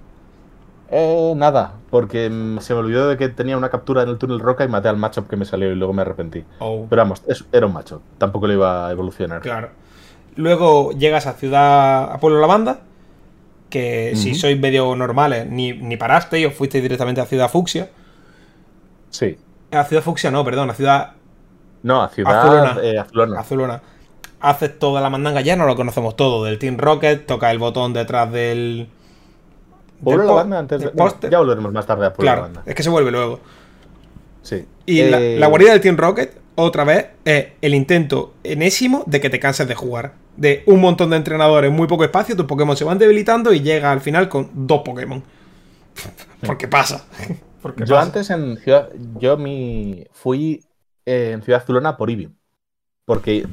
[0.91, 4.39] Eh, nada, porque mm, se me olvidó de que tenía una captura en el túnel
[4.39, 6.43] roca y maté al matchup que me salió y luego me arrepentí.
[6.59, 9.41] Oh, Pero vamos, era un macho, tampoco lo iba a evolucionar.
[9.41, 9.69] claro.
[10.35, 12.81] Luego llegas a Ciudad, a Pueblo Lavanda,
[13.69, 17.89] que si sois medio normales, ni, ni parasteis, os fuisteis directamente a Ciudad Fucsia.
[19.15, 19.37] Sí.
[19.71, 21.13] A Ciudad Fucsia no, perdón, a Ciudad
[21.83, 22.77] No, a Ciudad Azulona.
[22.83, 23.39] eh, Azulona.
[23.39, 23.81] Azulona.
[24.41, 27.93] Haces toda la mandanga, ya no lo conocemos todo, del Team Rocket, toca el botón
[27.93, 28.89] detrás del...
[30.03, 30.89] Pueblo la banda antes de.
[30.89, 32.63] bueno, ya volveremos más tarde a Pueblo Claro, la banda.
[32.65, 33.39] es que se vuelve luego.
[34.43, 34.65] Sí.
[34.85, 39.21] Y la, Eh, la guarida del Team Rocket, otra vez, es el intento enésimo de
[39.21, 40.13] que te canses de jugar.
[40.37, 43.91] De un montón de entrenadores, muy poco espacio, tus Pokémon se van debilitando y llega
[43.91, 45.23] al final con dos Pokémon.
[46.45, 47.05] Porque pasa.
[47.65, 48.05] Porque Yo pasa.
[48.05, 48.89] antes en Ciudad.
[49.19, 50.05] Yo mi.
[50.11, 50.63] Fui
[51.03, 52.29] eh, en Ciudad Azulona por Eevee.
[53.05, 53.47] Porque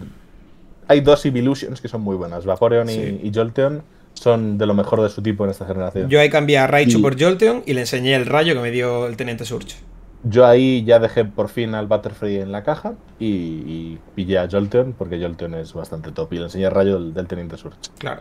[0.86, 2.44] hay dos Evolutions que son muy buenas.
[2.44, 3.20] Vaporeon y- Sí.
[3.22, 3.82] y, Jolteon
[4.12, 6.10] son de lo mejor de su tipo en esta generación.
[6.10, 8.70] Yo ahí cambié a Raichu Y- por Jolteon y le enseñé el rayo que me
[8.70, 9.76] dio el Teniente Surge.
[10.24, 14.48] Yo ahí ya dejé por fin al Butterfree en la caja y, y pillé a
[14.50, 17.78] Jolteon porque Jolteon es bastante top y le enseñé el rayo del, del Teniente Surge.
[17.96, 18.20] Claro.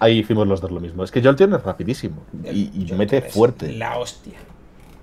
[0.00, 1.04] Ahí hicimos los dos lo mismo.
[1.04, 3.72] Es que Jolteon es rapidísimo y, y mete es fuerte.
[3.72, 4.38] La hostia.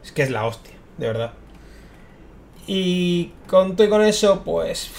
[0.06, 1.32] Es que es la hostia, de verdad.
[2.68, 4.92] Y con todo y con eso, pues.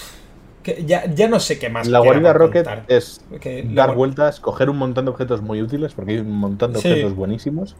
[0.63, 1.87] Que ya, ya no sé qué más.
[1.87, 2.85] La guarida Rocket contar.
[2.89, 6.73] es Que dar vueltas, coger un montón de objetos muy útiles, porque hay un montón
[6.73, 6.89] de Sí.
[6.89, 7.75] objetos buenísimos.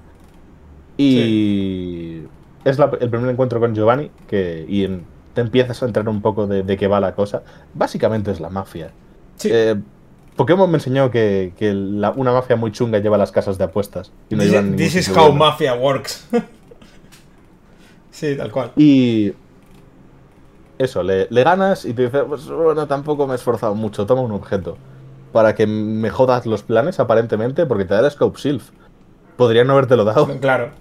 [0.97, 2.23] Y
[2.65, 6.21] es la- el primer encuentro con Giovanni, que y en- te empiezas a entrar un
[6.21, 7.43] poco de, de qué va la cosa.
[7.73, 8.91] Básicamente es la mafia.
[9.35, 9.49] Sí.
[9.51, 9.75] Eh,
[10.35, 14.11] Pokémon me enseñó que, que la- una mafia muy chunga lleva las casas de apuestas.
[14.29, 14.43] Y no
[14.75, 15.33] This, is how bueno.
[15.35, 16.27] mafia works.
[18.17, 18.71] sí, tal cual.
[18.75, 19.33] Y
[20.77, 24.21] eso, le, le ganas y te dice, pues bueno, tampoco me he esforzado mucho, toma
[24.21, 24.77] un objeto.
[25.31, 28.69] Para que me jodas los planes, aparentemente, porque te da el Scope Sylph.
[29.35, 30.27] Podría no habértelo dado.
[30.41, 30.71] Claro.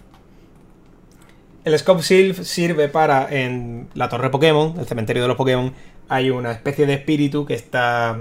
[1.65, 5.73] El Scope Sylph sirve para, en la torre Pokémon, el cementerio de los Pokémon,
[6.09, 8.19] hay una especie de espíritu que está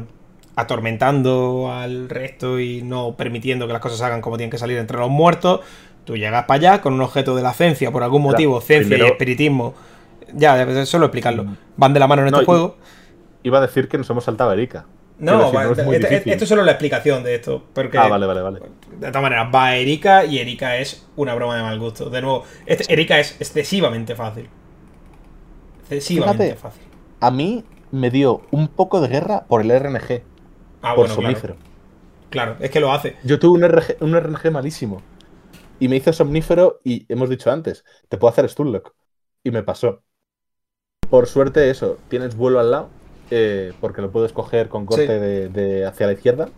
[0.55, 4.97] atormentando al resto y no permitiendo que las cosas hagan como tienen que salir entre
[4.97, 5.59] los muertos.
[6.05, 8.97] Tú llegas para allá con un objeto de la cencia, por algún Claro, motivo, cencia
[8.97, 9.73] y espiritismo.
[10.33, 11.43] Ya, ya, solo explicarlo.
[11.43, 11.57] Mm.
[11.77, 12.77] Van de la mano en No, este juego.
[13.43, 14.85] Iba a decir que nos hemos saltado a Erika.
[15.17, 16.31] No, decir, no es muy este- difícil.
[16.33, 17.63] esto es solo la explicación de esto.
[17.73, 18.59] Porque Ah, vale, vale, vale.
[18.99, 22.09] De todas maneras, va Erika y Erika es una broma de mal gusto.
[22.09, 24.49] De nuevo, este- Erika es excesivamente fácil.
[25.83, 26.59] Excesivamente Fíjate.
[26.61, 26.81] fácil.
[27.19, 30.23] A mí me dio un poco de guerra por el RNG,
[30.81, 31.55] Ah, por bueno, somnífero.
[31.55, 31.75] claro.
[32.29, 33.15] Claro, es que lo hace.
[33.23, 35.01] Yo tuve un RNG, un RNG malísimo.
[35.79, 38.93] Y me hizo somnífero y hemos dicho antes, te puedo hacer Stunlock.
[39.43, 40.01] Y me pasó.
[41.09, 42.89] Por suerte eso, tienes vuelo al lado,
[43.29, 45.13] eh, porque lo puedes coger con corte Sí.
[45.13, 46.49] de, de hacia la izquierda.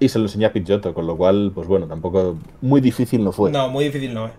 [0.00, 3.30] Y se lo enseñé a Pidgeotto, con lo cual, pues bueno, tampoco muy difícil no
[3.30, 3.50] fue.
[3.52, 4.32] No, muy difícil no es.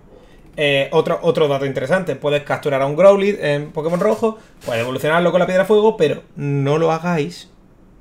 [0.57, 5.31] Eh, otro, otro dato interesante, puedes capturar a un Growlithe en Pokémon rojo, puedes evolucionarlo
[5.31, 7.49] con la piedra fuego, pero no lo hagáis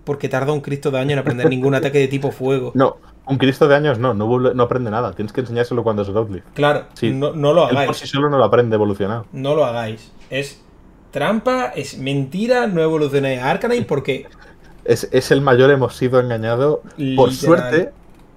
[0.05, 2.73] porque tarda un Cristo de año en aprender ningún ataque de tipo fuego.
[2.75, 2.97] No,
[3.33, 5.13] un Cristo de años no, no, no aprende nada.
[5.13, 6.45] Tienes que enseñárselo cuando es Growlithe.
[6.55, 7.11] Claro, Sí.
[7.11, 7.97] no, no lo Él por hagáis.
[7.99, 9.27] sí solo no lo aprende evolucionado.
[9.33, 10.13] No lo hagáis.
[10.31, 10.63] Es
[11.11, 14.27] trampa, es mentira, no evolucionéis a Arcanine porque
[14.85, 16.83] Es, es el mayor, hemos sido engañado.
[17.17, 17.91] Por suerte,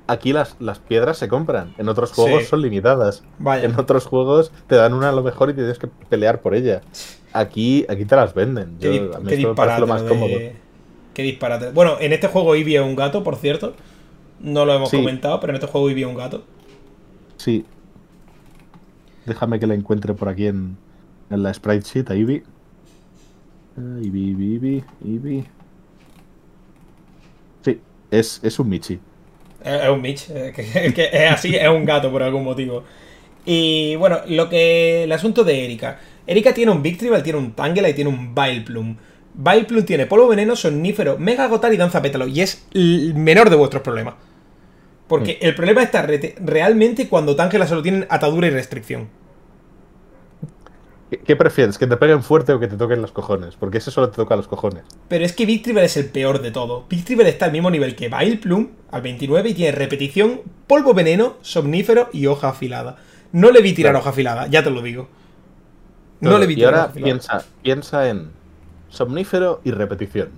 [0.06, 1.74] aquí las, las piedras se compran.
[1.80, 2.50] En otros juegos Sí.
[2.50, 3.24] son limitadas.
[3.40, 3.64] Vaya.
[3.66, 6.82] En otros juegos te dan una a lo mejor y tienes que pelear por ella.
[7.34, 8.78] Aquí, aquí te las venden.
[8.80, 9.82] Qué, Yo- di- qué disparate.
[9.82, 10.38] lo más cómodo.
[11.16, 11.72] Qué disparate.
[11.72, 13.74] Bueno, en este juego Eevee es un gato, por cierto.
[14.46, 14.98] No lo hemos Sí.
[14.98, 16.44] comentado, pero en este juego es un gato.
[17.38, 17.66] Sí.
[19.26, 20.78] Déjame que la encuentre por aquí en,
[21.30, 22.44] en la sprite sheet, a Eevee.
[23.78, 25.46] Ah, Eevee, Eevee.
[27.64, 27.80] Sí,
[28.12, 29.00] es, es un Michi.
[29.64, 30.30] Es, es un Mitch.
[30.30, 32.84] eh, que, que es así, es un gato por algún motivo.
[33.46, 35.04] Y bueno, lo que.
[35.04, 36.00] El asunto de Erika.
[36.28, 38.96] Erika tiene un Victreebel, tiene un Tangela y tiene un Vileplume.
[39.34, 42.28] Vileplume tiene polvo veneno, somnífero, mega agotar y danza pétalo.
[42.28, 44.16] Y es el menor de vuestros problemas.
[45.08, 46.08] Porque el problema está
[46.40, 49.10] realmente cuando Tangela solo tienen atadura y restricción.
[51.12, 51.78] ¿Qué, qué prefieres?
[51.78, 53.56] ¿Que te peguen fuerte o que te toquen los cojones?
[53.56, 54.84] Porque ese solo te toca los cojones.
[55.08, 56.86] Pero es que Victreebel es el peor de todo.
[56.90, 62.10] Victreebel está al mismo nivel que Vileplume, al 29, y tiene repetición, polvo veneno, somnífero
[62.12, 62.98] y hoja afilada.
[63.32, 64.00] No le vi tirar Claro.
[64.00, 65.08] hoja afilada, ya te lo digo.
[66.22, 67.20] No le vi y tirar hoja ahora afilada.
[67.20, 68.32] piensa, piensa en
[68.90, 70.30] somnífero y repetición.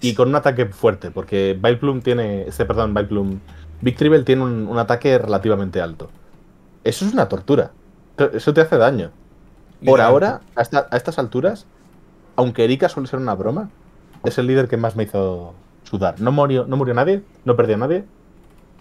[0.00, 2.42] Y con un ataque fuerte, porque Vileplume tiene.
[2.42, 3.38] Este, perdón, Vileplume.
[3.80, 6.10] Victreebel tiene un, un ataque relativamente alto.
[6.84, 7.72] Eso es una tortura.
[8.32, 9.10] Eso te hace daño.
[9.84, 11.66] Por ahora, a, esta- a estas alturas,
[12.36, 13.70] aunque Erika suele ser una broma,
[14.24, 16.20] es el líder que más me hizo sudar.
[16.20, 18.04] No murió, no murió nadie, no perdió a nadie,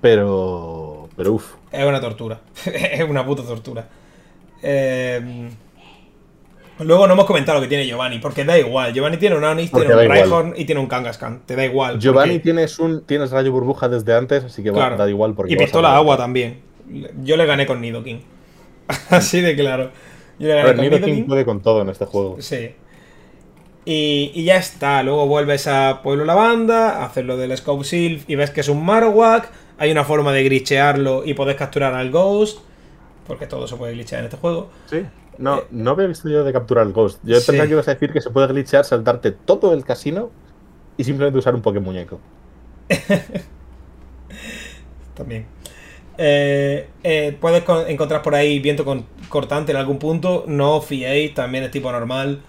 [0.01, 1.09] pero.
[1.15, 1.55] Pero uff.
[1.71, 2.39] Es una tortura.
[2.65, 3.87] es una puta tortura.
[4.61, 5.49] Eh,
[6.79, 8.93] Luego no hemos comentado lo que tiene Giovanni, porque da igual.
[8.93, 9.41] Giovanni tiene un
[9.71, 10.11] Porque tiene un.
[10.11, 11.41] Rhyhorn y tiene un Kangaskhan.
[11.45, 11.99] Te da igual.
[11.99, 15.03] Giovanni porque- tienes un tienes rayo burbuja desde antes, así que bueno, Claro.
[15.03, 16.59] da igual porque Y pistola agua también.
[17.23, 18.21] Yo le gané con Nidoking.
[19.09, 19.91] Así de claro.
[20.39, 21.27] Yo le A gané ver, con Nidoking Nidoking.
[21.27, 22.37] puede con todo en este juego.
[22.39, 22.69] Sí.
[23.85, 25.01] Y, y ya está.
[25.03, 28.85] Luego vuelves a Pueblo Lavanda, haces lo del Scope Sylph y ves que es un
[28.85, 29.49] Marowak.
[29.79, 32.59] Hay una forma de glitchearlo y podés capturar al Ghost.
[33.27, 34.69] Porque todo se puede glitchear en este juego.
[34.89, 35.03] Sí.
[35.37, 37.19] No, Eh, no había visto yo de capturar el Ghost.
[37.23, 37.45] Yo Sí.
[37.47, 40.31] pensaba que ibas a decir que se puede glitchear, saltarte todo el casino
[40.97, 42.19] y simplemente usar un Pokémon muñeco.
[45.15, 45.45] También.
[46.17, 50.45] Eh, eh, puedes co- encontrar por ahí viento con- cortante en algún punto.
[50.47, 52.41] No fiéis, también es tipo normal.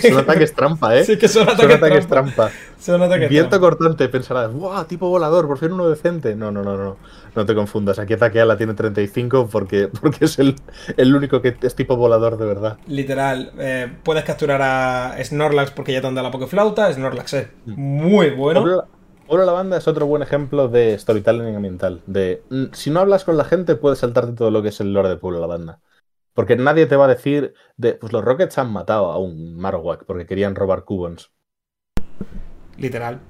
[0.00, 1.06] Son ataques trampa, ¿eh?
[1.06, 2.08] Sí, que son Son ataques, trampa.
[2.08, 2.58] trampa.
[2.78, 3.60] Son ataques Viento trampa.
[3.60, 4.86] cortante, pensarás, ¡guau!
[4.86, 6.36] Tipo volador, por fin uno decente.
[6.36, 7.00] No, no, no, no.
[7.34, 7.98] No te confundas.
[7.98, 10.56] Aquí Ataqueala tiene 35 porque, porque es el,
[10.96, 12.80] el único que es tipo volador de verdad.
[12.86, 16.92] Literal, eh, puedes capturar a Snorlax porque ya te han dado la Pokeflauta.
[16.92, 18.70] Snorlax es muy bueno.
[18.70, 18.88] Pueblo,
[19.26, 22.02] Pueblo la banda es otro buen ejemplo de storytelling ambiental.
[22.06, 24.92] De mm, si no hablas con la gente, puedes saltarte todo lo que es el
[24.92, 25.80] lore de Pueblo la banda.
[26.36, 30.04] Porque nadie te va a decir, de, pues los Rockets han matado a un Marowak
[30.04, 31.32] porque querían robar cubons.
[32.76, 33.20] Literal.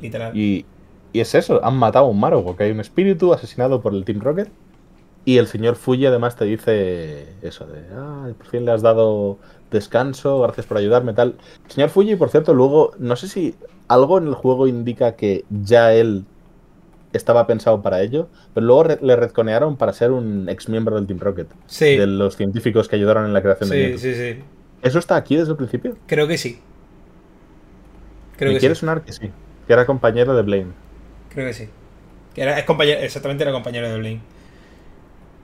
[0.00, 0.34] Literal.
[0.36, 0.64] Y,
[1.12, 2.60] y es eso, han matado a un Marowak.
[2.60, 4.48] Hay un espíritu asesinado por el Team Rocket.
[5.24, 9.38] Y el señor Fuji además te dice eso de, ah, por fin le has dado
[9.70, 11.36] descanso, gracias por ayudarme, tal.
[11.66, 13.56] El señor Fuji, por cierto, luego, no sé si
[13.88, 16.24] algo en el juego indica que ya él
[17.12, 21.06] estaba pensado para ello, pero luego re- le redconearon para ser un ex miembro del
[21.06, 21.96] Team Rocket, Sí.
[21.96, 24.00] de los científicos que ayudaron en la creación de Sí, Newton.
[24.00, 24.42] sí, sí.
[24.82, 25.96] ¿Eso está aquí desde el principio?
[26.06, 26.60] Creo que sí.
[28.36, 28.80] Creo Me que quiere sí.
[28.80, 29.30] sonar que sí,
[29.66, 30.72] que era compañero de Blaine.
[31.30, 31.68] Creo que sí.
[32.34, 34.20] Que era, es compañero, exactamente era compañero de Blaine.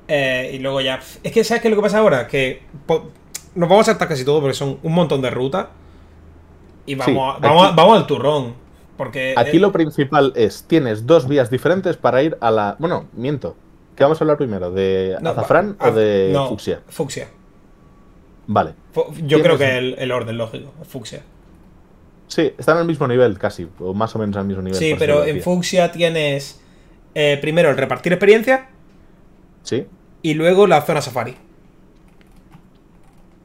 [0.06, 1.00] Eh, y luego ya.
[1.22, 2.26] Es que, ¿sabes qué es lo que pasa ahora?
[2.28, 3.10] Que po-
[3.54, 5.68] nos vamos a saltar casi todo porque son un montón de rutas.
[6.86, 8.54] Y vamos, a- vamos, vamos al turrón.
[8.96, 9.34] Porque.
[9.36, 12.76] Aquí eh, lo principal es, tienes dos vías diferentes para ir a la...
[12.78, 13.56] Bueno, miento.
[13.96, 14.70] ¿Qué vamos a hablar primero?
[14.70, 16.80] ¿De no, azafrán o de no, fucsia?
[16.88, 17.28] Fucsia.
[18.46, 18.74] Vale.
[18.92, 21.22] Fu- Yo creo que el, el orden lógico, fucsia.
[22.26, 24.78] Sí, están al mismo nivel casi, o más o menos al mismo nivel.
[24.78, 26.60] Sí, pero en fucsia tienes
[27.14, 28.68] eh, primero el repartir experiencia
[29.62, 29.86] Sí,
[30.22, 31.36] y luego la zona safari.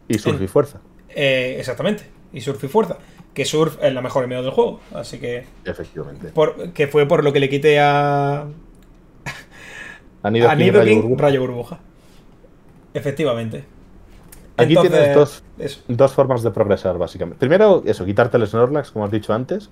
[0.08, 2.04] y surf En- y fuerza, Eh, exactamente.
[2.34, 2.98] Y surf y fuerza.
[3.34, 4.80] Que surf es la mejor medio del juego.
[4.94, 5.46] Así que.
[5.66, 6.30] efectivamente.
[6.30, 8.46] por- que fue por lo que le quité a.
[10.22, 11.22] A Nidoking, Rayo Burbuja.
[11.22, 11.80] rayo burbuja.
[12.94, 13.64] Efectivamente.
[14.58, 15.80] Aquí tienes dos, eso.
[15.88, 17.40] dos formas de progresar, básicamente.
[17.40, 19.70] Primero, eso, quitarte el Snorlax, como has dicho antes.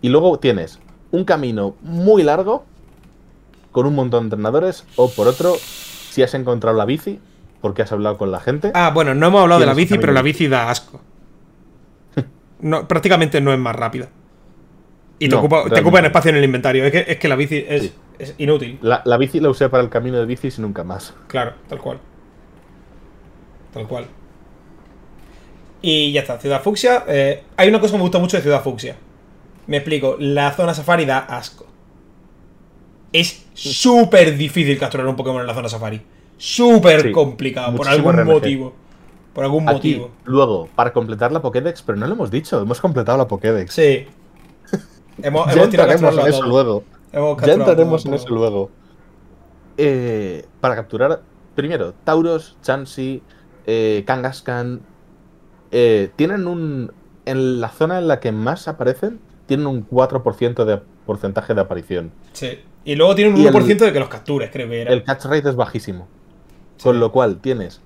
[0.00, 0.80] Y luego tienes
[1.12, 2.64] un camino muy largo,
[3.70, 4.84] con un montón de entrenadores.
[4.96, 7.20] O por otro, si has encontrado la bici,
[7.60, 8.72] porque has hablado con la gente.
[8.74, 11.00] Ah, bueno, no hemos hablado de la bici, pero la bici da asco.
[12.62, 14.08] No, prácticamente no es más rápida.
[15.18, 16.84] Y te, No, ocupa, te ocupa en espacio en el inventario.
[16.84, 17.92] Es que, es que la bici es, Sí.
[18.18, 18.78] es inútil.
[18.82, 21.14] La, la bici la usé para el camino de bicis y nunca más.
[21.28, 21.98] Claro, tal cual.
[23.72, 24.06] Tal cual.
[25.80, 27.04] Y ya está, Ciudad Fucsia.
[27.08, 28.96] eh, hay una cosa que me gusta mucho de Ciudad Fucsia.
[29.66, 31.66] Me explico, la zona safari da asco.
[33.12, 36.00] Es súper difícil capturar un Pokémon en la zona safari.
[36.38, 38.24] Súper Sí, complicado, por algún RNG.
[38.24, 38.74] motivo.
[39.32, 40.10] Por algún Aquí, motivo.
[40.24, 43.72] luego, para completar la Pokédex, pero no lo hemos dicho, hemos completado la Pokédex.
[43.72, 44.06] Sí.
[45.22, 46.84] Hemos, ya hemos tirado a entraremos en eso luego.
[47.46, 48.70] Ya entraremos en eso luego.
[49.76, 51.22] Eh, para capturar,
[51.54, 53.22] primero, Tauros, Chansey,
[53.66, 54.80] eh, Kangaskhan,
[55.70, 56.92] eh, tienen un...
[57.24, 62.10] En la zona en la que más aparecen, tienen un 4% de porcentaje de aparición.
[62.32, 62.58] Sí.
[62.84, 64.92] Y luego tiene un Y el- 1% de que los captures, creo que era.
[64.92, 66.08] El catch rate es bajísimo.
[66.78, 66.82] Sí.
[66.84, 67.80] Con lo cual tienes,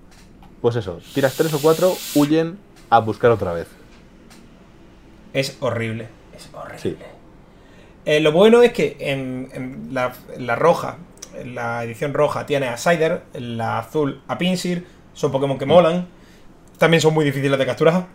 [0.61, 2.59] pues eso, tiras 3 o 4, huyen
[2.91, 3.69] a buscar otra vez.
[5.33, 6.09] Es horrible.
[6.35, 6.79] Es horrible.
[6.79, 6.97] Sí.
[8.05, 10.99] Eh, lo bueno es que en, en la, en la roja,
[11.35, 15.67] en la edición roja, tiene a Cider, en la azul a Pinsir, son Pokémon que
[15.67, 16.07] molan.
[16.79, 18.07] También son muy difíciles de capturar.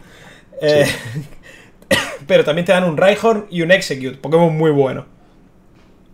[0.61, 0.85] Eh,
[2.27, 5.05] pero también te dan un Rhyhorn y un Execute, Pokémon muy bueno.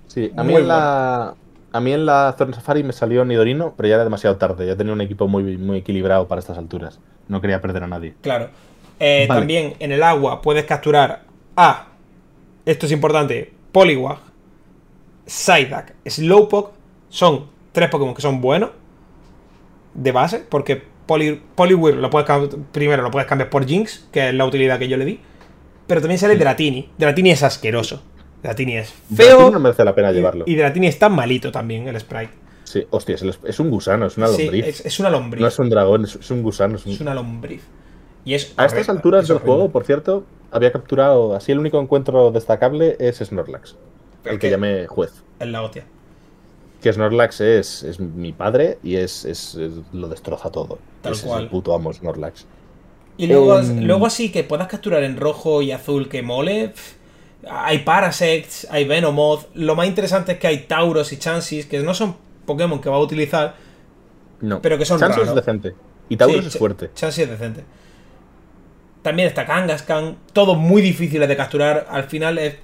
[0.07, 1.35] Sí, a mí, Muy en la,
[1.71, 4.65] a mí en la zona safari me salió Nidorino, pero ya era demasiado tarde.
[4.65, 6.99] Ya tenía un equipo muy, muy equilibrado para estas alturas.
[7.27, 8.15] No quería perder a nadie.
[8.21, 8.49] Claro.
[8.99, 9.41] Eh, Vale.
[9.41, 11.23] También en el agua puedes capturar
[11.55, 11.87] a.
[12.65, 13.53] Esto es importante.
[13.71, 14.19] Poliwag,
[15.25, 16.73] Psyduck, Slowpoke.
[17.09, 18.71] Son tres Pokémon que son buenos.
[19.93, 20.43] De base.
[20.49, 22.27] Porque Poli, Poliwhirl lo puedes
[22.71, 25.19] primero lo puedes cambiar por Jinx, que es la utilidad que yo le di.
[25.85, 26.89] Pero también sale Dratini.
[26.97, 28.03] Dratini es asqueroso.
[28.43, 29.49] Dratini es feo.
[29.51, 30.43] no merece la pena llevarlo.
[30.47, 32.31] Y Dratini está malito también, el sprite.
[32.63, 34.65] Sí, hostia, es, es un gusano, es una Sí, lombriz.
[34.67, 35.41] es, es una lombriz.
[35.41, 36.75] No es un dragón, es, es un gusano.
[36.75, 37.61] es un- Es una lombriz.
[38.25, 41.33] Y es A estas alturas es del juego, por cierto, había capturado.
[41.35, 43.75] Así el único encuentro destacable es Snorlax.
[44.25, 45.11] El que que- llamé juez.
[45.39, 45.85] Es la hostia.
[46.81, 50.77] Que Snorlax es, es mi padre y es, es- es- lo destroza todo.
[51.01, 51.43] Tal es, es cual.
[51.43, 52.45] el puto amo Snorlax.
[53.19, 56.73] Y luego, luego así que puedas capturar en rojo y azul que mole.
[57.49, 59.47] Hay Parasects, hay Venomoth.
[59.55, 62.15] Lo más interesante es que hay Tauros y Chansis, que no son
[62.45, 63.55] Pokémon que va a utilizar.
[64.41, 65.29] No, Pero que son Chansey raros.
[65.37, 65.75] es decente.
[66.09, 66.91] Y Tauros Sí, es fuerte.
[66.93, 67.63] Chansey es decente.
[69.01, 70.17] También está Kangaskhan.
[70.33, 71.87] Todos muy difíciles de capturar.
[71.89, 72.55] Al final es,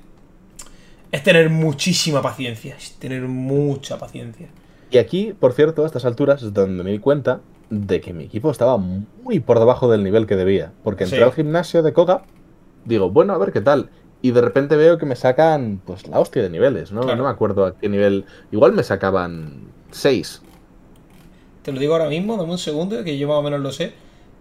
[1.12, 2.76] es tener muchísima paciencia.
[2.76, 4.48] Es tener mucha paciencia.
[4.92, 8.26] Y aquí, por cierto, a estas alturas es donde me di cuenta de que mi
[8.26, 10.72] equipo estaba muy por debajo del nivel que debía.
[10.84, 11.24] Porque entré Sí.
[11.24, 12.24] al gimnasio de Koga,
[12.86, 13.90] digo, bueno, a ver qué tal.
[14.24, 17.02] Y de repente veo que me sacan, pues, la hostia de niveles, ¿no?
[17.02, 17.18] Claro.
[17.18, 18.26] No me acuerdo a qué nivel.
[18.52, 20.42] Igual me sacaban 6.
[21.62, 23.94] Te lo digo ahora mismo, dame un segundo, que yo más o menos lo sé.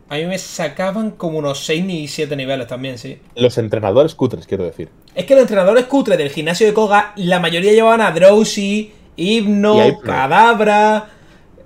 [0.08, 3.18] A mí me sacaban como unos 6 ni 7 niveles también, sí.
[3.34, 4.88] Los entrenadores cutres, quiero decir.
[5.16, 9.98] Es que los entrenadores cutres del gimnasio de Koga, la mayoría llevaban a Drowsy, Hypno.
[10.04, 11.08] Cadabra.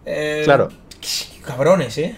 [0.06, 0.68] eh, Claro.
[1.44, 2.16] Cabrones, ¿eh?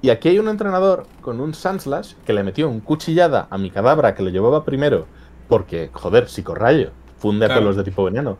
[0.00, 3.70] Y aquí hay un entrenador con un Sunslash que le metió un cuchillada a mi
[3.70, 5.06] cadabra que lo llevaba primero.
[5.48, 6.90] Porque, joder, psicorrayo.
[7.18, 7.62] Funde a Claro.
[7.62, 8.38] todos los de tipo veneno.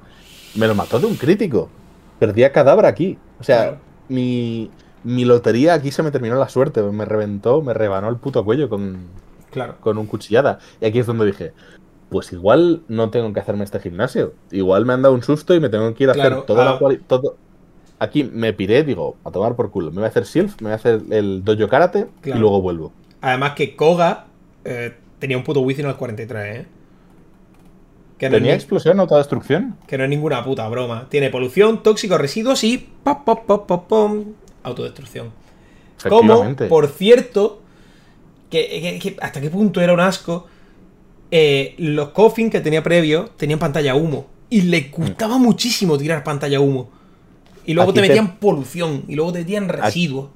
[0.55, 1.69] Me lo mató de un crítico.
[2.21, 3.19] Perdí a cadabra aquí.
[3.41, 3.79] O sea, Claro.
[4.09, 4.71] mi,
[5.03, 6.81] mi lotería aquí se me terminó la suerte.
[6.83, 8.99] Me reventó, me rebanó el puto cuello con,
[9.51, 9.77] Claro.
[9.81, 10.61] con un cuchillada.
[10.81, 11.53] Y aquí es donde dije,
[12.09, 14.33] pues igual no tengo que hacerme este gimnasio.
[14.53, 16.71] Igual me han dado un susto y me tengo que ir a Claro, hacer toda
[16.71, 16.79] ah.
[16.81, 17.37] la todo.
[18.01, 19.91] Aquí me piré, digo, a tomar por culo.
[19.91, 22.39] Me voy a hacer Silph, me voy a hacer el dojo karate Claro.
[22.39, 22.93] y luego vuelvo.
[23.20, 24.27] Además que Koga
[24.65, 26.66] eh, tenía un puto Wizzing al 43, ¿eh?
[28.19, 29.77] Que no, ¿Tenía explosión, autodestrucción?
[29.87, 31.07] que no es ninguna puta broma.
[31.09, 32.79] Tiene polución, tóxicos, residuos y...
[33.05, 34.25] pop, pop, pop, pop, pom,
[34.65, 35.31] autodestrucción.
[36.09, 37.61] Como, por cierto,
[38.51, 40.47] que, que- que hasta qué punto era un asco,
[41.31, 44.27] eh, los coffins que tenía previo tenían pantalla humo.
[44.51, 46.91] Y le costaba muchísimo tirar pantalla humo.
[47.69, 50.31] Y luego te te- metían polución, y luego te metían residuos.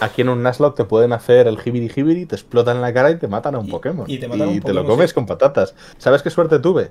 [0.00, 3.16] Aquí en un Nuzlocke te pueden hacer el hibiri hibiri, te explotan la cara y
[3.18, 4.04] te matan a un Y- Pokémon.
[4.08, 5.14] y te matan a un lo Pokémon, comes sí.
[5.14, 5.74] con patatas.
[5.96, 6.90] ¿Sabes qué suerte tuve?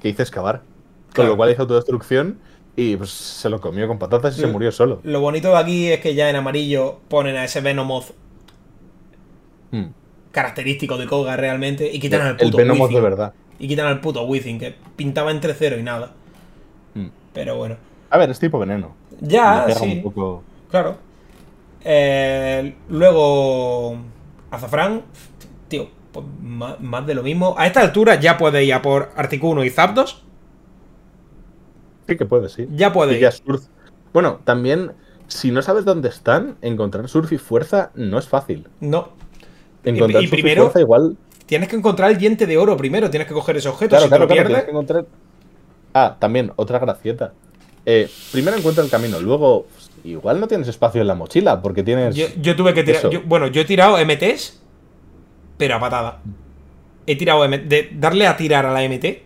[0.00, 0.60] Que hice excavar.
[0.60, 1.30] Con Claro.
[1.30, 2.38] lo cual hizo autodestrucción
[2.76, 5.00] y pues, se lo comió con patatas y se murió solo.
[5.04, 8.12] Lo bonito de aquí es que ya en amarillo ponen a ese Venomoth
[9.72, 9.84] Mm.
[10.32, 13.34] característico de Koga realmente y quitan al El puto Venomoth de verdad.
[13.58, 16.12] Y quitan al puto Wizzing, que pintaba entre cero y nada.
[16.94, 17.06] Mm.
[17.34, 17.76] Pero bueno.
[18.10, 18.94] A ver, es tipo veneno.
[19.20, 19.84] Ya, sí.
[19.96, 20.42] un poco.
[20.70, 20.96] Claro.
[21.84, 23.96] Eh, luego.
[24.50, 25.02] Azafrán.
[25.68, 27.54] Tío, pues más, más de lo mismo.
[27.56, 30.24] A esta altura ya puede ir a por Articuno y Zapdos.
[32.08, 32.66] Sí que puede, sí.
[32.72, 33.32] Ya puede Y ya ir.
[33.34, 33.62] surf.
[34.12, 34.92] Bueno, también,
[35.28, 38.66] si no sabes dónde están, encontrar surf y fuerza no es fácil.
[38.80, 39.10] No.
[39.84, 41.16] Encontrar y surf primero- y fuerza igual.
[41.46, 43.10] Tienes que encontrar el diente de oro primero.
[43.10, 43.90] Tienes que coger ese objeto.
[43.90, 44.64] Claro, si claro, te lo claro, pierdes.
[44.64, 45.06] tienes que encontrar.
[45.94, 47.32] Ah, también, otra gracieta.
[47.92, 49.66] Eh, primero encuentra el camino, luego
[50.04, 52.14] igual no tienes espacio en la mochila porque tienes.
[52.14, 53.10] Yo, yo tuve que tirar.
[53.10, 54.60] Yo- bueno, yo he tirado MTs,
[55.58, 56.20] pero a patada.
[57.06, 59.22] He tirado M- de darle a tirar a la MT,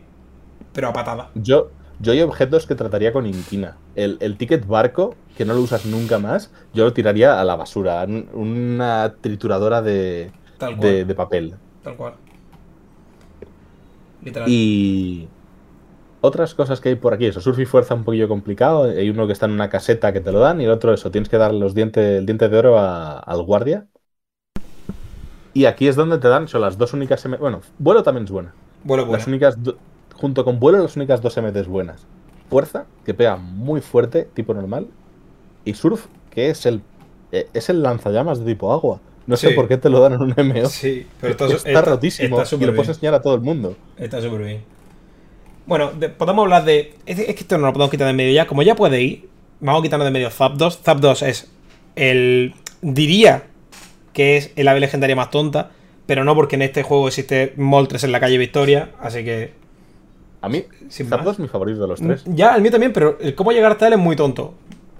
[0.72, 1.30] pero a patada.
[1.34, 1.70] Yo,
[2.00, 3.76] yo hay objetos que trataría con inquina.
[3.96, 7.56] El, el ticket barco, que no lo usas nunca más, yo lo tiraría a la
[7.56, 8.02] basura.
[8.04, 10.80] un- Una trituradora de, Tal cual.
[10.90, 11.54] de, de papel.
[11.82, 12.14] Tal cual.
[14.22, 14.48] Literal.
[14.48, 15.28] Y
[16.24, 18.84] otras cosas que hay por aquí, eso, surf y fuerza un poquillo complicado.
[18.84, 21.10] Hay uno que está en una caseta que te lo dan y el otro eso,
[21.10, 23.86] tienes que darle los dientes, el diente de oro a- al guardia.
[25.52, 27.24] Y aquí es donde te dan, son las dos únicas...
[27.24, 28.52] M- Bueno, vuelo también es buena.
[28.82, 29.18] Vuelo bueno.
[29.18, 29.76] Las únicas, do-
[30.14, 32.06] junto con vuelo, las únicas dos MTs buenas.
[32.50, 34.88] Fuerza, que pega muy fuerte, tipo normal.
[35.64, 36.82] Y surf, que es el,
[37.32, 39.00] eh, es el lanzallamas de tipo agua.
[39.26, 40.68] No sé por qué te lo dan en un MO.
[40.68, 43.76] Sí, pero está, está, está- rotísimo está y lo puedes enseñar a todo el mundo.
[43.96, 44.73] Está súper bien.
[45.66, 46.94] Bueno, de- podemos hablar de.
[47.06, 48.46] Es, es que esto no lo podemos quitar de en medio ya.
[48.46, 49.28] Como ya puede ir,
[49.60, 50.80] vamos a quitarnos de medio Zapdos.
[50.82, 51.50] Zapdos es
[51.96, 52.54] el.
[52.82, 53.44] Diría
[54.12, 55.70] que es el ave legendaria más tonta.
[56.06, 58.90] Pero no porque en este juego existe Moltres en la calle Victoria.
[59.00, 59.52] Así que.
[60.42, 62.22] A mí, Sin Zapdos es mi favorito de los tres.
[62.26, 64.52] Ya, el mío también, pero el cómo llegar hasta él es muy tonto.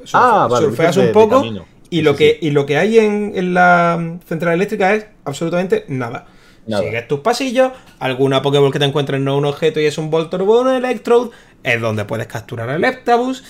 [0.02, 1.42] Surfe- Ah, vale, Surfeas de- un poco.
[1.42, 1.60] de
[1.90, 2.46] y, lo sí, que, sí.
[2.46, 6.26] y lo que hay en, en la central eléctrica es absolutamente nada.
[6.66, 6.82] Nada.
[6.82, 10.48] Sigues tus pasillos, alguna Pokéball que te encuentres no un objeto y es un Voltorb
[10.48, 11.30] o un Electrode,
[11.62, 13.42] es donde puedes capturar a Electabuzz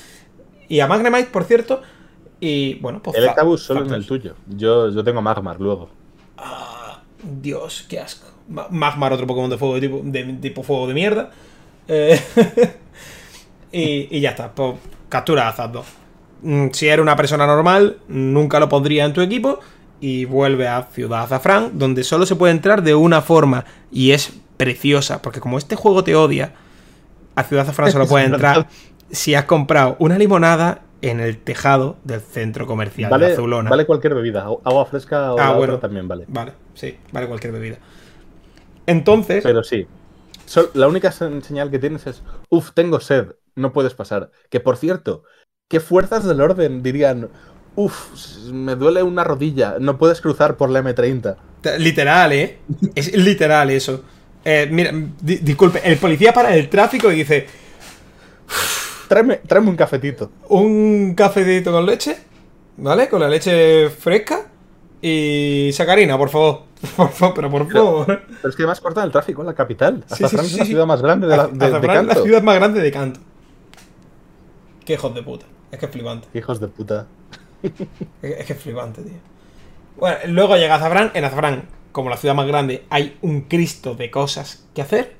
[0.68, 1.82] y a Magnemite, por cierto.
[2.40, 3.16] Y bueno, pues.
[3.16, 4.02] El Electabuzz solo en Zapdos.
[4.02, 4.34] el tuyo.
[4.48, 5.88] Yo, yo tengo Magmar luego.
[6.36, 8.26] Ah, Dios, qué asco.
[8.48, 11.30] Ma- Magmar, otro Pokémon de fuego de tipo, de, tipo fuego de mierda.
[11.86, 12.20] Eh,
[13.72, 14.74] y, y ya está, pues
[15.08, 15.86] captura a Zapdos.
[16.42, 19.60] Mm, Si eres una persona normal, nunca lo pondría en tu equipo.
[20.00, 23.64] Y vuelve a Ciudad Azafrán, donde solo se puede entrar de una forma.
[23.90, 26.52] Y es preciosa, porque como este juego te odia,
[27.36, 28.24] a Ciudad Azafrán solo verdad.
[28.34, 28.68] entrar
[29.10, 33.70] si has comprado una limonada en el tejado del centro comercial de Vale, Azulona.
[33.70, 34.42] vale cualquier bebida.
[34.42, 35.78] Agua fresca o Ah, bueno.
[35.78, 36.24] también vale.
[36.28, 37.76] Vale, sí, vale cualquier bebida.
[38.86, 39.86] Entonces, Pero sí.
[40.74, 44.30] La única se- señal que tienes es, uff, tengo sed, no puedes pasar.
[44.50, 45.24] Que por cierto,
[45.68, 47.28] ¿qué fuerzas del orden dirían,
[47.76, 51.36] uff, me duele una rodilla, no puedes cruzar por la M30?
[51.60, 52.58] t- literal, ¿eh?
[52.94, 54.02] Es literal eso.
[54.44, 54.90] Eh, mira,
[55.20, 57.46] di- disculpe, el policía para el tráfico y dice,
[59.08, 60.30] Tráeme, tráeme un cafetito.
[60.48, 62.16] un cafecito con leche,
[62.78, 63.08] ¿vale?
[63.08, 64.46] Con la leche fresca
[65.00, 66.62] y sacarina, por favor.
[66.96, 68.04] Por favor, pero por favor.
[68.06, 70.04] Pero es que además cortan el tráfico en la capital.
[70.06, 70.70] Sí, Azafrán sí, es sí, la sí.
[70.72, 73.20] ciudad más grande de, la, de- de la ciudad más grande de Canto.
[74.84, 75.46] Qué hijos de puta.
[75.72, 76.28] Es que es flipante.
[76.38, 77.06] Hijos de puta.
[78.22, 79.12] Es que es flipante, tío.
[79.96, 81.10] Bueno, luego llega Azafrán.
[81.14, 85.16] En Azafrán, como la ciudad más grande, hay un cristo de cosas que hacer.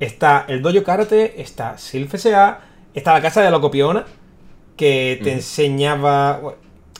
[0.00, 2.60] Está el Dojo Karate, está Silf S.A.,
[2.94, 4.06] está la casa de la copiona,
[4.76, 6.40] que te enseñaba.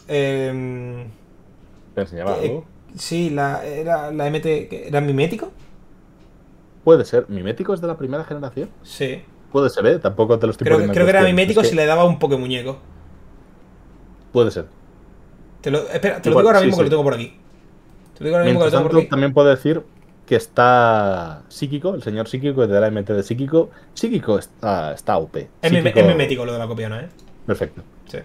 [0.08, 1.06] em,
[1.94, 2.66] ¿Te enseñaba eh, algo?
[2.96, 4.46] sí, la, era la MT.
[4.88, 5.52] ¿Era mimético?
[6.82, 7.26] Puede ser.
[7.28, 8.70] ¿Mimético es de la primera generación?
[8.82, 9.22] Sí.
[9.52, 9.98] Puede ser, ¿eh?
[9.98, 12.18] Tampoco te lo estoy Creo, creo que era mimético Es que si le daba un
[12.18, 12.78] Pokémuñeco.
[14.38, 14.66] Puede ser.
[15.60, 17.36] Te lo, espera, te lo digo ahora sí, mismo que lo tengo por aquí.
[18.16, 19.08] Te lo digo ahora mismo que Mientras lo tengo por aquí.
[19.10, 19.82] también puedo decir
[20.26, 23.70] que está Psíquico, el señor Psíquico de la MT de Psíquico.
[23.94, 25.36] Psíquico está, está OP.
[25.62, 27.08] Es, mimético lo de la copiona, ¿eh?
[27.46, 27.82] Perfecto.
[28.06, 28.18] Sí.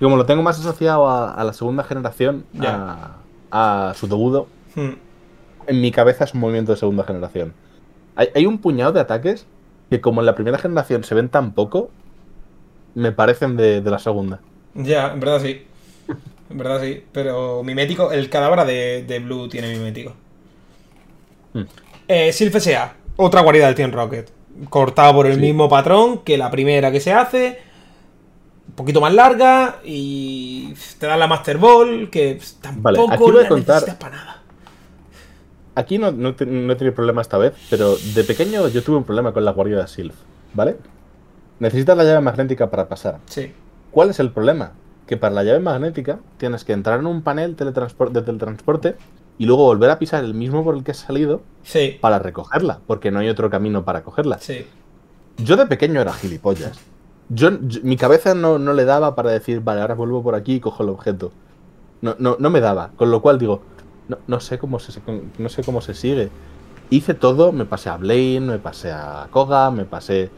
[0.00, 3.16] Y como lo tengo más asociado a, a la segunda generación, a,
[3.50, 4.94] a su debudo, Hmm.
[5.66, 7.54] en mi cabeza es un movimiento de segunda generación.
[8.16, 9.46] Hay, hay un puñado de ataques
[9.90, 11.90] que como en la primera generación se ven tan poco,
[12.94, 14.40] me parecen de, de la segunda.
[14.74, 15.64] Ya, en verdad sí.
[16.50, 17.04] En verdad sí.
[17.12, 20.14] Pero mimético, el cadáver de, de Blue tiene mimético.
[21.54, 21.62] Hmm.
[22.06, 24.30] Eh, Sylph S.A., otra guarida del Team Rocket.
[24.70, 25.40] Cortado por el Sí.
[25.40, 27.58] mismo patrón que la primera que se hace.
[28.68, 33.38] Un poquito más larga y te da la Master Ball, que tampoco Vale, aquí voy
[33.38, 34.42] a la contar- necesitas para nada.
[35.74, 38.96] Aquí no, no, te- no he tenido problema esta vez, pero de pequeño yo tuve
[38.96, 40.14] un problema con la guarida de Sylph,
[40.54, 40.76] ¿vale?
[41.60, 43.18] Necesitas la llave magnética para pasar.
[43.26, 43.52] Sí.
[43.98, 44.74] ¿Cuál es el problema?
[45.08, 48.94] Que para la llave magnética tienes que entrar en un panel teletranspor- de teletransporte
[49.38, 51.98] y luego volver a pisar el mismo por el que has salido Sí.
[52.00, 54.38] para recogerla, porque no hay otro camino para cogerla.
[54.38, 54.64] Sí.
[55.38, 56.78] Yo de pequeño era gilipollas.
[57.28, 60.54] Yo, yo- mi cabeza no, no le daba para decir, vale, ahora vuelvo por aquí
[60.54, 61.32] y cojo el objeto.
[62.00, 62.92] No, no, no me daba.
[62.94, 63.62] Con lo cual digo,
[64.06, 64.92] no, no sé cómo se
[65.38, 66.28] no sé cómo se sigue.
[66.90, 70.30] Hice todo, me pasé a Blaine, me pasé a Koga, me pasé.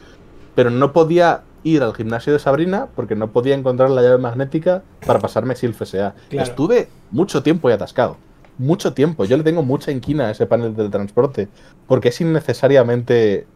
[0.55, 4.83] Pero no podía ir al gimnasio de Sabrina porque no podía encontrar la llave magnética
[5.07, 6.15] para pasarme Sylph S.A.
[6.29, 6.49] Claro.
[6.49, 8.17] Estuve mucho tiempo ahí atascado.
[8.59, 9.25] Mucho tiempo.
[9.25, 11.49] Yo le tengo mucha inquina a ese panel del transporte.
[11.87, 13.47] Porque es innecesariamente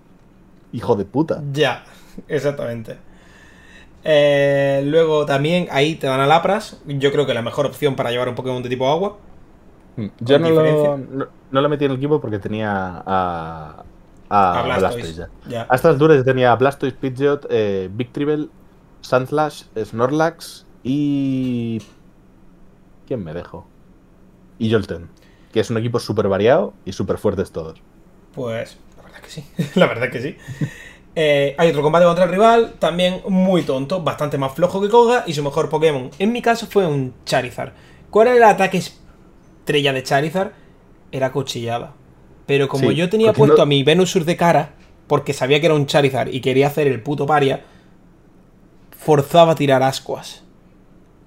[0.72, 1.42] hijo de puta.
[1.52, 1.84] Ya,
[2.28, 2.96] exactamente.
[4.02, 6.80] Eh, luego también ahí te dan a Lapras.
[6.86, 9.18] Yo creo que la mejor opción para llevar un Pokémon de tipo agua.
[9.96, 13.84] Mm, Yo no lo, no, no lo metí en el equipo porque tenía a,
[14.34, 14.94] a, A Blastoise.
[14.94, 15.66] Blastoise ya.
[15.68, 18.50] A estas yo tenía Blastoise, Pidgeot, eh, Victreebel,
[19.00, 21.80] Sandslash, Snorlax y...
[23.06, 23.66] ¿Quién me dejo?
[24.58, 25.08] Y Jolten,
[25.52, 27.80] que es un equipo súper variado y súper fuertes todos.
[28.34, 29.44] Pues la verdad que sí.
[29.74, 30.36] la verdad que sí.
[31.14, 35.24] Eh, hay otro combate contra el rival, también muy tonto, bastante más flojo que Koga
[35.26, 36.10] y su mejor Pokémon.
[36.18, 37.72] En mi caso fue un Charizard.
[38.10, 40.52] ¿Cuál era el ataque estrella de Charizard?
[41.12, 41.92] Era cuchillada.
[42.46, 44.70] Pero como Sí, yo tenía puesto a mi Venusaur de cara,
[45.06, 47.62] porque sabía que era un Charizard y quería hacer el puto paria,
[48.98, 50.42] forzaba a tirar ascuas.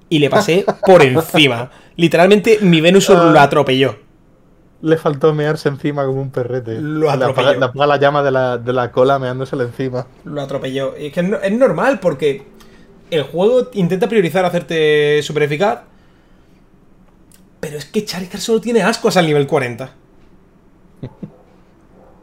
[0.10, 1.72] Y le pasé por encima.
[1.96, 3.32] Literalmente mi Venusaur Ah.
[3.32, 3.98] lo atropelló.
[4.82, 6.80] Le faltó mearse encima como un perrete.
[6.80, 7.54] Lo atropelló.
[7.60, 10.06] le apaga la llama de la, de la cola meándosele encima.
[10.24, 10.94] Lo atropelló.
[10.98, 12.44] Y es que es normal porque
[13.10, 15.80] el juego intenta priorizar hacerte super eficaz.
[17.60, 19.90] Pero es que Charizard solo tiene ascuas al nivel 40.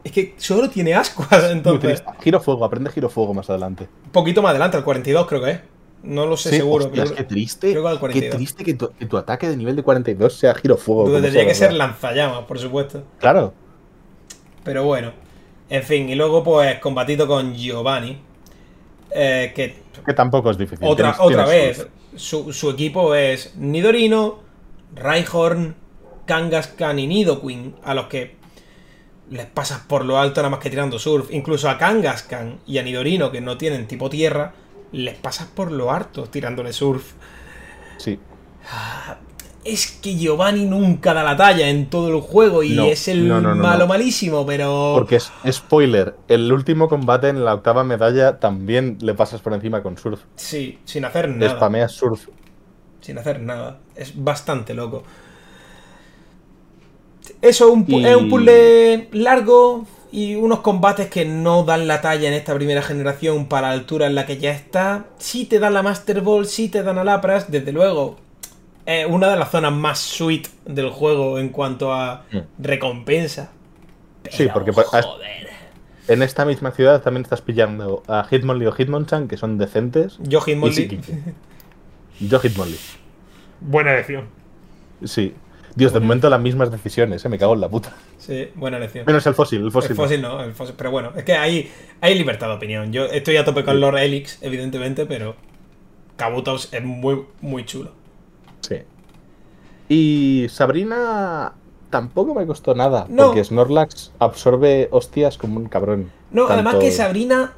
[0.03, 2.03] Es que solo tiene ascuas, entonces.
[2.21, 3.87] Giro fuego, aprende giro fuego más adelante.
[4.05, 5.59] Un poquito más adelante, al 42 creo que es.
[6.03, 6.85] No lo sé Sí, seguro.
[6.85, 7.71] hostias, pero qué triste.
[7.71, 8.35] creo que al Qué 42.
[8.37, 11.11] triste que tu, que tu ataque de nivel de 42 sea giro fuego.
[11.11, 13.03] tendría que ser lanzallamas, por supuesto.
[13.17, 13.53] Claro.
[14.63, 15.11] Pero bueno.
[15.67, 18.19] En fin, y luego pues combatito con Giovanni.
[19.09, 20.85] eh, que Que tampoco es difícil.
[20.87, 24.39] Otra, Tienes- otra tienes vez, su, su equipo es Nidorino,
[24.95, 25.75] Rhyhorn,
[26.27, 28.35] Kangaskhan y Nidoqueen, a los que
[29.29, 31.31] les pasas por lo alto nada más que tirando surf.
[31.31, 34.53] Incluso a Kangaskhan y a Nidorino, que no tienen tipo tierra,
[34.91, 37.13] les pasas por lo harto tirándole surf.
[37.97, 38.19] Sí.
[39.63, 43.27] Es que Giovanni nunca da la talla en todo el juego y No, es el
[43.27, 44.93] no, no, no, malo malísimo, pero...
[44.93, 46.15] Porque es spoiler.
[46.27, 50.21] El último combate en la octava medalla también le pasas por encima con surf.
[50.35, 51.55] Sí, sin hacer Le nada.
[51.55, 52.27] spameas surf.
[53.01, 53.79] sin hacer nada.
[53.95, 55.03] Es bastante loco.
[57.41, 62.01] Eso un pu- Y- es un puzzle largo y unos combates que no dan la
[62.01, 65.05] talla en esta primera generación para la altura en la que ya está.
[65.17, 68.17] Sí te dan la Master Ball, sí te dan a Lapras, desde luego.
[68.85, 72.37] Es una de las zonas más sweet del juego en cuanto a Mm.
[72.59, 73.51] recompensa.
[74.29, 75.05] Sí, porque joder.
[76.07, 80.17] En esta misma ciudad también estás pillando a Hitmonlee o Hitmonchan, que son decentes.
[80.21, 80.99] Yo Hitmonlee.
[82.19, 82.77] Yo Hitmonlee.
[83.59, 84.25] Buena elección.
[85.03, 85.33] Sí.
[85.75, 87.29] Dios, de momento las mismas decisiones, ¿eh?
[87.29, 87.93] me cago en la puta.
[88.17, 89.05] Sí, buena elección.
[89.05, 89.91] Menos el fósil, el fósil.
[89.91, 90.73] El fósil no, el fósil.
[90.77, 91.69] Pero bueno, es que hay,
[91.99, 92.93] hay libertad de opinión.
[92.93, 93.79] Yo estoy a tope con.
[93.81, 95.35] Lord Helix, evidentemente, pero
[96.15, 97.91] Kabutops es muy, muy chulo.
[98.61, 98.77] Sí.
[99.89, 101.53] Y Sabrina
[101.89, 103.27] tampoco me costó nada, No.
[103.27, 106.09] porque Snorlax absorbe hostias como un cabrón.
[106.31, 107.53] No, además que Sabrina.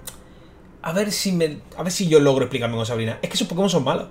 [0.82, 1.60] A ver si me.
[1.78, 3.20] A ver si yo logro explicarme con Sabrina.
[3.22, 4.08] Es que sus Pokémon son malos.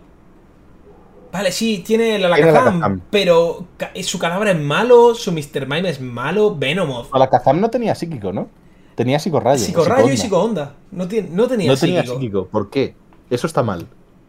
[1.36, 3.00] Vale, sí, tiene la Alakazam, Alakazam.
[3.10, 3.66] pero
[4.02, 5.66] su cadáver es malo, su Mr.
[5.68, 7.14] Mime es malo, Venomoth.
[7.14, 8.48] La Kazam no tenía psíquico, ¿no?
[8.94, 9.58] Tenía psicorrayo.
[9.58, 10.64] Psicorrayo y psicoonda.
[10.68, 10.74] psicoonda.
[10.92, 12.18] No, tiene- no tenía No tenía psíquico.
[12.18, 12.46] psíquico.
[12.46, 12.94] ¿Por qué?
[13.28, 13.86] Eso está mal.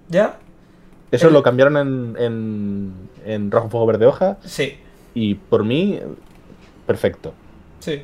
[0.10, 0.38] ¿Ya?
[1.12, 2.94] Eso El- lo cambiaron en, en,
[3.26, 4.76] en Rojo Fuego Verde Hoja Sí,
[5.14, 5.98] y por mí,
[6.86, 7.34] perfecto.
[7.80, 8.02] sí.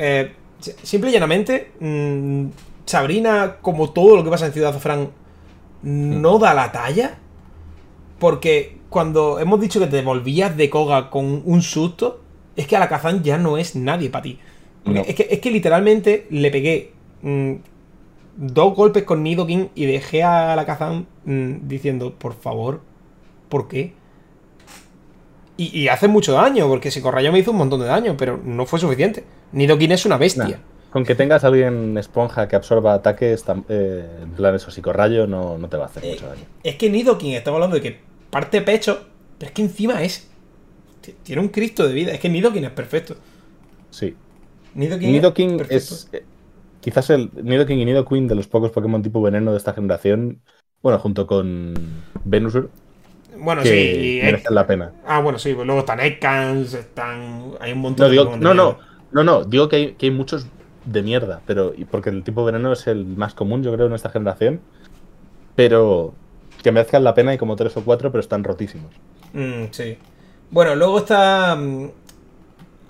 [0.00, 2.46] Eh, si- simple y llanamente, mm,
[2.84, 5.10] Sabrina, como todo lo que pasa en Ciudad Azafrán,
[5.82, 7.18] no da la talla.
[8.18, 12.20] Porque cuando hemos dicho que te volvías de Koga con un susto,
[12.56, 14.38] es que Alakazam ya no es nadie para ti.
[14.84, 15.00] No.
[15.02, 17.52] Es, que, es que literalmente le pegué mm,
[18.36, 22.80] dos golpes con Nidoking y dejé a Alakazam mm, diciendo, por favor,
[23.48, 23.92] ¿por qué?
[25.56, 28.66] Y, y hace mucho daño, porque Psicorrayo me hizo un montón de daño, pero no
[28.66, 29.24] fue suficiente.
[29.52, 30.60] Nidoking es una bestia.
[30.88, 35.58] Con que tengas a alguien esponja que absorba ataques, eh, en plan eso, psicorrayo, no,
[35.58, 36.48] no te va a hacer Eh, mucho daño.
[36.62, 38.00] Es que Nidoking, estamos hablando de que
[38.30, 39.06] parte pecho,
[39.38, 40.28] pero es que encima es.
[41.22, 42.12] Tiene un Cristo de vida.
[42.12, 43.16] Es que Nidoking es perfecto.
[43.90, 44.22] Sí.
[44.74, 45.68] Nidoking, Nidoking perfecto.
[45.68, 46.28] es eh,
[46.80, 50.44] quizás el Nidoking y Nidoqueen de los pocos Pokémon tipo veneno de esta generación.
[50.82, 52.74] Bueno, junto con Venusaur,
[53.38, 54.20] Bueno, que sí.
[54.20, 54.96] merecen la pena.
[55.04, 55.54] Ah, bueno, sí.
[55.54, 57.52] pues luego están Ekans, están.
[57.60, 58.78] Hay un montón No, de digo, no, no,
[59.10, 60.46] no, no, digo que hay, que hay muchos
[60.86, 63.92] de mierda, pero y porque el tipo veneno es el más común, yo creo, en
[63.92, 64.60] esta generación.
[65.54, 66.14] Pero
[66.62, 68.90] que merezcan la pena, hay como tres o cuatro, pero están rotísimos.
[69.32, 69.98] Mm, sí.
[70.50, 71.54] Bueno, luego está.
[71.56, 71.90] mm,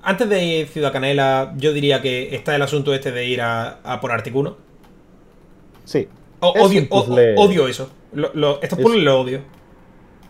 [0.03, 4.01] Antes de Ciudad Canela, yo diría que está el asunto este de ir a, a
[4.01, 4.57] por Articuno.
[5.85, 6.07] Sí.
[6.41, 7.91] O- odio, o- eso.
[8.13, 9.41] Lo- lo- estos Es- puzzles los odio.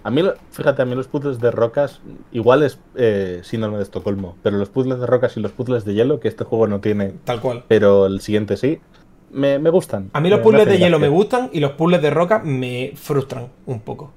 [0.06, 0.22] A mí,
[0.52, 2.00] fíjate, a mí los puzzles de rocas,
[2.30, 5.94] igual es eh, síndrome de Estocolmo, pero los puzzles de rocas y los puzzles de
[5.94, 7.64] hielo, que este juego no tiene, Tal cual.
[7.66, 8.78] pero el siguiente sí,
[9.32, 10.10] me, me gustan.
[10.12, 12.38] A mí los Me- me puzzles de hielo me gustan y los puzzles de roca
[12.44, 14.12] me frustran un poco.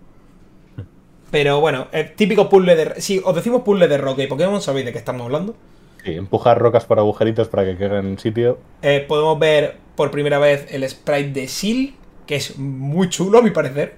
[1.32, 3.02] Pero bueno, el típico puzzle de...
[3.02, 5.56] Si os decimos puzzle de roca y Pokémon, sabéis de qué estamos hablando.
[6.04, 8.58] Sí, empujar rocas por agujeritos para que queden en sitio.
[8.82, 11.94] Eh, podemos ver por primera vez el sprite de Seal,
[12.26, 13.96] que es muy chulo a mi parecer.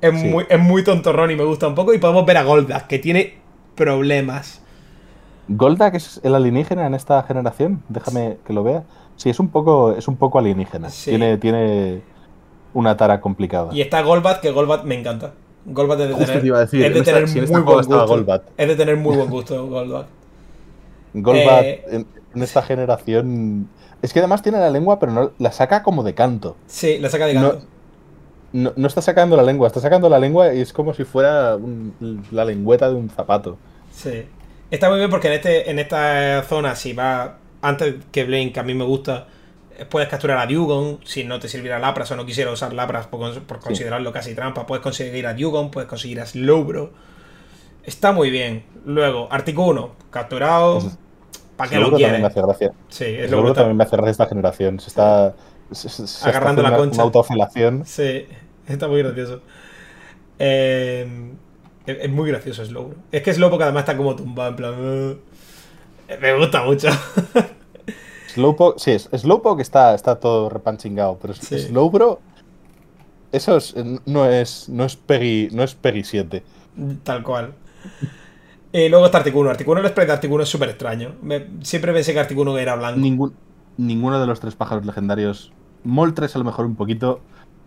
[0.00, 0.28] Es, Sí.
[0.28, 1.94] muy, es muy tontorrón y me gusta un poco.
[1.94, 3.34] Y podemos ver a Goldak, que tiene
[3.74, 4.62] problemas.
[5.48, 8.82] Goldak es el alienígena en esta generación, déjame que lo vea.
[9.16, 10.90] Sí, es un poco, es un poco alienígena.
[10.90, 11.10] Sí.
[11.10, 12.02] Tiene, tiene
[12.74, 13.72] una tara complicada.
[13.72, 15.32] Y está Golbat, que Golbat me encanta.
[15.64, 17.60] Golbat es de tener, te iba a decir, es de en esta- tener si muy
[17.62, 18.06] buen gusto.
[18.06, 18.42] Golbat.
[18.56, 20.06] Es de tener muy buen gusto, Golbat.
[21.14, 23.68] Golbat Eh, en, en esta generación.
[24.02, 26.56] Es que además tiene la lengua, pero no la saca como de canto.
[26.66, 27.52] Sí, la saca de canto.
[27.54, 27.75] no,
[28.76, 32.24] no está sacando la lengua, está sacando la lengua y es como si fuera un-
[32.30, 33.58] la lengüeta de un zapato.
[33.92, 34.24] Sí.
[34.70, 38.62] Está muy bien porque en, este, en esta zona, si va antes que que a
[38.62, 39.26] mí me gusta,
[39.78, 40.98] eh, puedes capturar a Dugong.
[41.04, 44.66] Si no te sirviera Lapras o no quisiera usar Lapras por, por considerarlo casi trampa,
[44.66, 46.90] puedes conseguir a Dugong, puedes conseguir a Slowbro.
[47.84, 48.64] Está muy bien.
[48.84, 50.78] Luego, Articuno, capturado.
[50.78, 50.96] Eso-
[51.56, 52.30] ¿Para qué lo Slowbro también me quieres?
[52.32, 52.72] hace gracia.
[52.88, 53.54] Sí, es lo brutal.
[53.56, 54.80] también me hace gracia esta generación.
[54.80, 55.34] Se está.
[55.72, 56.94] se- se- Agarrando está la concha.
[56.96, 57.84] Una autofelación.
[57.86, 58.26] Sí,
[58.68, 59.40] está muy gracioso.
[60.38, 61.30] Eh,
[61.86, 62.96] es, es muy gracioso Slowbro.
[63.12, 64.74] Es que Slowbro además está como tumbado, en plan.
[64.74, 65.16] "Uh".
[66.20, 66.88] Me gusta mucho.
[68.34, 71.58] Slowpoke, sí, es- Slowpoke está, está todo repanchingado, pero Sí.
[71.58, 72.20] Slowbro.
[73.32, 73.74] Eso es-
[74.04, 74.68] no es.
[74.68, 75.48] No es Peggy.
[75.52, 76.42] No es Peggy 7.
[77.02, 77.54] Tal cual.
[78.72, 79.48] Y luego está Articuno.
[79.50, 81.14] Articuno, el spray de Articuno es súper extraño.
[81.22, 83.00] Me- siempre pensé que Articuno era blanco.
[83.00, 83.34] Ningún,
[83.78, 85.52] ninguno de los tres pájaros legendarios.
[85.84, 87.20] Moltres a lo mejor un poquito.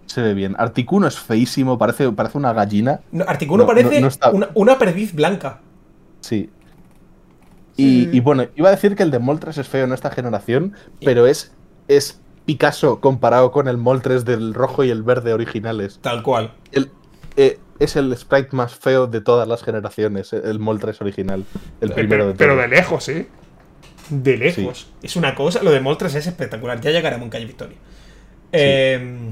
[0.10, 0.56] Se ve bien.
[0.58, 3.02] Articuno es feísimo, parece, parece una gallina.
[3.12, 5.60] No, Articuno No, parece no- no está- una, una perdiz blanca.
[6.22, 6.50] Sí.
[7.78, 8.10] Y, Sí.
[8.14, 10.74] y bueno, iba a decir que el de Moltres es feo en esta generación,
[11.06, 11.54] pero es,
[11.88, 16.00] es Picasso comparado con el Moltres del rojo y el verde originales.
[16.02, 16.54] Tal cual.
[16.72, 16.90] El-
[17.38, 21.46] eh, es el sprite más feo de todas las generaciones, el Moltres original.
[21.82, 23.28] El primero de pero de lejos, ¿sí?
[24.10, 24.92] De lejos.
[25.04, 25.62] Es una cosa.
[25.62, 26.82] Lo de Moltres es espectacular.
[26.82, 27.78] Ya llegaremos en Calle Victoria.
[28.52, 29.30] Eh,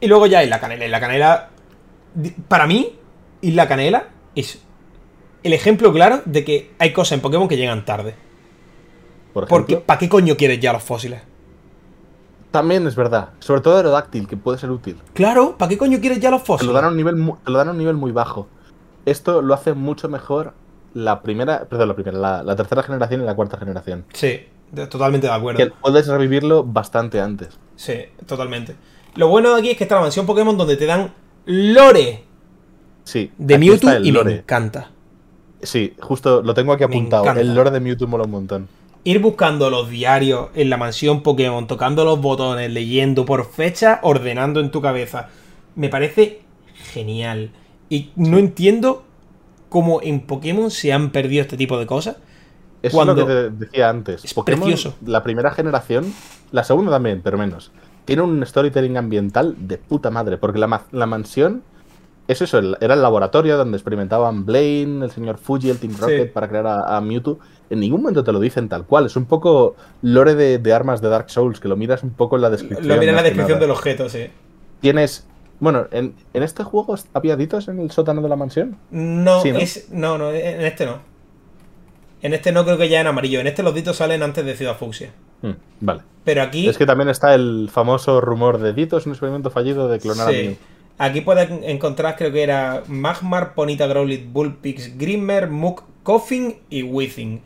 [0.00, 0.84] y luego ya Isla Canela.
[0.84, 1.48] Isla Canela.
[2.48, 2.98] Para mí,
[3.40, 4.62] Isla Canela es
[5.42, 8.14] el ejemplo claro de que hay cosas en Pokémon que llegan tarde.
[9.32, 9.76] Por Porque.
[9.76, 11.20] ¿para qué coño quieres ya los fósiles?
[12.50, 13.30] También es verdad.
[13.38, 14.96] Sobre todo Aerodáctil, que puede ser útil.
[15.12, 16.68] Claro, ¿para qué coño quieres ya los Te fósiles?
[16.68, 17.14] lo dan a un nivel,
[17.44, 18.48] te lo dan a un nivel muy bajo.
[19.04, 20.54] Esto lo hace mucho mejor
[20.94, 24.06] la primera, perdón, la primera, la, la tercera generación y la cuarta generación.
[24.14, 24.40] Sí,
[24.88, 25.58] totalmente de acuerdo.
[25.58, 27.58] Que puedes revivirlo bastante antes.
[27.76, 28.74] Sí, totalmente.
[29.16, 31.12] Lo bueno de aquí es que está la mansión Pokémon donde te dan
[31.46, 32.22] lore
[33.04, 33.30] Sí.
[33.38, 34.34] de Mewtwo y me lore.
[34.38, 34.90] encanta.
[35.62, 37.30] Sí, justo lo tengo aquí Me apuntado.
[37.40, 38.68] El lore de Mewtwo mola un montón.
[39.04, 44.58] Ir buscando los diarios en la mansión Pokémon, tocando los botones, leyendo por fecha, ordenando
[44.60, 45.28] en tu cabeza.
[45.76, 46.40] Me parece
[46.92, 47.50] genial.
[47.88, 49.04] Y no entiendo
[49.68, 52.16] cómo en Pokémon se han perdido este tipo de cosas.
[52.82, 54.24] Eso es lo que te decía antes.
[54.24, 54.94] Es precioso.
[55.04, 56.12] La primera generación,
[56.50, 57.70] la segunda también, pero menos.
[58.06, 61.62] Tiene un storytelling ambiental de puta madre, porque la, la mansión
[62.28, 66.48] es eso, era el laboratorio donde experimentaban Blaine, el señor Fuji, el Team Rocket para
[66.48, 67.38] crear a, Mewtwo.
[67.70, 69.06] En ningún momento te lo dicen tal cual.
[69.06, 72.42] Es un poco lore de, armas de Dark Souls, que lo miras un poco en
[72.42, 72.88] la descripción.
[72.88, 74.26] Lo miras en la descripción del objeto, sí.
[74.80, 75.26] Tienes.
[75.60, 78.76] Bueno, ¿en, este juego había ditos en el sótano de la mansión?
[78.90, 79.42] No,
[79.90, 80.18] ¿no?
[80.18, 80.98] no, en este no.
[82.22, 83.38] En este no creo que ya en amarillo.
[83.38, 85.12] En este los ditos salen antes de Ciudad Fucsia.
[85.48, 86.02] Mm, vale.
[86.24, 86.68] Pero aquí.
[86.68, 90.32] Es que también está el famoso rumor de ditos, un experimento fallido de clonar a
[90.32, 90.56] Mew.
[90.98, 97.42] Aquí puedes encontrar, creo que era Magmar, Ponita Growlit, Bullpix, Grimmer, Mook, Coffin y Withing.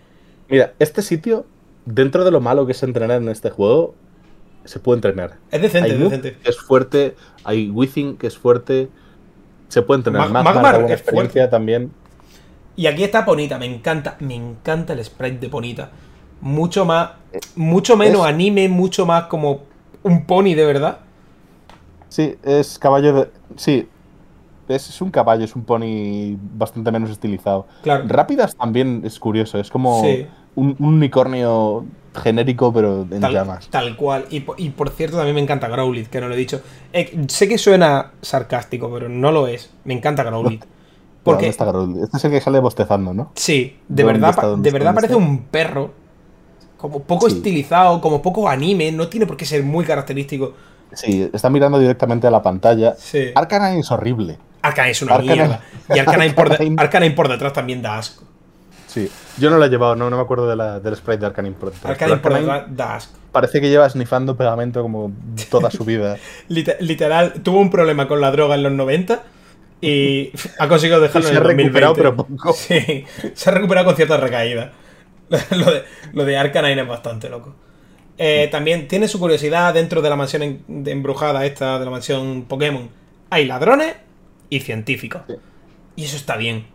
[0.49, 1.47] Mira, este sitio,
[1.85, 3.95] dentro de lo malo que es entrenar en este juego,
[4.65, 5.39] se puede entrenar.
[5.51, 6.37] Es decente, es decente.
[6.45, 8.89] es fuerte, hay Withing que es fuerte,
[9.69, 10.31] se puede entrenar.
[10.31, 11.91] Magmar, es fuerte también.
[12.77, 15.91] Y aquí está Ponita, me encanta, me encanta el sprite de Ponita.
[16.41, 17.11] Mucho más,
[17.57, 19.61] mucho menos anime, mucho más como
[20.03, 20.99] un pony de verdad.
[22.09, 23.31] Sí, es caballo de.
[23.57, 23.89] Sí,
[24.69, 27.67] es, un caballo, es un pony bastante menos estilizado.
[27.83, 28.05] Claro.
[28.07, 30.03] Rápidas también es curioso, es como
[30.55, 31.85] un, unicornio
[32.15, 33.69] genérico, pero en tal, llamas.
[33.69, 34.27] Tal cual.
[34.31, 36.61] Y, por cierto, también me encanta Growlit, que no lo he dicho.
[36.93, 39.71] Eh, sé que suena sarcástico, pero no lo es.
[39.85, 40.65] Me encanta Growlit.
[41.23, 41.49] Porque...
[41.49, 42.05] está Growlit?
[42.05, 43.33] Este es el que sale bostezando, ¿no?
[43.35, 45.93] Sí, de verdad, de verdad parece un perro.
[46.81, 50.55] Como poco estilizado, como poco anime, no tiene por qué ser muy característico.
[50.95, 52.95] Sí, está mirando directamente a la pantalla.
[52.97, 53.33] Sí.
[53.35, 54.39] Arcanine es horrible.
[54.63, 55.61] Arcanine es una mierda.
[55.95, 58.25] Y Arcanine, por por detrás también da asco.
[58.87, 59.09] Sí,
[59.39, 61.55] yo no la he llevado, no, no me acuerdo de la, del sprite de Arcanine
[61.55, 61.93] por detrás.
[61.93, 63.13] Arcanine por detrás da asco.
[63.31, 65.13] Parece que lleva snifando pegamento como
[65.51, 66.17] toda su vida.
[66.49, 69.23] Literal, tuvo un problema con la droga en los 90
[69.83, 71.79] y ha conseguido dejarlo en el 2020.
[71.79, 72.53] recuperado, pero poco.
[72.55, 73.05] Sí,
[73.35, 74.73] se ha recuperado con cierta recaída.
[75.51, 77.55] lo, de, lo de Arcanine es bastante loco.
[78.19, 82.91] Eh, también tiene su curiosidad dentro de la mansión embrujada esta, de la mansión Pokémon.
[83.31, 83.95] Hay ladrones
[84.51, 85.23] y científicos.
[85.97, 86.67] Y eso está bien.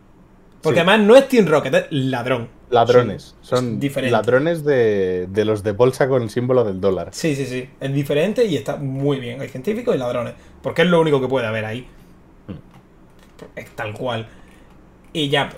[0.61, 2.49] Porque además no es Team Rocket, es ladrón.
[2.71, 3.35] Ladrones.
[3.41, 3.79] Son
[4.09, 7.09] ladrones de, los de bolsa con el símbolo del dólar.
[7.11, 7.69] Sí, sí, sí.
[7.79, 9.39] Es diferente y está muy bien.
[9.39, 10.33] Hay científicos y ladrones.
[10.63, 11.87] Porque es lo único que puede haber ahí.
[12.47, 13.59] Hmm.
[13.59, 14.27] Es tal cual.
[15.13, 15.51] Y ya.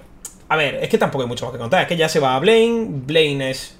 [0.49, 1.81] A ver, es que tampoco hay mucho más que contar.
[1.81, 3.01] Es que ya se va a Blaine.
[3.05, 3.77] Blaine es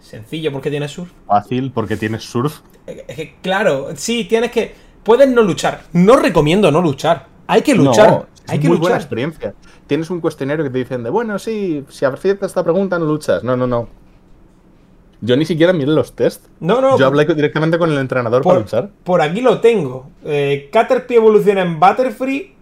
[0.00, 1.10] Sencillo porque tienes surf.
[1.26, 2.60] Fácil porque tienes surf.
[2.86, 4.74] Es que, claro, sí, tienes que.
[5.02, 5.82] Puedes no luchar.
[5.92, 7.26] No recomiendo no luchar.
[7.46, 8.26] Hay que luchar.
[8.46, 9.54] Hay que muy buena experiencia.
[9.86, 13.44] Tienes un cuestionario que te dicen de, bueno, sí, si aciertas esta pregunta no luchas.
[13.44, 13.88] No, no, no.
[15.20, 16.46] Yo ni siquiera miré los test.
[16.60, 16.98] No, no.
[16.98, 18.90] Yo hablé directamente con el entrenador para luchar.
[19.04, 20.08] Por aquí lo tengo.
[20.24, 22.54] Eh, Caterpie evoluciona en Butterfree.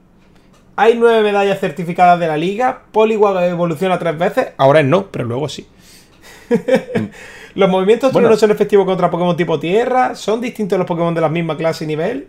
[0.76, 2.82] Hay nueve medallas certificadas de la liga.
[2.92, 4.48] Poliwag evoluciona tres veces.
[4.58, 5.66] Ahora no, pero luego sí.
[7.54, 10.14] los movimientos no son efectivos contra Pokémon tipo tierra.
[10.14, 12.28] Son distintos los Pokémon de la misma clase y nivel.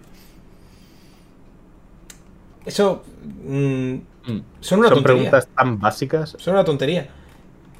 [2.65, 3.03] Eso.
[3.45, 3.93] Mm,
[4.27, 4.41] mm.
[4.61, 6.35] son una preguntas tan básicas.
[6.39, 7.09] Son una tontería.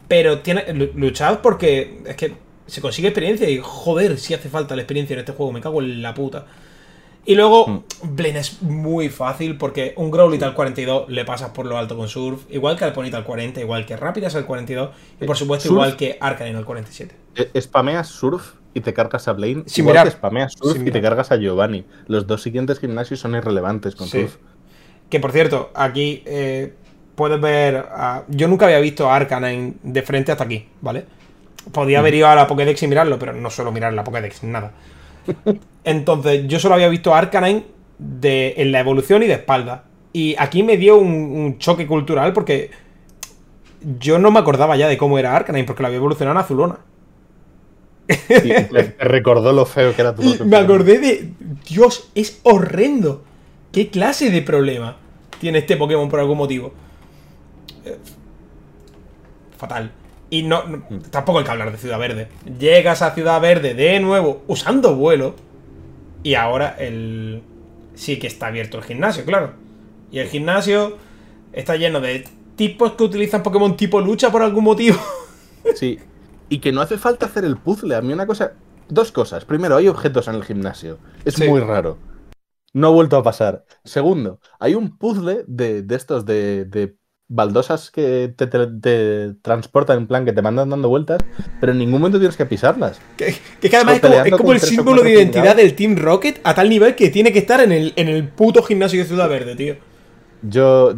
[0.10, 2.36] Pero tiene, luchad porque es que
[2.66, 5.54] se consigue experiencia y joder, si hace falta la experiencia en este juego.
[5.54, 6.46] Me cago en la puta.
[7.28, 7.84] Y luego, mm.
[8.16, 12.08] Blaine es muy fácil porque un Growlithe al 42 le pasas por lo alto con
[12.08, 15.68] Surf, igual que al Ponyta al 40, igual que Rápidas al 42 y por supuesto
[15.68, 17.14] igual que Arcanine al 47.
[17.36, 21.34] E, spameas Surf y te cargas a Blaine, igual que spameas Surf y te cargas
[21.34, 21.84] a Giovanni.
[22.08, 24.38] Los dos siguientes gimnasios son irrelevantes con Surf.
[25.10, 26.76] Que por cierto, aquí eh,
[27.16, 27.88] puedes ver.
[28.30, 31.04] Yo nunca había visto a Arcanine de frente hasta aquí, ¿vale?
[31.74, 34.72] Podía haber ido a la Pokédex y mirarlo, pero no suelo mirar la Pokédex, nada.
[35.84, 37.66] Entonces, yo solo había visto a Arcanine
[37.98, 39.86] de, en la evolución y de espalda.
[40.14, 42.72] Y aquí me dio un, choque cultural porque
[44.00, 46.78] yo no me acordaba ya de cómo era Arcanine, porque la había evolucionado en azulona.
[48.08, 51.32] te recordó lo feo que era tu Me acordé de.
[51.68, 53.24] Dios, es horrendo.
[53.72, 54.98] ¿Qué clase de problema
[55.40, 56.74] tiene este Pokémon por algún motivo?
[57.86, 57.98] Eh,
[59.58, 59.92] fatal.
[60.30, 60.64] Y no,
[61.10, 62.28] tampoco hay que hablar de Ciudad Verde.
[62.60, 65.36] Llegas a Ciudad Verde de nuevo usando vuelo.
[66.24, 67.44] Y ahora el.
[67.96, 69.54] Sí que está abierto el gimnasio, claro.
[70.12, 70.98] Y el gimnasio
[71.54, 72.26] está lleno de
[72.56, 74.98] tipos que utilizan Pokémon tipo lucha por algún motivo.
[75.76, 76.00] Sí.
[76.48, 77.94] Y que no hace falta hacer el puzzle.
[77.94, 78.54] A mí una cosa.
[78.88, 79.44] Dos cosas.
[79.44, 80.98] Primero, hay objetos en el gimnasio.
[81.26, 81.98] Es muy raro.
[82.72, 83.66] No ha vuelto a pasar.
[83.84, 86.96] Segundo, hay un puzzle de, de estos de, de
[87.30, 91.20] baldosas que te, te- te transportan en plan que te mandan dando vueltas,
[91.60, 93.00] pero en ningún momento tienes que pisarlas.
[93.18, 96.54] Que, que, que además es como, es el símbolo de identidad del Team Rocket a
[96.56, 99.56] tal nivel que tiene que estar en el, en el puto gimnasio de Ciudad Verde,
[99.56, 99.76] tío.
[100.44, 100.94] Yo,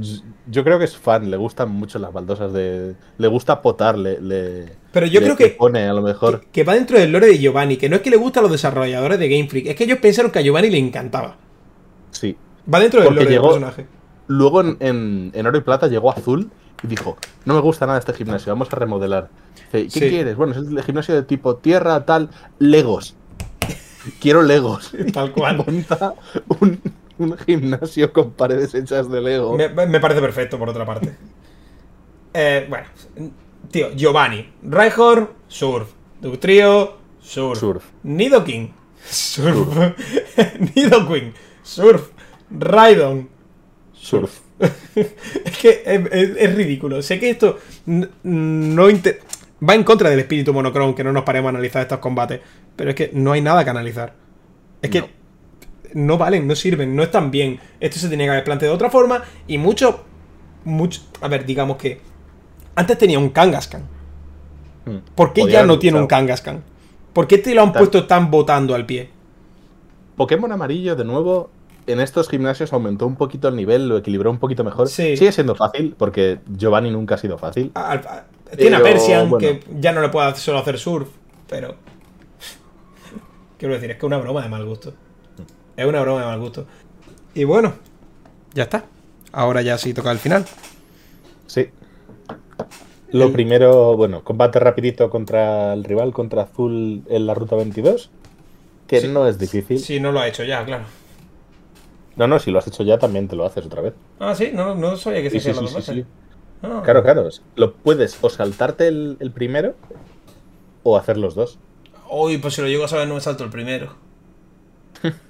[0.48, 2.94] yo creo que es fan, le gustan mucho las baldosas de.
[3.18, 4.20] Le gusta potar, le.
[4.22, 6.42] le- Pero yo le- creo que, pone a lo mejor.
[6.42, 8.44] que, que va dentro del lore de Giovanni, que no es que le gusta a
[8.44, 11.38] los desarrolladores de Game Freak, es que ellos pensaron que a Giovanni le encantaba.
[12.12, 12.36] Sí.
[12.72, 13.99] Va dentro del Porque lore llegó- del personaje.
[14.30, 16.50] Luego en, en- en Oro y Plata llegó Azul
[16.84, 19.30] y dijo: No me gusta nada este gimnasio, vamos a remodelar.
[19.74, 20.10] Dice, ¿Qué Sí.
[20.10, 20.36] quieres?
[20.38, 22.30] Bueno, es el gimnasio de tipo tierra, tal.
[22.60, 23.16] Legos.
[24.22, 24.92] Quiero Legos.
[25.14, 25.58] Tal cual.
[25.58, 26.14] Monta
[26.62, 26.80] un,
[27.18, 29.58] un gimnasio con paredes hechas de Lego.
[29.58, 31.16] Me, me parece perfecto, por otra parte.
[32.34, 32.86] Eh, bueno,
[33.72, 34.48] tío, Giovanni.
[34.64, 35.90] Raihor, surf.
[36.22, 37.60] Ductrio, surf.
[37.60, 37.84] Surf.
[38.04, 38.74] Nidoking,
[39.10, 39.94] surf.
[40.76, 41.34] Nidoqueen,
[41.64, 42.10] surf.
[42.52, 43.30] Raidon,
[44.02, 44.40] Surf.
[44.60, 47.02] es que es, es- es ridículo.
[47.02, 48.88] Sé que esto no
[49.68, 52.40] va en contra del espíritu monochrome que no nos paremos a analizar estos combates.
[52.76, 54.14] Pero es que no hay nada que analizar.
[54.82, 55.08] Es que No.
[55.94, 57.60] no, valen, no sirven, no están bien.
[57.80, 59.24] Esto se tenía que haber planteado de otra forma.
[59.48, 60.04] Y mucho.
[60.66, 62.00] mucho a ver, digamos que.
[62.76, 63.84] Antes tenía un Kangaskhan.
[64.86, 64.98] Mm.
[65.16, 66.08] ¿Por qué Podía ya no tiene un.
[66.08, 66.64] Kangaskhan?
[67.14, 69.10] ¿Por qué te lo han Tal- puesto tan botando al pie?
[70.16, 71.50] Pokémon amarillo, de nuevo,
[71.92, 74.88] en estos gimnasios aumentó un poquito el nivel, lo equilibró un poquito mejor.
[74.90, 75.18] Sí.
[75.18, 77.72] Sigue siendo fácil, porque Giovanni nunca ha sido fácil.
[77.76, 78.26] A- a-
[78.58, 79.48] tiene a Persian, bueno.
[79.48, 81.10] que ya no le puede solo hacer surf,
[81.48, 81.76] pero.
[83.58, 84.94] Quiero decir, es que es una broma de mal gusto.
[85.76, 86.66] Es una broma de mal gusto.
[87.34, 87.74] Y bueno,
[88.54, 88.86] ya está.
[89.32, 90.46] Ahora ya sí toca el final.
[91.46, 91.68] Sí.
[93.12, 98.10] Lo El- primero, bueno, combate rapidito contra el rival, contra Azul en la ruta 22.
[98.88, 99.08] Que Sí.
[99.08, 99.80] no es difícil.
[99.80, 100.84] Si no lo ha hecho ya, claro.
[102.20, 103.94] No, no, si lo has hecho ya también te lo haces otra vez.
[104.20, 106.06] Ah, sí, no, no sabía que se hacía sí, sí, sí.
[106.62, 106.82] Ah.
[106.84, 107.30] Claro, claro.
[107.56, 109.76] Lo puedes o saltarte el, el primero
[110.84, 111.58] o hacer los dos.
[112.12, 113.96] Uy, pues si lo llego a saber no me salto el primero.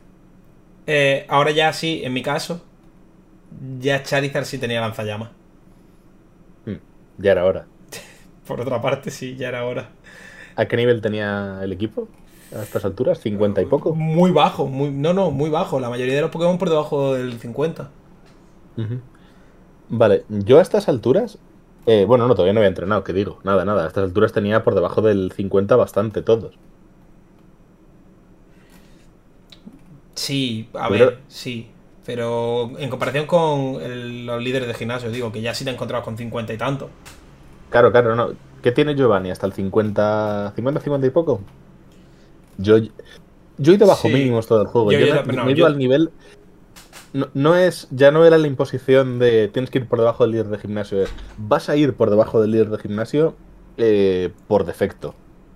[0.92, 2.62] Eh, ahora ya sí, en mi caso,
[3.80, 5.30] ya Charizard sí tenía lanzallamas.
[6.66, 6.78] Mm,
[7.18, 7.68] Ya era hora.
[8.48, 9.90] Por otra parte, sí, ya era hora.
[10.56, 12.08] ¿A qué nivel tenía el equipo?
[12.56, 13.94] A estas alturas, 50 y poco.
[13.94, 15.80] Muy bajo, muy, no, no, muy bajo.
[15.80, 17.90] La mayoría de los Pokémon por debajo del 50.
[18.78, 19.00] Ujú.
[19.90, 21.38] Vale, yo a estas alturas.
[21.86, 23.40] eh, bueno, no, todavía no había entrenado, que digo.
[23.44, 23.86] Nada, nada.
[23.86, 26.56] A estas alturas tenía por debajo del 50 bastante todos.
[30.16, 31.70] Sí, a Pero- ver, sí.
[32.06, 36.04] Pero en comparación con el- los líderes de gimnasio, digo que ya sí te encontrabas
[36.06, 36.90] con 50 y tanto.
[37.70, 38.30] Claro, claro, no.
[38.64, 39.30] ¿Qué tiene Giovanni?
[39.32, 41.42] ¿Hasta el 50, 50, 50 y poco?
[42.62, 42.78] Yo,
[43.58, 44.14] yo he ido bajo Sí.
[44.14, 44.92] mínimos todo el juego.
[44.92, 46.12] Yo- Yo, yo no- no- no, me he ido al nivel.
[47.14, 50.32] No, no es, ya no era la imposición de tienes que ir por debajo del
[50.34, 51.02] líder de gimnasio.
[51.02, 53.36] Es, vas a ir por debajo del líder de gimnasio
[53.78, 55.16] eh, por defecto.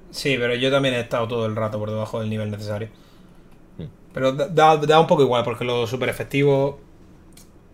[0.10, 2.88] Sí, pero yo también he estado todo el rato por debajo del nivel necesario.
[3.78, 3.84] Mm.
[4.14, 6.80] Pero da, da- da un poco igual, porque lo super efectivo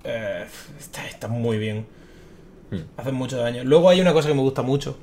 [0.03, 0.45] eh,
[0.79, 1.85] está, está muy bien.
[2.71, 2.77] Mm.
[2.97, 3.63] Hacen mucho daño.
[3.63, 4.97] Luego hay una cosa que me gusta mucho.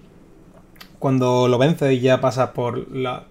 [0.99, 3.27] Cuando lo vences y ya pasas por la...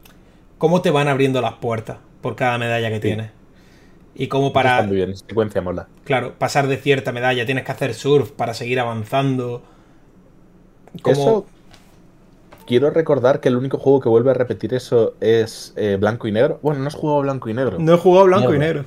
[0.66, 3.02] Cómo te van abriendo las puertas por cada medalla que Sí.
[3.02, 3.30] tienes.
[4.16, 4.82] Y cómo Está para...
[4.82, 5.88] muy bien, secuencia mola.
[6.06, 9.62] Claro, pasar de cierta medalla tienes que hacer surf para seguir avanzando.
[11.04, 11.14] Como...
[11.14, 11.46] Eso.
[12.66, 16.32] Quiero recordar que el único juego que vuelve a repetir eso es eh, Blanco y
[16.32, 16.58] Negro.
[16.64, 17.78] Bueno, no has jugado Blanco y Negro.
[17.78, 18.86] No he jugado blanco y negro.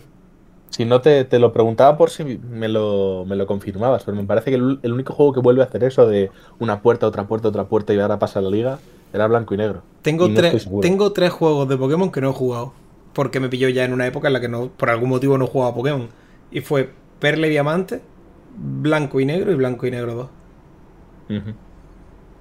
[0.71, 4.25] Si no, te, te lo preguntaba por si me lo, me lo confirmabas, pero me
[4.25, 7.29] parece que el, el único juego que vuelve a hacer eso de una puerta, otra
[7.29, 8.81] puerta, otra puerta y ahora pasa a la liga
[9.13, 9.83] era Blanco y Negro.
[10.03, 12.73] Tengo, Y no estoy tres, tengo tres juegos de Pokémon que no he jugado.
[13.13, 15.47] Porque me pilló ya en una época en la que no, por algún motivo no
[15.47, 16.09] jugaba Pokémon.
[16.51, 18.01] Y fue Perla y Diamante,
[18.57, 20.29] Blanco y Negro y Blanco y Negro 2.
[21.29, 21.55] Ujú.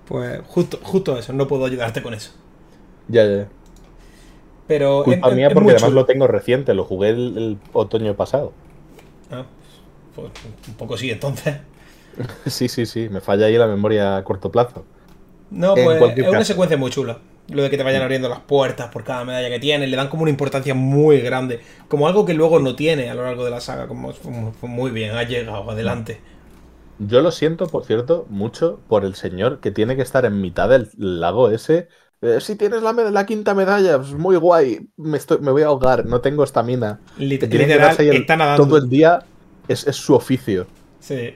[0.07, 2.31] Pues justo, justo eso, no puedo ayudarte con eso.
[3.07, 3.35] Ya, ya.
[3.37, 3.49] ya.
[4.67, 8.15] Pero Culpa es- mía es porque además lo tengo reciente, lo jugué el, el otoño
[8.15, 8.53] pasado.
[9.31, 9.45] Ah,
[10.15, 10.31] pues
[10.67, 11.57] un poco sí, entonces.
[12.45, 14.85] sí, sí, sí, me falla ahí la memoria a corto plazo.
[15.49, 17.19] No, pues es una secuencia muy chula.
[17.49, 20.09] Lo de que te vayan abriendo las puertas por cada medalla que tienes, le dan
[20.09, 21.61] como una importancia muy grande.
[21.87, 23.87] Como algo que luego no tiene a lo largo de la saga.
[23.87, 24.13] Como
[24.63, 26.19] muy- bien, ha llegado, adelante.
[26.99, 30.67] Yo lo siento, por cierto, mucho por el señor que tiene que estar en mitad
[30.67, 31.87] del lago ese.
[32.21, 34.89] Eh, si tienes la, la quinta medalla, pues muy guay.
[34.97, 36.99] Me, estoy, me voy a ahogar, no tengo estamina.
[37.17, 38.65] Que literal, quedarse ahí el- está nadando.
[38.67, 39.23] todo el día.
[39.69, 40.65] Es, es su oficio.
[40.99, 41.35] Sí.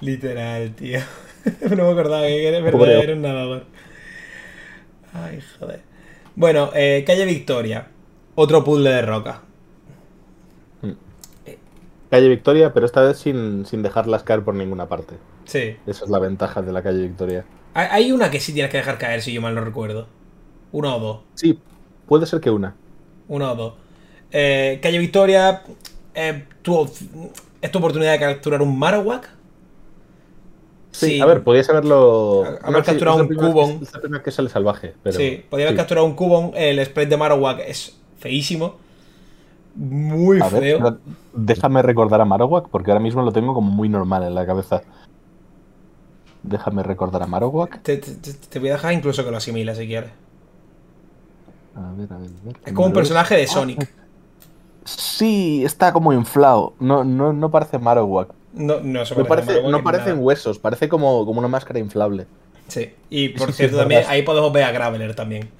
[0.00, 1.00] Literal, tío.
[1.76, 3.64] no me acordaba que eres verdad, eres un nadador.
[5.12, 5.80] Ay, joder.
[6.36, 7.88] Bueno, eh, calle Victoria.
[8.34, 9.42] Otro puzzle de roca.
[10.82, 10.92] Mm.
[12.10, 15.14] Calle Victoria, pero esta vez sin, sin dejarlas caer por ninguna parte.
[15.44, 15.76] Sí.
[15.86, 17.44] Esa es la ventaja de la calle Victoria.
[17.74, 20.06] Hay- Hay una que sí tienes que dejar caer, si yo mal no recuerdo.
[20.72, 21.18] Una o dos.
[21.34, 21.58] Sí,
[22.06, 22.74] puede ser que una.
[23.28, 23.74] Una o dos.
[24.30, 25.62] Eh, Calle Victoria,
[26.14, 26.88] eh, tu-
[27.62, 29.28] es tu oportunidad de capturar un Marowak.
[30.90, 32.44] Sí, a ver, podías haberlo.
[32.44, 34.94] Ha- haber capturado un vez- Es que sale salvaje.
[35.02, 35.78] Pero, sí, podía haber sí.
[35.78, 36.52] capturado un Cubone.
[36.70, 38.76] El sprite de Marowak es feísimo.
[39.76, 40.98] Muy A feo.
[41.32, 44.82] déjame recordar a Marowak, porque ahora mismo lo tengo como muy normal en la cabeza.
[46.42, 47.82] Déjame recordar a Marowak.
[47.82, 50.10] Te, te- voy a dejar incluso que lo asimiles si quieres.
[51.76, 52.56] A ver, a ver, a ver.
[52.64, 53.88] Es como un personaje de Sonic.
[54.84, 56.72] Sí, está como inflado.
[56.80, 58.30] No, no, no parece Marowak.
[58.58, 60.20] No, no, parece no en parecen nada.
[60.20, 62.28] huesos, parece como, como una máscara inflable.
[62.68, 62.94] Sí.
[63.10, 65.50] Y por sí, cierto, también ahí podemos ver a Graveler también.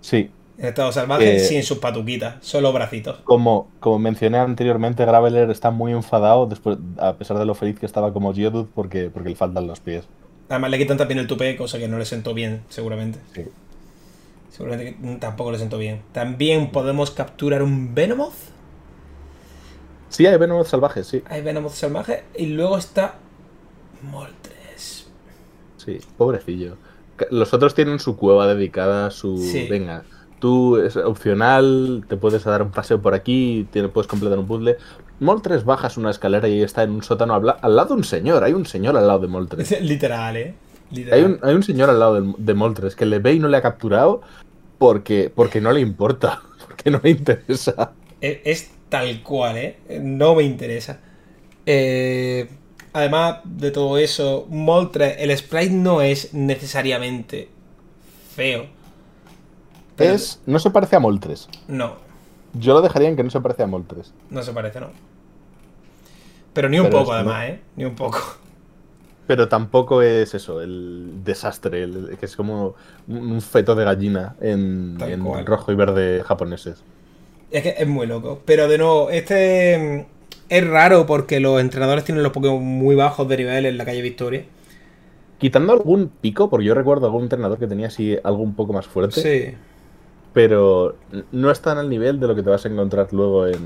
[0.00, 3.24] Sí, En estado salvaje, Eh, sin sus patuquitas, solo bracitos.
[3.24, 7.86] como, como mencioné anteriormente, Graveler está muy enfadado después, a pesar de lo feliz que
[7.86, 10.10] estaba como Geodude porque, porque le faltan los pies.
[10.50, 13.20] Además le quitan también el tupé, cosa que no le sentó bien, seguramente.
[13.34, 13.42] Sí.
[14.48, 16.02] Seguramente que tampoco le sentó bien.
[16.12, 18.34] También podemos capturar un Venomoth.
[20.10, 21.22] Sí, hay Venomoth salvajes, sí.
[21.28, 22.24] Hay Venomoth salvaje.
[22.36, 23.14] Y luego está
[24.02, 25.08] Moltres.
[25.76, 26.76] Sí, pobrecillo.
[27.30, 29.38] Los otros tienen su cueva dedicada a su...
[29.38, 29.68] Sí.
[29.68, 30.02] Venga,
[30.40, 34.78] tú es opcional, te puedes dar un paseo por aquí, puedes completar un puzzle.
[35.20, 38.42] Moltres bajas una escalera y está en un sótano al lado de un señor.
[38.42, 39.80] Hay un señor al lado de Moltres.
[39.82, 40.54] Literal, eh.
[40.90, 41.18] Literal.
[41.18, 43.46] Hay un, hay un señor al lado de, de Moltres que le ve y no
[43.46, 44.22] le ha capturado
[44.78, 47.92] porque, porque no le importa, porque no le interesa.
[48.20, 49.78] Es, es tal cual, ¿eh?
[50.02, 51.00] No me interesa.
[51.64, 52.48] Eh,
[52.92, 57.48] además de todo eso, Moltres, el sprite no es necesariamente
[58.34, 58.66] feo.
[59.96, 61.48] Pero- Es, no se parece a Moltres.
[61.68, 61.94] No,
[62.52, 64.12] Yo lo dejaría en que no se parece a Moltres.
[64.28, 64.88] no se parece, no.
[66.52, 67.60] Pero ni un Pero poco, además, ¿eh?
[67.76, 68.18] Ni un poco.
[69.28, 72.74] Pero tampoco es eso, el desastre, el- que es como
[73.06, 76.82] un feto de gallina en, en rojo y verde japoneses.
[77.50, 78.40] Es que es muy loco.
[78.44, 83.28] Pero de nuevo, este mm, es raro porque los entrenadores tienen los Pokémon muy bajos
[83.28, 84.44] de nivel en la calle Victoria.
[85.38, 88.86] Quitando algún pico, porque yo recuerdo algún entrenador que tenía así algo un poco más
[88.86, 89.56] fuerte, Sí.
[90.34, 90.96] pero
[91.32, 93.56] no están al nivel de lo que te vas a encontrar luego en,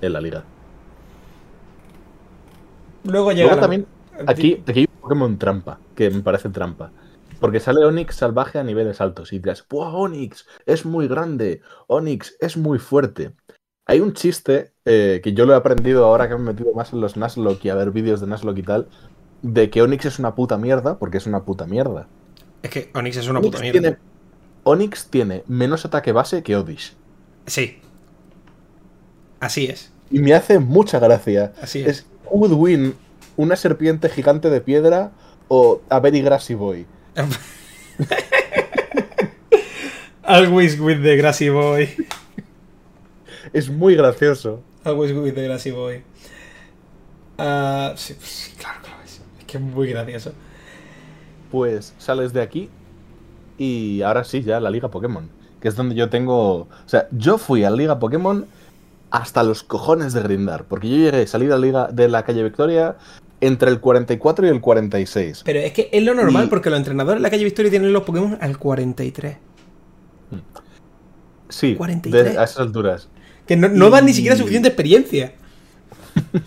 [0.00, 0.44] en la liga.
[3.04, 3.44] Luego llega.
[3.44, 3.86] Luego la- también,
[4.26, 6.90] aquí, aquí hay un Pokémon trampa, que me parece trampa.
[7.40, 10.46] Porque sale Onix salvaje a niveles altos y dirás, ¡Buah, Onix!
[10.66, 13.32] Es muy grande, Onix es muy fuerte.
[13.86, 16.92] Hay un chiste eh, que yo lo he aprendido ahora que me he metido más
[16.92, 18.88] en los Nuzlocke y a ver vídeos de Nuzlocke y tal,
[19.42, 22.08] de que Onix es una puta mierda, porque es una puta mierda.
[22.62, 23.80] Es que Onix es una Onix puta mierda.
[23.80, 23.96] tiene,
[24.64, 26.94] Onix tiene menos ataque base que Odish.
[27.46, 27.78] Sí.
[29.40, 29.92] Así es.
[30.10, 31.52] Y me hace mucha gracia.
[31.62, 31.86] Así es.
[31.86, 32.94] Es who would win
[33.36, 35.12] una serpiente gigante de piedra
[35.46, 36.86] o a Very Grassy Boy.
[40.22, 41.88] Always with the grassy boy.
[43.52, 44.62] Es muy gracioso.
[44.84, 46.02] Always with the grassy boy.
[47.38, 49.20] Ah, sí, sí, claro que lo es.
[49.38, 50.32] Es que es muy gracioso.
[51.50, 52.68] Pues sales de aquí
[53.56, 55.30] y ahora sí, ya la Liga Pokémon.
[55.60, 56.60] Que es donde yo tengo.
[56.60, 58.46] O sea, yo fui a la Liga Pokémon
[59.10, 60.64] hasta los cojones de grindar.
[60.64, 62.96] Porque yo llegué, salí de la Liga de la calle Victoria
[63.40, 65.42] entre el 44 y el 46.
[65.44, 67.92] Pero es que es lo normal Y- porque los entrenadores en la calle Victoria tienen
[67.92, 69.36] los Pokémon al 43.
[71.48, 72.32] Sí, 43.
[72.34, 73.08] de- a esas alturas.
[73.46, 75.32] Que no, no dan ni siquiera suficiente experiencia.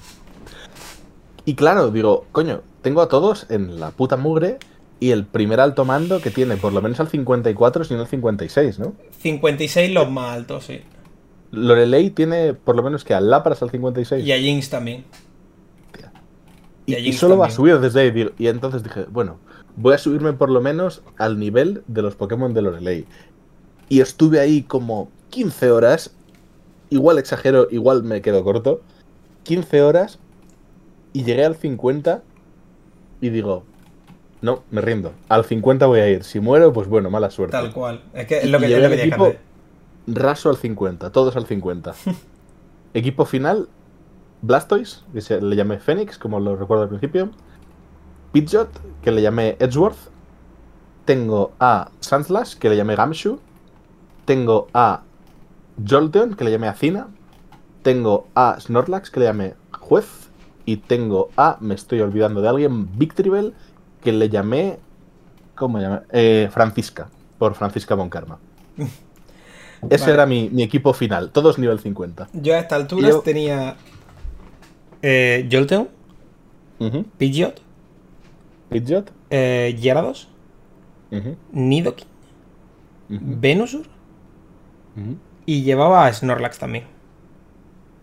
[1.44, 4.58] Y claro, digo, coño, tengo a todos en la puta mugre
[5.00, 8.08] y el primer alto mando que tiene por lo menos al 54, si no al
[8.08, 8.94] 56, ¿no?
[9.22, 10.82] 56 los más altos, sí.
[11.52, 14.24] Lorelei tiene por lo menos que al Lapras al 56.
[14.24, 15.04] Y a Jinx también.
[16.86, 18.30] Y, solo va a subir desde ahí.
[18.38, 19.38] Y entonces dije, bueno,
[19.76, 23.06] voy a subirme por lo menos al nivel de los Pokémon de Lorelei.
[23.90, 26.16] Y estuve ahí como 15 horas.
[26.90, 28.82] Igual exagero, igual me quedo corto.
[29.44, 30.20] 15 horas.
[31.14, 32.24] Y llegué al 50.
[33.22, 33.64] Y digo,
[34.42, 35.14] no, me rindo.
[35.30, 36.24] Al 50 voy a ir.
[36.24, 37.52] Si muero, pues bueno, mala suerte.
[37.52, 38.02] Tal cual.
[38.14, 39.40] Es que es lo que, Y es lo que equipo hacer.
[40.08, 41.94] raso al 50, todos al 50.
[42.94, 43.70] equipo final,
[44.42, 47.30] Blastoise, que se, le llamé Phoenix, como lo recuerdo al principio.
[48.32, 48.70] Pidgeot,
[49.02, 49.98] que le llamé Edgeworth.
[51.06, 53.40] Tengo a Sandslash, que le llamé Gamshu.
[54.26, 55.02] Tengo a
[55.88, 57.08] Jolteon, que le llamé Acina.
[57.82, 60.30] Tengo a Snorlax, que le llamé Juez.
[60.66, 63.54] Y tengo a, me estoy olvidando de alguien, Victreebel,
[64.02, 64.80] que le llamé.
[65.56, 66.02] ¿Cómo llamé?
[66.12, 68.38] Eh, Francisca, por Francisca Monkarma.
[69.90, 70.14] Ese Vale.
[70.14, 72.30] era mi, mi equipo final, todos nivel 50.
[72.34, 73.76] Yo a esta altura Yo- tenía
[75.02, 75.88] eh, Jolteon.
[77.18, 77.62] Pidgeot,
[78.70, 79.12] Pidgeot.
[79.30, 80.28] eh, Gyarados.
[81.52, 82.08] Nidoking.
[83.10, 83.86] Venusaur
[84.96, 85.18] Ujú.
[85.46, 86.86] y llevaba a Snorlax también.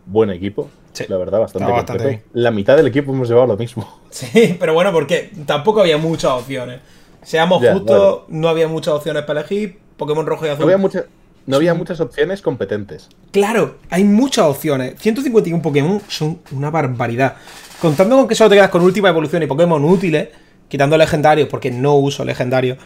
[0.07, 0.69] Buen equipo.
[0.93, 1.05] Sí.
[1.09, 2.25] La verdad, bastante, bastante.
[2.35, 3.89] La mitad del equipo hemos llevado lo mismo.
[4.11, 6.81] Sí, pero bueno, porque tampoco había muchas opciones.
[7.23, 9.79] Seamos justos, no había muchas opciones para elegir.
[9.97, 10.61] Pokémon rojo y azul.
[10.61, 11.05] No había, mucha-
[11.49, 13.09] no había muchas opciones competentes.
[13.33, 14.95] Claro, hay muchas opciones.
[15.01, 17.37] 151 Pokémon son una barbaridad.
[17.81, 20.29] Contando con que solo te quedas con última evolución y Pokémon útiles,
[20.69, 22.79] quitando legendarios, porque no uso legendarios,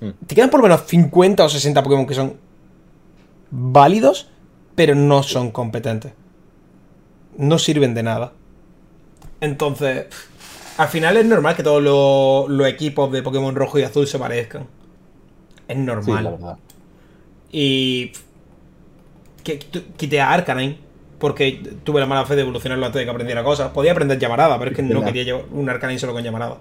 [0.00, 0.10] Mm.
[0.28, 2.34] te quedan por lo menos 50 o 60 Pokémon que son
[3.50, 4.28] válidos,
[4.76, 6.12] pero no son competentes.
[7.36, 8.32] No sirven de nada.
[9.40, 10.06] Entonces,
[10.76, 14.18] al final es normal que todos los, los equipos de Pokémon rojo y azul se
[14.20, 14.66] parezcan.
[15.66, 16.38] Es Sí, normal.
[16.40, 16.58] la.
[17.52, 18.12] Y.
[19.42, 19.58] Que,
[19.96, 20.78] quité a Arcanine.
[21.18, 23.72] Porque tuve la mala fe de evolucionarlo antes de que aprendiera cosas.
[23.72, 26.58] Podía aprender llamarada, pero es que no quería llevar un Arcanine solo con llamarada.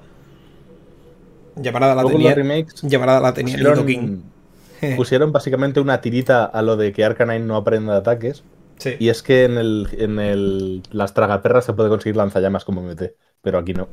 [1.55, 2.33] Llamarada la Luego tenía.
[2.33, 4.23] remakes Llamarada la tenía pusieron,
[4.95, 8.43] pusieron básicamente una tirita a lo de que Arcanine no aprenda ataques.
[8.77, 8.95] Sí.
[8.99, 13.13] Y es que en el, en el las tragaperras se puede conseguir lanzallamas como MT,
[13.41, 13.87] pero aquí no.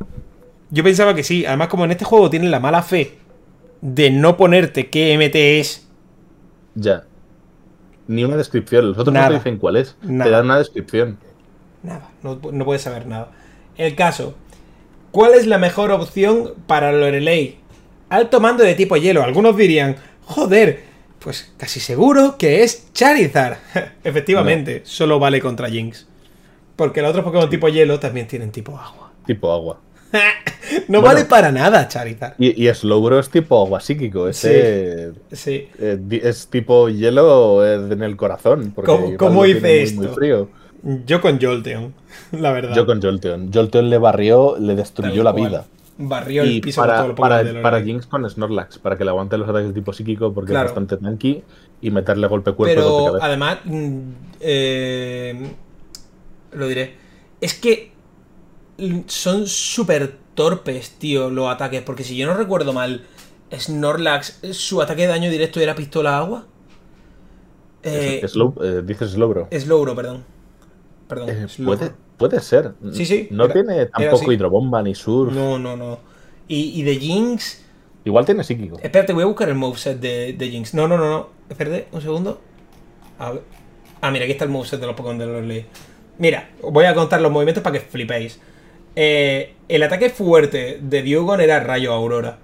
[0.71, 1.47] Yo pensaba que sí.
[1.47, 3.13] Además, como en este juego tienen la mala fe
[3.81, 5.89] de no ponerte qué MT es.
[6.75, 7.05] Ya.
[8.07, 8.89] Ni una descripción.
[8.89, 9.27] Los otros Nada.
[9.27, 9.97] no te dicen cuál es.
[10.03, 10.25] Nada.
[10.25, 11.19] Te dan una descripción.
[11.83, 13.31] Nada, no, no puedes saber nada.
[13.77, 14.35] El caso.
[15.11, 17.59] ¿Cuál es la mejor opción para Lorelei?
[18.09, 19.23] Alto mando de tipo hielo.
[19.23, 20.83] Algunos dirían, joder,
[21.19, 23.59] pues casi seguro que es Charizard.
[24.05, 26.07] Efectivamente, solo vale contra Jinx.
[26.77, 29.13] Porque los otros Pokémon tipo hielo también tienen tipo agua.
[29.27, 29.81] Tipo agua.
[30.89, 31.15] No Bueno.
[31.15, 32.35] vale para nada Charizard.
[32.39, 34.29] Y, y Slowbro es tipo agua psíquico.
[34.29, 35.69] Ese Sí.
[35.79, 38.73] eh, di- es tipo hielo eh, en el corazón.
[38.75, 40.01] Porque ¿Cómo- hice muy- esto?
[40.03, 40.49] Muy frío.
[41.07, 41.95] Yo con Jolteon,
[42.33, 42.75] la verdad.
[42.75, 43.51] Yo con Jolteon.
[43.53, 45.49] Jolteon le barrió, le Tal destruyó la cual.
[45.49, 45.65] vida.
[45.97, 47.81] Barrió el Y piso para, los Pokémon para, de para.
[47.83, 50.67] Jinx con Snorlax, para que le aguante los ataques de tipo psíquico, porque Claro.
[50.67, 51.43] es bastante tanky,
[51.81, 53.27] y meterle golpe cuerpo Pero golpe cabeza.
[53.27, 53.99] además, mm,
[54.41, 55.51] eh,
[56.53, 56.95] lo diré.
[57.41, 57.93] Es que
[59.07, 61.83] son súper torpes, tío, los ataques.
[61.83, 63.05] Porque si yo no recuerdo mal,
[63.53, 66.47] Snorlax, su ataque de daño directo era pistola agua.
[67.83, 69.49] Eh, Es- Slow- eh, dices Slowbro.
[69.53, 70.25] Slowbro, perdón.
[71.09, 71.29] Perdón.
[71.31, 71.79] Eh, Slowbro.
[71.79, 72.73] puede, puede ser.
[72.93, 75.33] Sí, sí, No era- tiene tampoco hidrobomba ni surf.
[75.35, 75.99] No, no, no.
[76.49, 77.63] Y, y de Jinx.
[78.05, 78.79] Igual tiene psíquico.
[78.83, 80.75] Espérate, voy a buscar el moveset de, de Jinx.
[80.75, 81.29] No, no, no, no.
[81.49, 82.41] Espérate, un segundo.
[83.19, 83.43] A ver.
[84.01, 85.67] Ah, mira, aquí está el moveset de los Pokémon de Lorelei.
[86.19, 88.41] Mira, os voy a contar los movimientos para que flipéis.
[88.97, 92.39] Eh, el ataque fuerte de Dewgon era Rayo Aurora.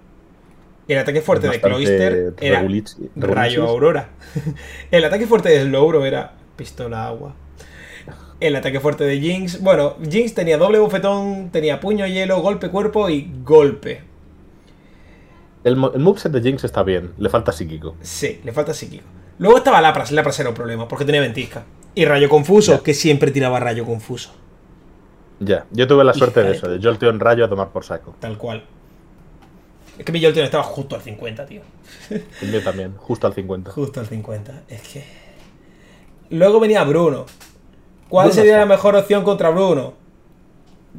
[0.89, 3.69] El ataque fuerte de Cloyster era regulich- Rayo.
[3.69, 4.09] Aurora.
[4.91, 7.37] el ataque fuerte de Slowbro era Pistola Agua.
[8.41, 9.61] El ataque fuerte de Jinx.
[9.61, 14.01] Bueno, Jinx tenía doble bofetón, tenía puño hielo, golpe cuerpo y golpe.
[15.63, 17.95] El, mo- el moveset de Jinx está bien, le falta psíquico.
[18.01, 19.05] Sí, le falta psíquico.
[19.39, 21.65] Luego estaba Lapras, Lapras era un problema, porque tenía ventisca.
[21.95, 24.35] Y Rayo Confuso, que siempre tiraba Rayo Confuso.
[25.41, 28.15] Ya, yo tuve la suerte de eso, de Jolteon Rayo a tomar por saco.
[28.21, 28.63] Tal cual.
[29.99, 31.63] Es que mi Jolteon estaba justo al 50, tío.
[32.43, 33.71] Mío también, justo al 50.
[33.71, 34.63] Justo al 50.
[34.69, 35.05] Es que.
[36.31, 37.27] Luego venía Bruno.
[38.09, 39.95] ¿Cuál Bruno sería está- la mejor opción contra Bruno?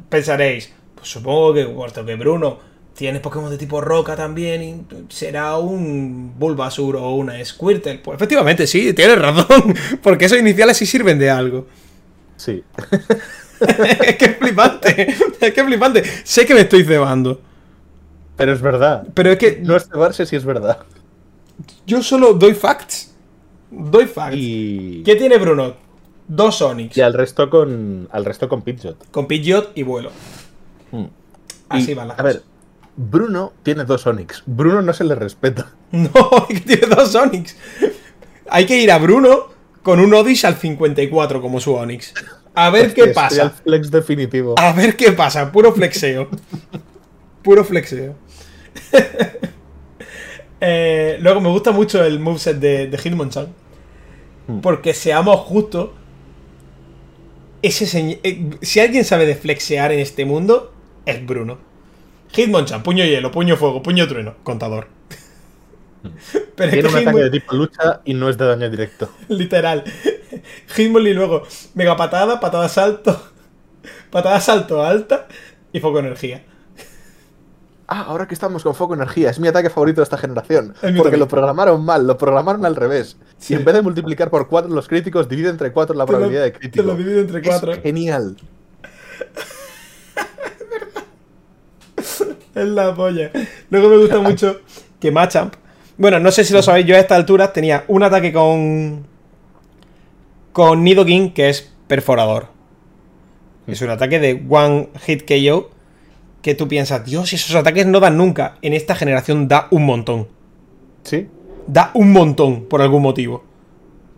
[0.08, 0.72] Pensaréis.
[0.94, 2.58] Pues supongo que, puesto que Bruno
[2.94, 7.98] tiene Pokémon de tipo roca también, y será un Bulbasur o una Squirtle.
[7.98, 9.74] Pues efectivamente, sí, tienes razón.
[10.02, 11.66] Porque esos iniciales sí sirven de algo.
[12.36, 12.62] Sí.
[13.62, 15.10] es que es flipante.
[15.40, 16.02] Es que es flipante.
[16.24, 17.40] Sé que me estoy cebando.
[18.36, 19.06] Pero es verdad.
[19.14, 20.78] Pero es que No es cebarse si es verdad.
[21.86, 23.14] yo solo doy facts.
[23.70, 24.36] Doy facts.
[24.36, 25.74] Y, ¿Qué tiene Bruno?
[26.28, 26.96] Dos Sonics.
[26.96, 29.10] y al resto con al resto con Pidgeot.
[29.10, 30.10] Con Pidgeot y vuelo.
[30.92, 31.06] Hmm.
[31.68, 32.34] Así Y, van las A cosas.
[32.36, 32.42] ver,
[32.96, 34.42] Bruno tiene dos Onix.
[34.46, 35.72] Bruno no se le respeta.
[35.92, 36.10] No,
[36.66, 37.56] tiene dos Sonics.
[38.48, 39.48] Hay que ir a Bruno
[39.82, 42.14] con un Odish al 54 como su Onix.
[42.54, 43.50] A ver qué pasa.
[43.50, 44.54] flex definitivo.
[44.58, 45.50] A ver qué pasa.
[45.52, 46.28] Puro flexeo.
[47.42, 48.14] Puro flexeo.
[50.64, 53.48] Eh, luego me gusta mucho el moveset de, de Hitmonchan.
[54.46, 54.60] Hmm.
[54.60, 55.90] Porque seamos justos.
[57.62, 60.72] Ese señ- eh, si alguien sabe de flexear en este mundo,
[61.04, 61.58] es Bruno.
[62.32, 64.86] Hitmonchan, puño hielo, puño fuego, puño trueno, contador.
[66.56, 69.10] Pero es Tiene un que ataque de tipo lucha y no es de daño directo.
[69.28, 69.82] Literal.
[70.76, 71.42] Hitball y luego
[71.74, 73.20] mega patada, patada salto,
[74.10, 75.26] patada salto alta
[75.72, 76.44] y foco energía.
[77.88, 80.74] Ah, ahora que estamos con foco energía, es mi ataque favorito de esta generación.
[80.96, 83.18] Porque lo programaron mal, lo programaron al revés.
[83.36, 83.52] Sí.
[83.52, 86.44] Y en vez de multiplicar por 4 los críticos, divide entre 4 la probabilidad lo,
[86.46, 86.82] de crítico.
[86.82, 87.82] Te lo divide entre 4.
[87.82, 88.36] Genial.
[92.54, 93.30] es la polla.
[93.68, 94.60] Luego me gusta mucho
[94.98, 95.54] que Machamp.
[95.98, 99.06] Bueno, no sé si lo sabéis, yo a esta altura tenía un ataque con.
[100.52, 102.48] Con Nidoking que es perforador.
[103.66, 105.70] Es un ataque de One Hit KO.
[106.42, 108.56] Que tú piensas, Dios, esos ataques no dan nunca.
[108.62, 110.26] En esta generación da un montón.
[111.04, 111.28] Sí.
[111.68, 113.44] Da un montón, por algún motivo.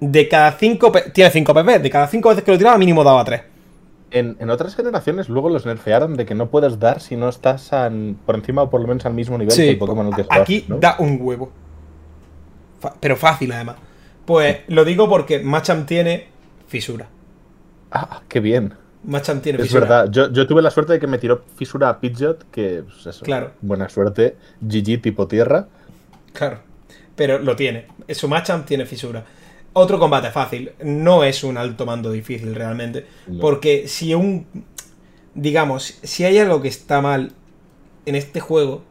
[0.01, 0.91] De cada 5.
[1.13, 1.79] Tiene 5 PP.
[1.81, 3.43] De cada 5 veces que lo tiraba, mínimo daba 3.
[4.11, 7.73] En, en otras generaciones luego los nerfearon de que no puedes dar si no estás
[7.73, 10.15] an- por encima o por lo menos al mismo nivel que Sí, el Pokémon al
[10.15, 10.77] que aquí ¿no?
[10.79, 11.51] da un huevo.
[12.81, 13.77] Fa- pero fácil, además.
[14.27, 16.29] Pues lo digo porque Machamp tiene
[16.67, 17.09] fisura.
[17.91, 18.75] Ah, qué bien.
[19.05, 19.81] Machamp tiene Es fisura.
[19.83, 23.07] verdad, yo, yo tuve la suerte de que me tiró fisura a Pidgeot, que pues
[23.07, 23.53] eso, Claro.
[23.61, 25.69] buena suerte, GG tipo tierra.
[26.33, 26.61] Claro.
[27.15, 27.87] Pero lo tiene.
[28.09, 29.25] Su Machamp tiene fisura.
[29.75, 30.73] Otro combate fácil.
[30.83, 33.07] No es un alto mando difícil realmente.
[33.27, 33.41] No.
[33.41, 34.47] Porque si un.
[35.35, 37.33] Digamos, si hay algo que está mal
[38.07, 38.85] en este juego,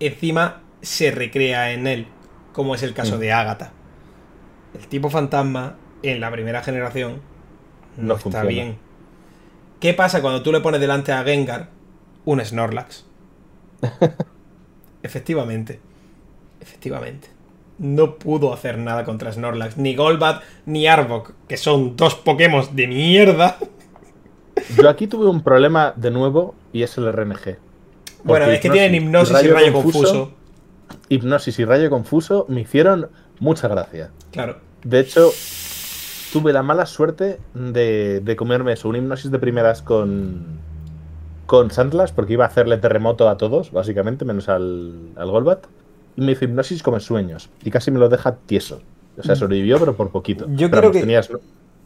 [0.00, 2.06] encima se recrea en él.
[2.52, 3.20] Como es el caso Mm.
[3.20, 3.72] de Agatha.
[4.78, 7.20] El tipo fantasma en la primera generación
[7.96, 8.48] no, No está funciona.
[8.48, 8.78] bien.
[9.80, 11.68] ¿Qué pasa cuando tú le pones delante a Gengar
[12.24, 13.06] un Snorlax?
[15.02, 15.80] Efectivamente.
[16.60, 17.28] Efectivamente.
[17.78, 19.76] No pudo hacer nada contra Snorlax.
[19.76, 23.58] Ni Golbat ni Arbok, que son dos Pokémon de mierda.
[24.76, 27.58] Yo aquí tuve un problema de nuevo y es el RNG.
[28.24, 30.32] Bueno, es que tienen hipnosis y rayo confuso.
[31.08, 34.10] Hipnosis y rayo confuso me hicieron mucha gracia.
[34.32, 34.56] Claro.
[34.84, 35.30] De hecho,
[36.32, 40.60] tuve la mala suerte de, de comerme eso, un hipnosis de primeras con,
[41.46, 45.66] con Sandlas, porque iba a hacerle terremoto a todos, básicamente, menos al, al Golbat.
[46.16, 47.50] Y me hizo hipnosis como en sueños.
[47.62, 48.80] Y casi me lo deja tieso.
[49.18, 50.46] O sea, sobrevivió, pero por poquito.
[50.50, 51.40] Yo Pero creo que- Tenía, Snor-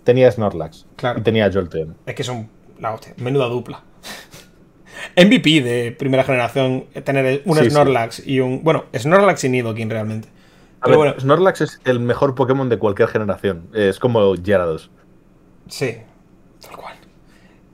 [0.05, 0.87] tenía Snorlax.
[0.97, 1.21] Claro.
[1.21, 1.97] Y tenía Jolteon.
[2.07, 2.49] Es que son
[2.81, 3.15] la hostia.
[3.19, 3.83] Menuda dupla.
[5.17, 7.71] MVP de primera generación, tener un Sí, sí.
[7.71, 8.63] Snorlax y un.
[8.65, 10.29] Bueno, Snorlax y Nidoking realmente.
[10.81, 13.69] A ver, bueno, Snorlax es el mejor Pokémon de cualquier generación.
[13.75, 14.91] Es como Gyarados.
[15.69, 15.97] Sí,
[16.61, 16.97] tal cual.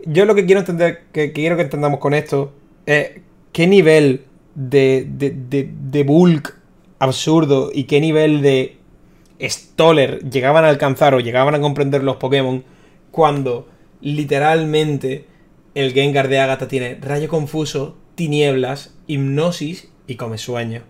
[0.04, 2.52] Yo lo que quiero entender, que, que quiero que entendamos con esto,
[2.84, 3.20] es
[3.52, 4.24] qué nivel
[4.54, 6.56] de, de, de, de bulk
[6.98, 8.78] absurdo y qué nivel de
[9.40, 12.64] Stoller llegaban a alcanzar o llegaban a comprender los Pokémon
[13.10, 13.68] cuando
[14.00, 15.26] literalmente
[15.74, 20.82] el Gengar de Agatha tiene rayo confuso, tinieblas, hipnosis y come sueño.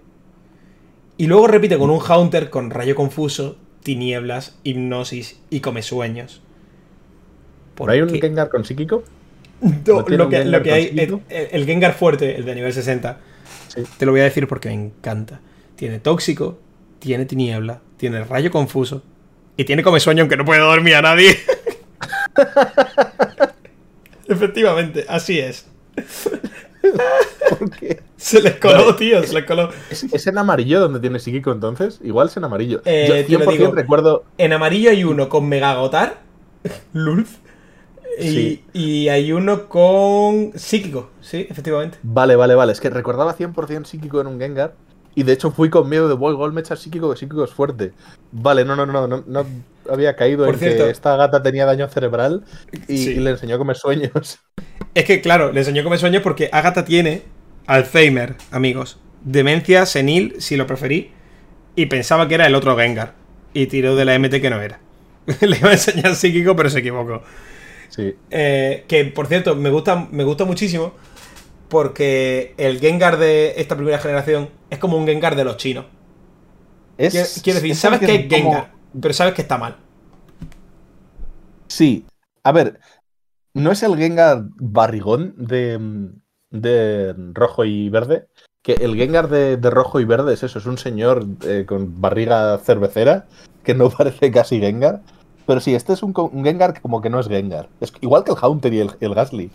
[1.18, 6.42] Y luego repite con un Haunter con rayo confuso, tinieblas, hipnosis y come sueños.
[7.74, 8.10] ¿Por hay un?
[8.10, 9.02] Gengar con psíquico?
[9.60, 12.54] No, ¿No tiene lo que, Gengar lo que hay, el, el Gengar fuerte, el de
[12.54, 13.18] nivel 60,
[13.68, 13.82] Sí.
[13.98, 15.40] te lo voy a decir porque me encanta.
[15.76, 16.58] Tiene tóxico,
[16.98, 19.02] tiene tiniebla, tiene rayo confuso
[19.56, 21.36] y tiene come sueño aunque no puede dormir a nadie.
[24.28, 25.66] Efectivamente, así es.
[27.58, 28.02] ¿Por qué?
[28.16, 29.70] Se les coló, tío, se les coló.
[29.90, 32.00] ¿Es, es en amarillo donde tiene psíquico entonces?
[32.02, 32.82] Igual es en amarillo.
[32.84, 33.72] Eh, Yo lo 100% digo.
[33.72, 34.24] recuerdo.
[34.38, 36.20] En amarillo hay uno con Megagotar,
[36.92, 37.38] Lulz,
[38.18, 38.64] y, Sí.
[38.72, 41.98] y hay uno con psíquico, sí, efectivamente.
[42.02, 42.72] Vale, vale, vale.
[42.72, 44.74] Es que recordaba 100% psíquico en un Gengar.
[45.14, 47.50] Y de hecho fui con miedo de Boy Gol me echa psíquico, que psíquico es
[47.50, 47.92] fuerte.
[48.32, 49.46] Vale, no, no, no, no, no
[49.90, 52.44] había caído Por en cierto- que esta gata tenía daño cerebral
[52.88, 53.10] y, Sí.
[53.12, 54.38] y le enseñó a comer sueños.
[54.94, 57.22] Es que, claro, le enseñó come sueños porque Agatha tiene
[57.66, 58.98] Alzheimer, amigos.
[59.22, 61.12] Demencia senil, si lo preferí.
[61.74, 63.14] Y pensaba que era el otro Gengar.
[63.52, 64.80] Y tiró de la MT que no era.
[65.40, 67.22] le iba a enseñar psíquico, pero se equivocó.
[67.88, 68.14] Sí.
[68.30, 70.94] Eh, que, por cierto, me gusta, me gusta muchísimo.
[71.68, 75.86] Porque el Gengar de esta primera generación es como un Gengar de los chinos.
[76.96, 79.76] Es, Quiero, decir, es sabes alguien es Gengar, pero sabes que está mal.
[81.68, 82.04] Sí.
[82.44, 82.80] A ver,
[83.54, 86.10] ¿no es el Gengar barrigón de,
[86.50, 88.26] de rojo y verde?
[88.62, 92.00] Que el Gengar de, de rojo y verde es eso, es un señor eh, con
[92.00, 93.26] barriga cervecera
[93.64, 95.02] que no parece casi Gengar.
[95.46, 96.12] Pero sí, este es un,
[96.44, 97.68] Gengar que como que no es Gengar.
[97.80, 99.50] Es igual que el Haunter y el, el Gasly.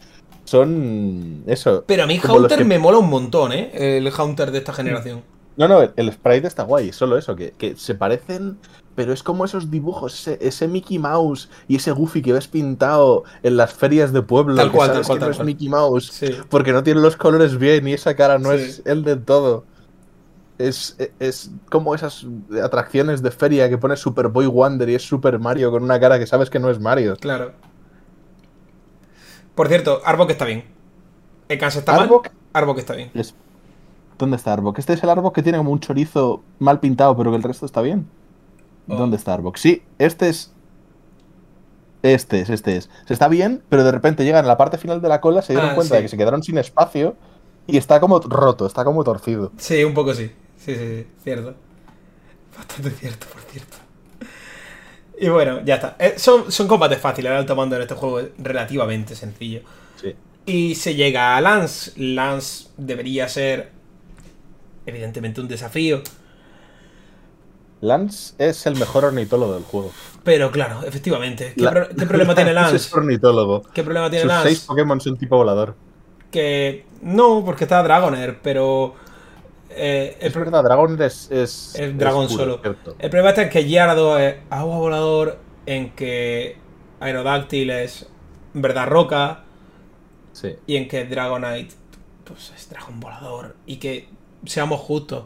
[0.46, 1.84] Son eso.
[1.86, 3.98] Pero a mí Haunter que- me mola un montón, ¿eh?
[3.98, 5.22] El Haunter de esta generación.
[5.58, 8.58] No, no, el, el sprite está guay, solo eso, que, que se parecen,
[8.96, 13.24] pero es como esos dibujos, ese, ese Mickey Mouse y ese Goofy que ves pintado
[13.44, 15.38] en las ferias de pueblo, Tal que cual, sabes tal cual, que no tal es
[15.38, 15.46] cual.
[15.48, 16.30] Mickey Mouse, Sí.
[16.50, 18.58] porque no tiene los colores bien y esa cara no Sí.
[18.64, 19.66] es él del todo.
[20.58, 22.26] Es, es como esas
[22.64, 26.20] atracciones de feria que pone Super Boy Wonder y es Super Mario con una cara
[26.20, 27.16] que sabes que no es Mario.
[27.16, 27.54] Claro.
[29.56, 30.66] Por cierto, Arbok está bien.
[31.50, 32.34] El Kansas está Arbok mal.
[32.54, 33.10] Arbok está bien.
[33.14, 33.34] es...
[34.18, 34.78] ¿Dónde está Arbok?
[34.78, 37.66] Este es el Arbok que tiene como un chorizo mal pintado, pero que el resto
[37.66, 38.08] está bien.
[38.88, 38.96] Oh.
[38.98, 39.58] ¿Dónde está Arbok?
[39.58, 40.52] Sí, este es.
[42.04, 42.90] Este es, este es.
[43.06, 45.54] Se está bien, pero de repente llegan a la parte final de la cola, se
[45.54, 45.98] dieron Ah, cuenta sí.
[45.98, 47.16] de que se quedaron sin espacio
[47.68, 49.52] Y está como roto, está como torcido.
[49.58, 50.32] Sí, un poco sí.
[50.58, 51.56] Sí, sí, sí, cierto.
[52.58, 53.78] Bastante cierto, por cierto.
[55.20, 55.96] Y bueno, ya está.
[56.00, 59.62] Eh, son, son combates fáciles, el alto mando en este juego es relativamente sencillo.
[60.02, 60.16] Sí.
[60.46, 61.92] Y se llega a Lance.
[61.98, 63.72] Lance debería ser,
[64.86, 66.02] evidentemente, un desafío.
[67.82, 69.92] Lance es el mejor ornitólogo del juego.
[70.24, 71.54] Pero claro, efectivamente.
[71.56, 73.64] ¿Qué, La- pro- qué problema tiene Lance es ornitólogo.
[73.74, 74.48] ¿Qué problema tiene Sus Lance?
[74.50, 75.76] seis Pokémon son tipo volador.
[76.32, 78.94] Que no, porque está Dragonair, pero...
[79.70, 80.64] eh, el Es verdad,
[81.02, 81.30] es.
[81.32, 82.60] Es, dragón puro, solo.
[82.62, 82.96] cierto.
[83.00, 86.58] El problema está en que Gyarados es agua volador, en que
[87.00, 88.08] Aerodáctil es
[88.54, 89.44] verdad roca,
[90.34, 90.56] Sí.
[90.68, 91.76] y en que Dragonite
[92.24, 93.56] pues es dragón volador.
[93.66, 94.08] Y que,
[94.46, 95.26] seamos justos,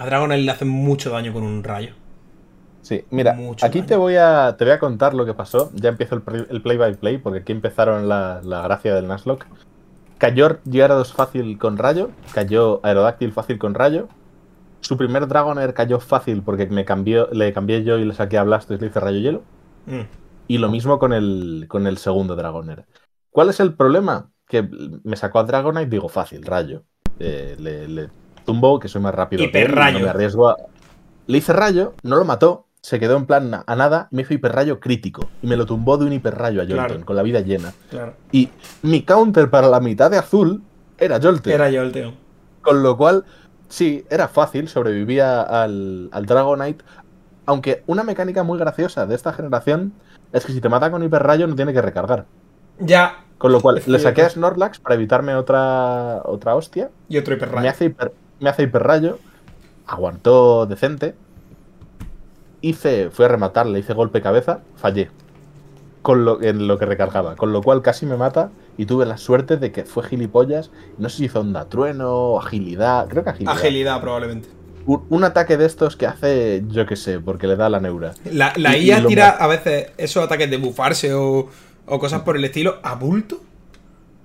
[0.00, 1.94] a Dragonite le hacen mucho daño con un rayo.
[2.80, 3.88] Sí, mira, Mucho aquí daño.
[3.88, 5.70] te voy, a, te voy a contar lo que pasó.
[5.74, 6.22] Ya empiezo el,
[6.62, 9.46] play by play, porque aquí empezaron la, la gracia del Nuzlocke.
[10.16, 14.08] Cayó Gyarados fácil con rayo, cayó Aerodáctil fácil con rayo.
[14.80, 18.44] Su primer Dragonair cayó fácil porque me cambió, le cambié yo y le saqué a
[18.44, 19.42] Blastoise y le hice rayo hielo.
[19.84, 20.08] Mm.
[20.46, 22.86] Y lo mismo con el, con el segundo Dragonair.
[23.30, 24.30] ¿Cuál es el problema?
[24.46, 24.66] Que
[25.04, 26.84] me sacó a Dragonite, digo, fácil, rayo.
[27.18, 28.10] Eh, le, le
[28.44, 29.42] tumbo, que soy más rápido.
[29.42, 29.98] Hiperrayo.
[29.98, 30.56] No me arriesgo a-
[31.26, 34.80] Le hice rayo, no lo mató, se quedó en plan a nada, me hizo hiperrayo
[34.80, 35.28] crítico.
[35.42, 37.04] Y me lo tumbó de un hiperrayo a Jolteon, Claro.
[37.06, 37.72] con la vida llena.
[37.90, 38.14] Claro.
[38.32, 38.48] Y
[38.82, 40.62] mi counter para la mitad de azul
[40.98, 41.60] era Jolteon.
[41.60, 42.14] Era tío.
[42.62, 43.24] Con lo cual,
[43.68, 46.84] sí, era fácil, sobrevivía al, al Dragonite.
[47.46, 49.92] Aunque una mecánica muy graciosa de esta generación
[50.32, 52.26] es que si te mata con hiperrayo no tiene que recargar.
[52.78, 53.24] Ya.
[53.38, 54.30] Con lo cual, le saqué a.
[54.30, 56.90] Snorlax para evitarme otra, otra hostia.
[57.08, 57.62] Y otro hiperrayo.
[57.62, 59.18] Me hace, hiper, me hace hiperrayo.
[59.86, 61.14] Aguantó decente.
[62.62, 65.10] Hice, fui a rematarle, hice golpe cabeza, fallé.
[66.02, 67.36] Con lo, en lo que recargaba.
[67.36, 68.50] Con lo cual casi me mata.
[68.76, 70.70] Y tuve la suerte de que fue gilipollas.
[70.98, 73.08] No sé si hizo onda trueno, agilidad.
[73.08, 73.54] Creo que agilidad.
[73.54, 74.48] Agilidad, probablemente.
[74.86, 78.12] Un, un ataque de estos que hace, yo qué sé, porque le da la neura.
[78.24, 81.48] La, la Y- IA tira a veces esos ataques de bufarse o,
[81.86, 83.40] o cosas por el estilo a bulto.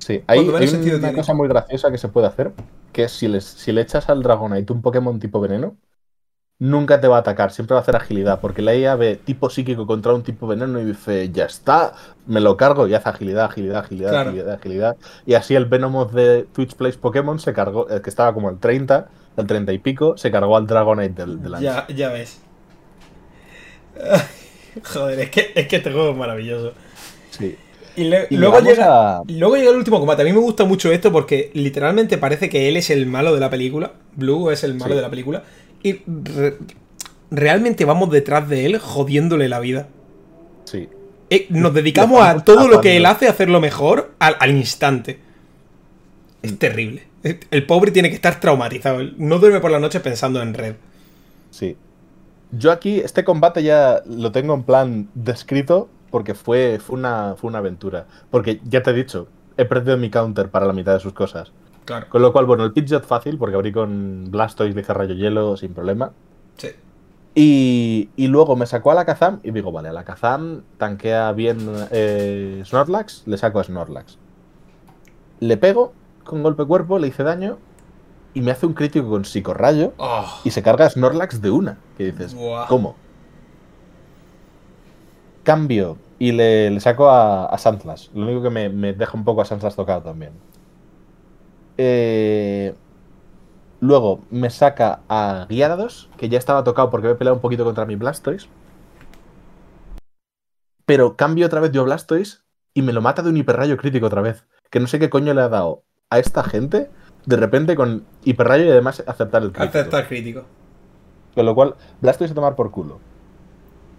[0.05, 1.13] Sí, hay, hay una tiene.
[1.13, 2.53] cosa muy graciosa que se puede hacer,
[2.93, 5.77] que es si, les, si le echas al Dragonite un Pokémon tipo veneno,
[6.59, 9.49] nunca te va a atacar, siempre va a hacer agilidad, porque la IA ve tipo
[9.49, 11.93] psíquico contra un tipo veneno y dice, ya está,
[12.27, 14.29] me lo cargo y hace agilidad, agilidad, agilidad, Claro.
[14.31, 14.97] agilidad, agilidad.
[15.25, 19.09] Y así el Venomoth de Twitch Plays Pokémon se cargó, que estaba como el 30,
[19.37, 21.63] el 30 y pico, se cargó al Dragonite del, del ancho.
[21.63, 22.39] Ya, ya ves.
[24.83, 26.73] Joder, es que, es que este juego es maravilloso.
[27.29, 27.64] Sí.
[27.95, 30.21] Y, le- Y luego, llega, a- luego llega el último combate.
[30.21, 33.39] A mí me gusta mucho esto porque literalmente parece que él es el malo de
[33.39, 33.93] la película.
[34.15, 34.95] Blue es el malo Sí.
[34.97, 35.43] de la película.
[35.83, 36.57] Y re-
[37.31, 39.87] realmente vamos detrás de él jodiéndole la vida.
[40.65, 40.89] Sí.
[41.29, 45.19] Eh, nos dedicamos a todo lo que él hace a hacerlo mejor al, al instante.
[46.41, 46.45] Mm.
[46.45, 47.03] Es terrible.
[47.49, 48.99] El pobre tiene que estar traumatizado.
[49.17, 50.75] No duerme por la noche pensando en red.
[51.49, 51.75] Sí.
[52.51, 57.49] Yo aquí, este combate ya lo tengo en plan descrito porque fue, fue, una, fue
[57.49, 58.05] una aventura.
[58.31, 59.27] Porque ya te he dicho,
[59.57, 61.51] he perdido mi counter para la mitad de sus cosas.
[61.83, 62.07] Claro.
[62.07, 65.73] Con lo cual, bueno, el Pidgeot fácil, porque abrí con Blastoise, hice rayo hielo sin
[65.73, 66.13] problema.
[66.55, 66.69] Sí.
[67.35, 71.33] Y, y luego me sacó a la Kazam y digo, vale, a la Kazam tanquea
[71.33, 74.17] bien eh, Snorlax, le saco a Snorlax.
[75.41, 75.91] Le pego
[76.23, 77.57] con golpe cuerpo, le hice daño
[78.33, 81.77] y me hace un crítico con psicorrayo Oh, y se carga a Snorlax de una.
[81.97, 82.33] Que dices.
[82.69, 82.95] ¿cómo?
[85.45, 88.09] Cambio y le, le saco a, a Sandslash.
[88.13, 90.33] Lo único que me, me deja un poco a Sandslash tocado también.
[91.77, 92.73] Eh,
[93.79, 97.85] luego me saca a Gyarados, que ya estaba tocado porque he peleado un poquito contra
[97.85, 98.49] mi Blastoise.
[100.85, 102.43] Pero cambio otra vez yo a Blastoise
[102.73, 104.45] y me lo mata de un hiperrayo crítico otra vez.
[104.69, 106.89] Que no sé qué coño le ha dado a esta gente
[107.25, 109.77] de repente con hiperrayo y además aceptar el crítico.
[109.77, 110.43] aceptar crítico.
[111.33, 112.99] Con lo cual, Blastoise a tomar por culo.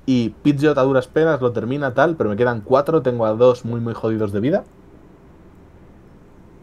[0.06, 3.64] Y Pidgeot a duras penas lo termina tal, pero me quedan cuatro, tengo a dos
[3.64, 4.64] muy muy jodidos de vida.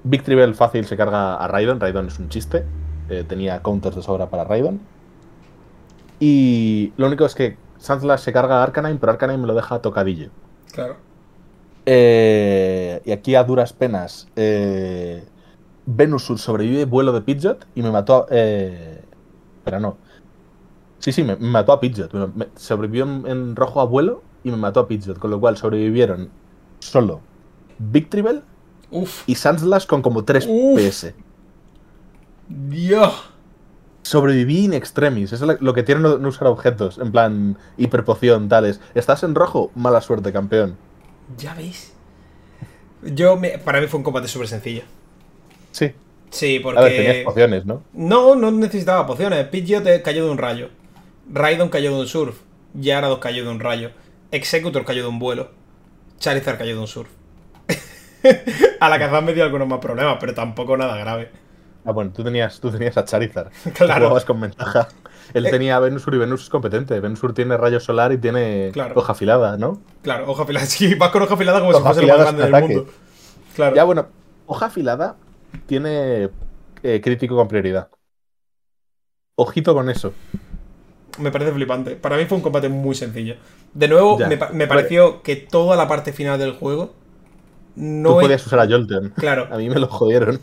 [0.05, 2.65] Victreebel fácil se carga a Raidon, Raidon es un chiste.
[3.09, 4.79] eh, tenía counters de sobra para Raidon.
[6.19, 9.79] Y lo único es que Sandslash se carga a Arcanine, pero Arcanine me lo deja
[9.79, 10.29] tocadillo.
[10.71, 10.95] Claro.
[11.85, 15.25] Eh, y aquí a duras penas, eh,
[15.85, 18.25] Venusaur sobrevive vuelo de Pidgeot y me mató.
[18.29, 19.01] Eh,
[19.65, 19.97] pero no.
[21.03, 22.13] Sí, sí, me, me mató a Pidgeot.
[22.13, 25.19] Me- me- sobrevivió en, en rojo a vuelo y me mató a Pidgeot.
[25.19, 26.29] Con lo cual sobrevivieron
[26.79, 27.19] solo
[27.77, 28.41] Victreebel
[28.89, 29.23] Uf.
[29.27, 30.79] y Sandslash con como 3 Uf.
[30.79, 31.13] PS.
[32.47, 33.29] Dios.
[34.03, 35.33] Sobreviví in extremis.
[35.33, 36.97] Eso es lo que tiene no, no usar objetos.
[36.99, 38.79] En plan, hiperpoción, tales.
[38.95, 39.71] ¿Estás en rojo?
[39.75, 40.77] Mala suerte, campeón.
[41.37, 41.91] Ya veis.
[43.01, 44.83] Yo, me- para mí fue un combate súper sencillo.
[45.71, 45.91] Sí.
[46.29, 46.79] Sí, porque.
[46.79, 47.81] A ver, tenías pociones, ¿no?
[47.91, 49.45] No, no necesitaba pociones.
[49.47, 50.69] Pidgeot te cayó de un rayo.
[51.31, 52.37] Raidon cayó de un surf.
[52.73, 53.91] Gyarados cayó de un rayo.
[54.31, 55.51] Executor cayó de un vuelo.
[56.19, 57.09] Charizard cayó de un surf.
[58.79, 61.31] a la cazada me dio algunos más problemas, pero tampoco nada grave.
[61.85, 63.51] Ah, bueno, tú tenías, tú tenías a Charizard.
[63.73, 63.95] Claro.
[64.05, 64.87] Jugabas con ventaja.
[65.33, 65.51] Él Eh.
[65.51, 66.99] tenía a Venusur y Venus es competente.
[66.99, 68.93] Venusur tiene rayo solar y tiene Claro.
[68.97, 69.81] hoja afilada, ¿no?
[70.01, 70.65] Claro, hoja afilada.
[70.67, 72.87] Sí, vas con hoja afilada como si Hoja fuese el más grande del mundo.
[73.55, 73.75] Claro.
[73.75, 74.07] Ya, bueno,
[74.47, 75.15] hoja afilada
[75.67, 76.29] tiene
[76.83, 77.89] eh, crítico con prioridad.
[79.35, 80.13] Ojito con eso.
[81.19, 81.95] Me parece flipante.
[81.95, 83.35] Para mí fue un combate muy sencillo.
[83.73, 84.27] De nuevo, Ya.
[84.27, 86.93] me, pa- me pareció que toda la parte final del juego
[87.75, 89.09] no Tú es- podías usar a Jolteon.
[89.15, 89.47] Claro.
[89.51, 90.39] A mí me lo jodieron.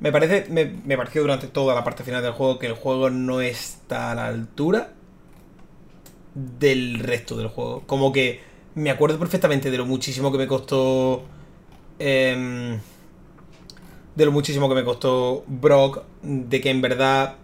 [0.00, 3.08] Me parece, me, me pareció durante toda la parte final del juego que el juego
[3.10, 4.90] no está a la altura
[6.34, 7.82] del resto del juego.
[7.86, 8.40] Como que
[8.74, 11.22] me acuerdo perfectamente de lo muchísimo que me costó.
[11.98, 12.78] em,
[14.14, 16.02] de lo muchísimo que me costó Brock.
[16.22, 17.36] De que en verdad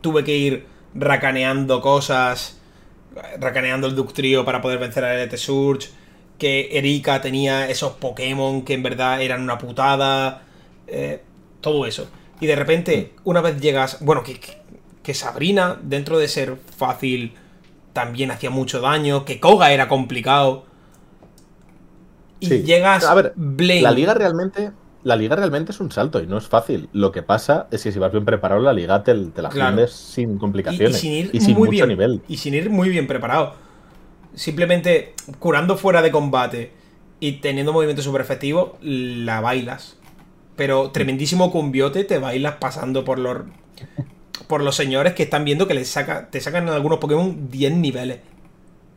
[0.00, 2.58] tuve que ir racaneando cosas.
[3.40, 5.88] Racaneando el Ductrio para poder vencer a LT Surge.
[6.38, 10.42] Que Erika tenía esos Pokémon que en verdad eran una putada.
[10.86, 11.22] eh,
[11.60, 12.08] todo eso.
[12.40, 13.98] Y de repente, una vez llegas.
[14.00, 14.38] Bueno, que,
[15.02, 17.32] que- Sabrina, dentro de ser fácil,
[17.94, 19.24] también hacía mucho daño.
[19.24, 20.64] Que Koga era complicado.
[22.40, 22.62] Y Sí.
[22.62, 23.04] llegas.
[23.04, 23.82] A ver, Blaine.
[23.82, 24.70] La liga realmente.
[25.04, 26.88] La liga realmente es un salto y no es fácil.
[26.92, 29.86] Lo que pasa es que si vas bien preparado, la liga te, te la Claro.
[29.88, 30.96] sin Y- y, complicaciones.
[30.98, 32.22] sin ir y sin muy mucho bien, nivel.
[32.28, 33.54] Y sin ir muy bien preparado.
[34.34, 36.72] Simplemente curando fuera de combate
[37.20, 39.96] y teniendo movimientos super efectivos, la bailas.
[40.56, 43.38] Pero tremendísimo cumbiote te bailas pasando por los
[44.48, 47.72] por los señores que están viendo que les saca, te sacan en algunos Pokémon 10
[47.74, 48.20] niveles.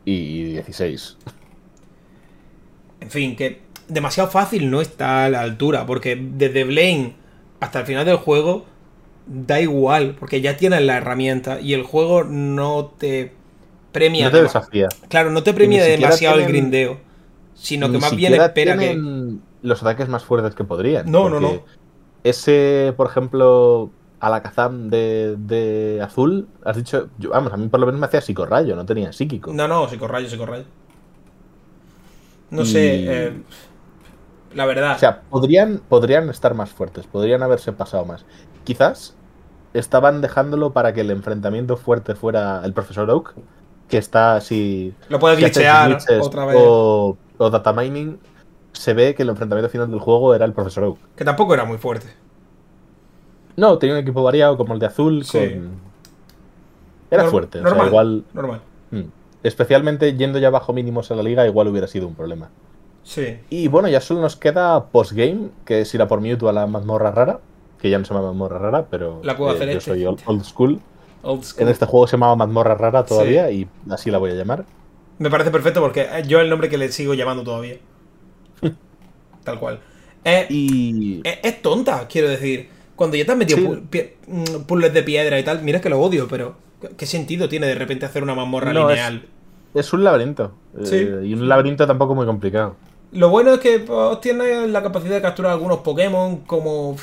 [0.04, 1.16] Y 16.
[3.00, 3.60] En fin, que
[3.92, 7.14] demasiado fácil no está a la altura, porque desde Blaine
[7.60, 8.64] hasta el final del juego
[9.26, 13.32] da igual, porque ya tienes la herramienta y el juego no te
[13.92, 14.24] premia.
[14.26, 14.88] No te desafía.
[15.08, 16.98] Claro, no te premia demasiado el grindeo,
[17.54, 18.98] sino que más bien espera que.
[19.62, 21.10] los ataques más fuertes que podrían.
[21.10, 21.62] No, no, no.
[22.24, 23.90] Ese, por ejemplo,
[24.20, 28.20] Alakazam de, de azul, has dicho, yo- vamos, a mí por lo menos me hacía
[28.20, 29.52] psicorrayo, no tenía psíquico.
[29.52, 30.64] No, no, psicorrayo, psicorrayo.
[32.50, 33.32] No Y- sé, eh,
[34.54, 34.96] la verdad.
[34.96, 38.24] O sea, podrían, podrían estar más fuertes, podrían haberse pasado más.
[38.64, 39.14] Quizás
[39.74, 43.34] estaban dejándolo para que el enfrentamiento fuerte fuera el profesor Oak,
[43.88, 44.94] que está así.
[45.08, 46.56] lo puedes glitchear otra vez.
[46.58, 48.18] O, o data mining,
[48.72, 50.98] se ve que el enfrentamiento final del juego era el profesor Oak.
[51.16, 52.06] Que tampoco era muy fuerte.
[53.56, 55.24] No, tenía un equipo variado como el de azul.
[55.24, 55.38] Sí.
[55.38, 55.70] Con...
[57.10, 57.58] Era Nor- fuerte.
[57.58, 57.86] o sea, Normal.
[57.88, 58.24] igual.
[58.32, 58.60] Normal.
[58.90, 59.00] mm,
[59.42, 62.48] Especialmente yendo ya bajo mínimos a la liga, igual hubiera sido un problema.
[63.04, 63.38] Sí.
[63.50, 66.66] Y bueno, ya solo nos queda postgame, que es ir a por Mewtwo a la
[66.66, 67.40] mazmorra rara.
[67.80, 70.44] Que ya no se llama mazmorra rara, pero La cueva eh, yo soy old, old
[70.44, 70.80] school.
[71.22, 71.62] Old school.
[71.64, 74.64] En este juego se llamaba mazmorra rara todavía y así la voy a llamar.
[75.18, 77.76] Me parece perfecto porque eh, yo es el nombre que le sigo llamando todavía.
[79.44, 79.80] Tal cual.
[80.24, 82.68] Eh, Y es, es tonta, quiero decir.
[82.94, 83.64] Cuando ya te has metido Sí.
[83.66, 87.06] pu- pie- mm, puzzles de piedra y tal, mira que lo odio, pero ¿qué- ¿qué
[87.06, 89.26] sentido tiene de repente hacer una mazmorra No, es- lineal?
[89.74, 90.52] es un laberinto.
[90.84, 90.96] Sí.
[90.96, 92.76] Eh, y un laberinto tampoco muy complicado.
[93.12, 96.96] Lo bueno es que pues, tienes la capacidad de capturar algunos Pokémon como,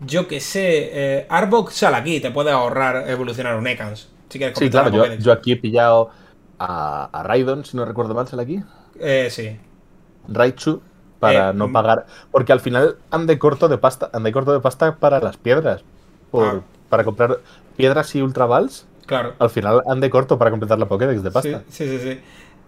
[0.00, 0.90] yo que sé,
[1.22, 4.08] eh, Arbok sale aquí, te puedes ahorrar evolucionar un Ekans.
[4.28, 6.10] Si quieres Sí, claro, la yo, yo aquí he pillado
[6.58, 8.62] a, a Raidon, si no recuerdo mal, sale aquí.
[9.00, 9.58] Eh, sí.
[10.28, 10.82] Raichu
[11.18, 11.72] para Eh, no mm.
[11.72, 12.06] pagar.
[12.30, 14.10] Porque al final ande corto de pasta.
[14.12, 15.84] Ande corto de pasta para las piedras.
[16.30, 16.62] Por, Ah.
[16.88, 17.40] Para comprar
[17.76, 18.86] piedras y ultra balls.
[19.06, 19.34] Claro.
[19.38, 21.64] Al final ande corto para completar la Pokédex de Sí, pasta.
[21.68, 21.98] sí, sí.
[21.98, 22.20] sí.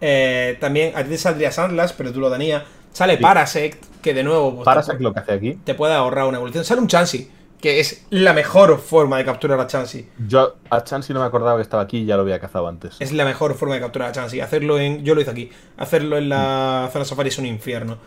[0.05, 2.63] Eh, también a ti te saldría Sandlas, pero tú lo tenías.
[2.91, 3.21] Sale Sí.
[3.21, 5.57] Parasect, que de nuevo pues, Parasect te, lo que hace aquí.
[5.63, 6.65] te puede ahorrar una evolución.
[6.65, 7.29] Sale un Chansey,
[7.61, 10.09] que es la mejor forma de capturar a Chansey.
[10.27, 12.97] Yo a Chansey no me acordaba que estaba aquí y ya lo había cazado antes.
[12.99, 14.41] Es la mejor forma de capturar a Chansey.
[14.41, 15.03] Hacerlo en.
[15.05, 15.49] Yo lo hice aquí.
[15.77, 17.97] Hacerlo en la zona safari es un infierno.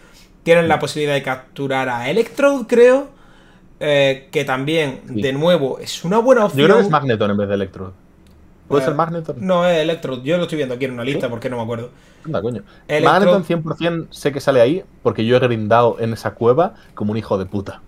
[0.42, 3.08] Tienen la posibilidad de capturar a Electrode, creo.
[3.80, 5.20] eh, que también, Sí.
[5.20, 6.60] de nuevo, es una buena opción.
[6.60, 7.92] Yo creo que es Magneton en vez de Electro.
[8.68, 9.36] ¿Puede Eh, ser Magneton?
[9.40, 10.22] No, es Electrode.
[10.22, 11.30] Yo lo estoy viendo aquí en una lista ¿Sí?
[11.30, 11.90] porque no me acuerdo.
[12.24, 12.62] Anda, coño.
[12.88, 17.12] Electro- Magneton 100% sé que sale ahí porque yo he grindado en esa cueva como
[17.12, 17.80] un hijo de puta.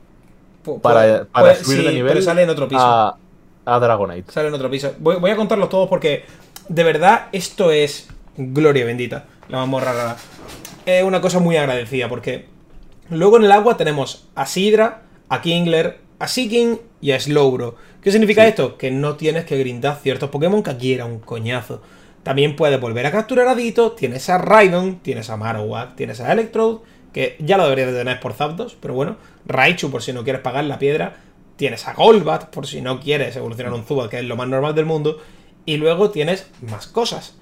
[0.65, 2.81] Pu- Para, puede- para puede- subir sí, de nivel Pero sale en otro piso.
[2.81, 3.17] A,
[3.65, 4.31] a Dragonite.
[4.33, 4.93] Sale en otro piso.
[4.99, 6.25] Voy, voy a contarlos todos porque
[6.69, 9.25] de verdad esto es gloria bendita.
[9.49, 10.17] La mazmorra rara.
[10.87, 12.47] Es una cosa muy agradecida porque
[13.11, 17.75] luego en el agua tenemos a Sidra, a Kingler, a Seeking y a Slowbro.
[18.03, 18.49] ¿Qué significa Sí.
[18.49, 18.79] esto?
[18.79, 21.83] Que no tienes que grindar ciertos Pokémon que aquí era un coñazo.
[22.23, 26.33] También puedes volver a capturar a Dito, tienes a Raidon, tienes a Marowak, tienes a
[26.33, 26.81] Electrode,
[27.13, 29.17] que ya lo deberías de tener por Zapdos, pero bueno,
[29.47, 31.17] Raichu por si no quieres pagar la piedra,
[31.57, 34.75] tienes a Golbat, por si no quieres evolucionar un Zubat, que es lo más normal
[34.75, 35.19] del mundo,
[35.65, 37.37] y luego tienes más cosas.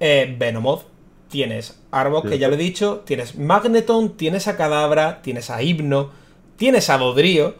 [0.00, 0.84] Eh, Venomoth,
[1.28, 6.10] tienes Arbok, que ya lo he dicho, tienes Magneton, tienes a Cadabra, tienes a Hipno,
[6.56, 7.56] tienes a Dodrio.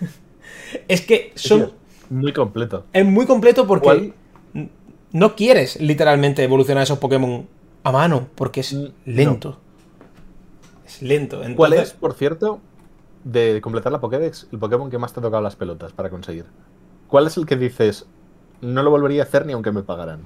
[0.88, 1.72] es que son...
[2.12, 2.84] Muy completo.
[2.92, 4.12] Es muy completo porque
[5.12, 7.46] no quieres literalmente evolucionar esos Pokémon
[7.84, 8.76] a mano, porque es
[9.06, 9.58] lento.
[10.84, 11.40] Es lento.
[11.56, 12.60] ¿Cuál es, por cierto,
[13.24, 16.44] de completar la Pokédex, el Pokémon que más te ha tocado las pelotas para conseguir?
[17.08, 18.04] ¿Cuál es el que dices,
[18.60, 20.20] no lo volvería a hacer ni aunque me pagaran?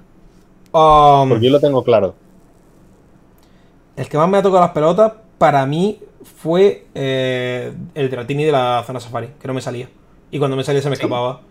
[0.73, 2.17] Um, porque yo lo tengo claro.
[3.95, 8.51] El que más me ha tocado las pelotas, para mí, fue eh, el Dratini de
[8.51, 9.89] la zona safari, que no me salía.
[10.33, 11.43] Y cuando me salía se me escapaba.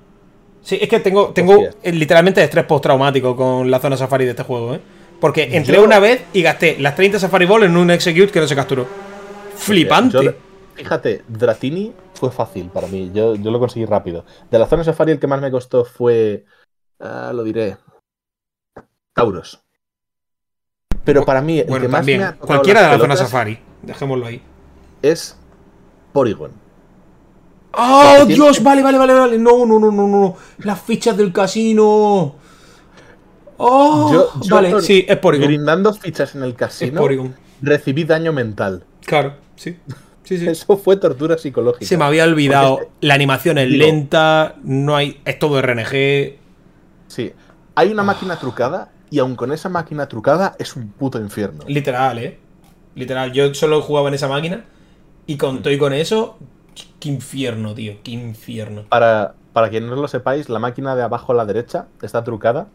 [0.66, 4.74] Sí, es que tengo, tengo literalmente estrés postraumático con la zona safari de este juego,
[4.74, 4.82] ¿eh?
[5.22, 8.48] Porque entré una vez y gasté las 30 Safari Ball en un execute que no
[8.48, 8.88] se capturó.
[9.56, 10.36] Flipante.
[10.74, 13.12] fíjate, Dratini fue fácil para mí.
[13.14, 14.26] Yo, lo conseguí rápido.
[14.50, 16.46] De la zona Safari, el que más me costó fue.
[17.00, 17.78] Ah, lo diré.
[19.14, 19.62] Tauros.
[21.04, 23.60] Pero para mí, el que más me Cualquiera de la zona Safari.
[23.84, 24.42] Dejémoslo ahí.
[25.04, 25.38] Es
[26.12, 26.65] Porygon.
[27.78, 28.62] ¡Oh, Dios!
[28.64, 29.38] Vale, vale, vale, vale.
[29.38, 30.36] No, no, no, no, no.
[30.60, 32.36] Las fichas del casino.
[33.58, 35.48] Oh, vale, sí, es Porygon.
[35.48, 37.02] Brindando fichas en el casino,
[37.62, 38.84] recibí daño mental.
[39.06, 39.78] Claro, sí.
[40.24, 40.48] Sí, sí.
[40.48, 41.86] Eso fue tortura psicológica.
[41.86, 42.90] Se me había olvidado.
[43.02, 45.22] la animación es lenta, no hay.
[45.24, 46.38] Es todo RNG.
[47.08, 47.32] Sí.
[47.76, 51.64] Hay una máquina trucada y aun con esa máquina trucada es un puto infierno.
[51.68, 52.40] Literal, eh.
[52.96, 53.32] Literal.
[53.34, 54.66] Yo solo jugaba en esa máquina
[55.28, 56.40] y con todo y con eso.
[57.00, 57.94] Qué infierno, tío.
[58.04, 58.84] Qué infierno.
[58.90, 62.68] Para, para quien no lo sepáis, la máquina de abajo a la derecha está trucada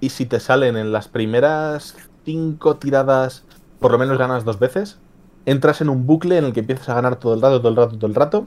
[0.00, 3.44] y si te salen en las primeras cinco tiradas,
[3.80, 4.98] por lo menos ganas dos veces,
[5.46, 7.76] entras en un bucle en el que empiezas a ganar todo el rato, todo el
[7.76, 8.46] rato, todo el rato,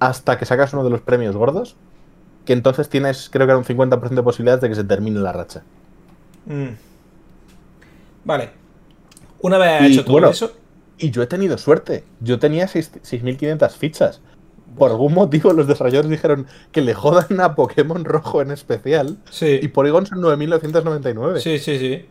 [0.00, 1.76] hasta que sacas uno de los premios gordos,
[2.44, 5.32] que entonces tienes, creo que era un 50% de posibilidades de que se termine la
[5.32, 5.62] racha.
[6.46, 6.74] Mm.
[8.24, 8.50] Vale.
[9.40, 10.52] Una vez hecho todo eso.
[10.98, 12.04] Y yo he tenido suerte.
[12.20, 14.20] Yo tenía 6.500 fichas
[14.76, 19.18] por algún motivo los desarrolladores dijeron que le jodan a Pokémon rojo en especial.
[19.30, 19.58] Sí.
[19.62, 21.40] Y Porygon son 9.999.
[21.40, 22.06] Sí, sí, sí.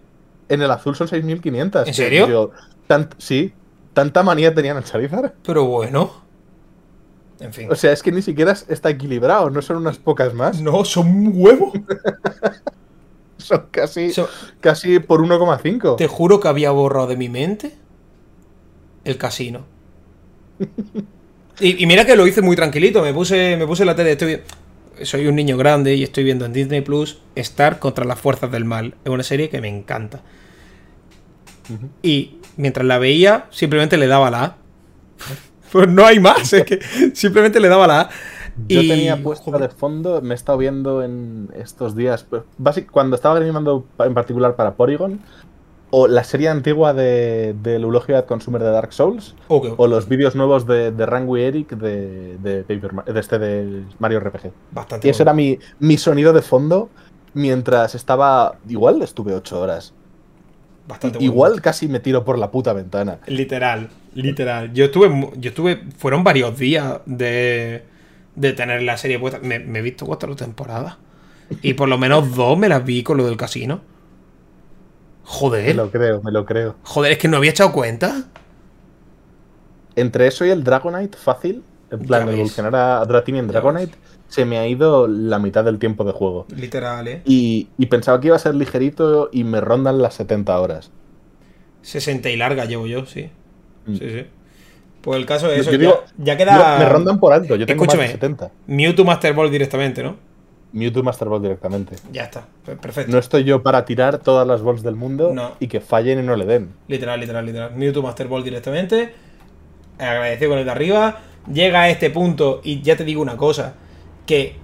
[0.49, 1.87] En el azul son 6.500.
[1.87, 2.51] ¿En serio?
[3.17, 3.53] sí.
[3.93, 5.33] ¿Tanta manía tenían en Charizard?
[5.45, 6.23] Pero bueno.
[7.39, 7.71] En fin.
[7.71, 10.61] O sea, es que ni siquiera está equilibrado, no son unas pocas más.
[10.61, 11.73] No, son un huevo.
[13.37, 14.11] son casi,
[14.61, 15.97] casi por 1,5.
[15.97, 17.75] Te juro que había borrado de mi mente
[19.03, 19.65] el casino.
[21.59, 23.03] Y, mira que lo hice muy tranquilito.
[23.03, 24.11] Me puse, me puse la tele.
[24.13, 24.41] Estoy,
[25.03, 28.65] soy un niño grande y estoy viendo en Disney Plus Star contra las fuerzas del
[28.65, 28.95] mal.
[29.03, 30.21] Es una serie que me encanta.
[32.01, 34.57] Y mientras la veía, simplemente le daba la A.
[35.71, 36.79] Pues no hay más, es que
[37.15, 38.09] simplemente le daba la A.
[38.67, 42.43] Yo tenía puesto de fondo, me he estado viendo en estos días, pues,
[42.91, 45.19] cuando estaba animando en particular para Porygon,
[45.95, 50.33] o la serie antigua de, del Eulogio Ad Consumer de Dark Souls, o los vídeos
[50.33, 54.51] nuevos de, de Rangui Eric de, de, de, este de Mario RPG.
[54.71, 56.89] Bastante y ese era mi, mi sonido de fondo
[57.35, 58.57] mientras estaba.
[58.67, 59.93] Igual estuve ocho horas.
[60.87, 63.19] Bastante Igual casi me tiro por la puta ventana.
[63.27, 64.73] Literal, literal.
[64.73, 65.29] Yo estuve.
[65.37, 65.83] Yo estuve.
[65.95, 67.83] Fueron varios días de.
[68.35, 69.37] de tener la serie puesta.
[69.43, 70.97] Me, me he visto cuatro temporadas.
[71.61, 73.92] Y por lo menos dos me las vi con lo del casino.
[75.23, 75.67] Joder.
[75.67, 76.75] Me lo creo, me lo creo.
[76.83, 78.23] Joder, es que no había echado cuenta.
[79.95, 83.95] Entre eso y el Dragonite, fácil, en plan, de evolucionar a Dratini en Dragonite,
[84.27, 86.47] se me ha ido la mitad del tiempo de juego.
[86.55, 87.21] Literal, ¿eh?
[87.25, 90.91] Y, pensaba que iba a ser ligerito y me rondan las 70 horas.
[91.83, 93.29] 60 y larga llevo yo, sí.
[93.85, 93.95] Mm.
[93.95, 94.25] Sí, sí.
[95.01, 96.03] Pues el caso es eso.
[96.17, 96.79] ya, queda.
[96.79, 98.51] me rondan por alto, yo tengo más de 70.
[98.67, 100.15] Mewtwo Master Ball directamente, ¿no?
[100.73, 101.95] Mewtwo Master Ball directamente.
[102.11, 103.11] Ya está, perfecto.
[103.11, 106.35] No estoy yo para tirar todas las balls del mundo y que fallen y no
[106.35, 106.73] le den.
[106.87, 107.75] Literal, literal, literal.
[107.75, 109.13] Mewtwo Master Ball directamente.
[109.99, 111.19] Agradecido con el de arriba.
[111.51, 113.75] Llega a este punto y ya te digo una cosa.
[114.25, 114.55] Que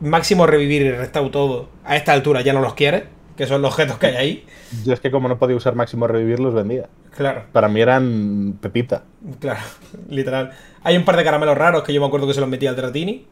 [0.00, 3.02] máximo revivir y restaurar todo a esta altura ya no los quieres.
[3.36, 4.46] Que son los objetos que hay ahí.
[4.84, 6.88] Yo es que como no podía usar máximo revivir los vendía.
[7.16, 7.44] Claro.
[7.50, 9.02] Para mí eran pepita.
[9.40, 9.60] Claro,
[10.08, 10.52] literal.
[10.84, 12.76] Hay un par de caramelos raros que yo me acuerdo que se los metía al
[12.76, 13.26] Dratini.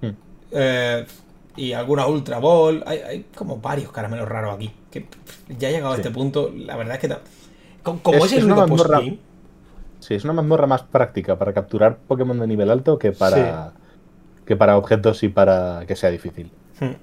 [0.00, 0.10] Hmm.
[0.52, 1.04] Eh,
[1.56, 2.82] y alguna Ultra Ball.
[2.86, 4.70] Hay, como varios caramelos raros aquí.
[4.90, 5.06] Que
[5.58, 7.16] ya ha llegado a este punto, la verdad es que.
[7.82, 9.18] Como es, el único postgame.
[10.00, 13.72] Sí, es una mazmorra más práctica para capturar Pokémon de nivel alto que para.
[14.44, 16.50] que para objetos y para que sea difícil.
[16.80, 16.94] Hmm.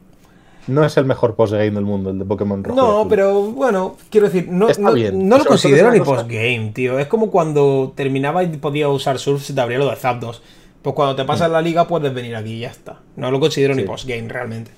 [0.68, 2.80] No es el mejor postgame del mundo, el de Pokémon Rojo.
[2.80, 7.00] No, pero bueno, quiero decir, no, no, lo considero ni postgame, tío.
[7.00, 10.44] Es como cuando terminaba y podía usar Surf si te abría lo de Zapdos.
[10.82, 13.00] Pues cuando te pasas la liga puedes venir aquí y ya está.
[13.16, 14.72] No lo considero ni postgame realmente.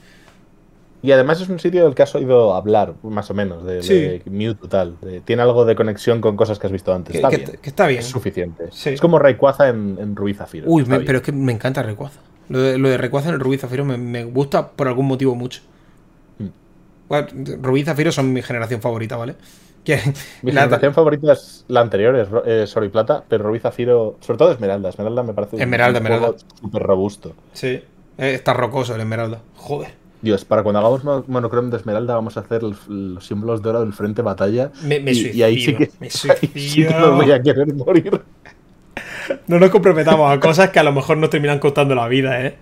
[1.02, 3.94] Y además es un sitio del que has oído hablar, más o menos, de, Sí.
[3.94, 4.96] de Mewtwo tal.
[5.02, 7.12] de- tiene algo de conexión con cosas que has visto antes.
[7.12, 7.52] Que, Está que- bien.
[7.62, 8.00] que está bien.
[8.00, 8.70] Es suficiente.
[8.86, 10.66] Es como Rayquaza en, en Rubí Zafiro.
[10.70, 12.20] Uy, me- pero es que me encanta Rayquaza.
[12.50, 15.36] Lo de, lo de Rayquaza en el Rubí Zafiro me, me gusta por algún motivo
[15.36, 15.62] mucho.
[16.40, 17.62] Mm.
[17.62, 19.36] Rubí y Zafiro son mi generación favorita, ¿vale?
[20.42, 22.16] Mi la- generación favorita es la anterior,
[22.48, 24.90] es, Oro y Plata, pero Rubí Zafiro, sobre todo Esmeralda.
[24.90, 26.38] Esmeralda me parece Esmeralda, un Esmeralda.
[26.62, 27.34] súper robusto.
[27.54, 27.84] Sí, eh,
[28.18, 29.40] está rocoso el Esmeralda.
[29.56, 29.90] Joder.
[30.22, 33.70] Dios, para cuando hagamos mo- monochrome de Esmeralda vamos a hacer el- los símbolos de
[33.70, 34.72] oro del frente batalla.
[34.84, 35.36] Me, me y, suicido.
[35.38, 36.30] y ahí sí que, me sí
[37.16, 38.22] voy a querer morir.
[39.48, 42.56] No nos comprometamos a cosas que a lo mejor nos terminan costando la vida, ¿eh?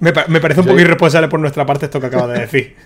[0.00, 2.76] Me, me parece un poco irresponsable por nuestra parte esto que acabas de decir.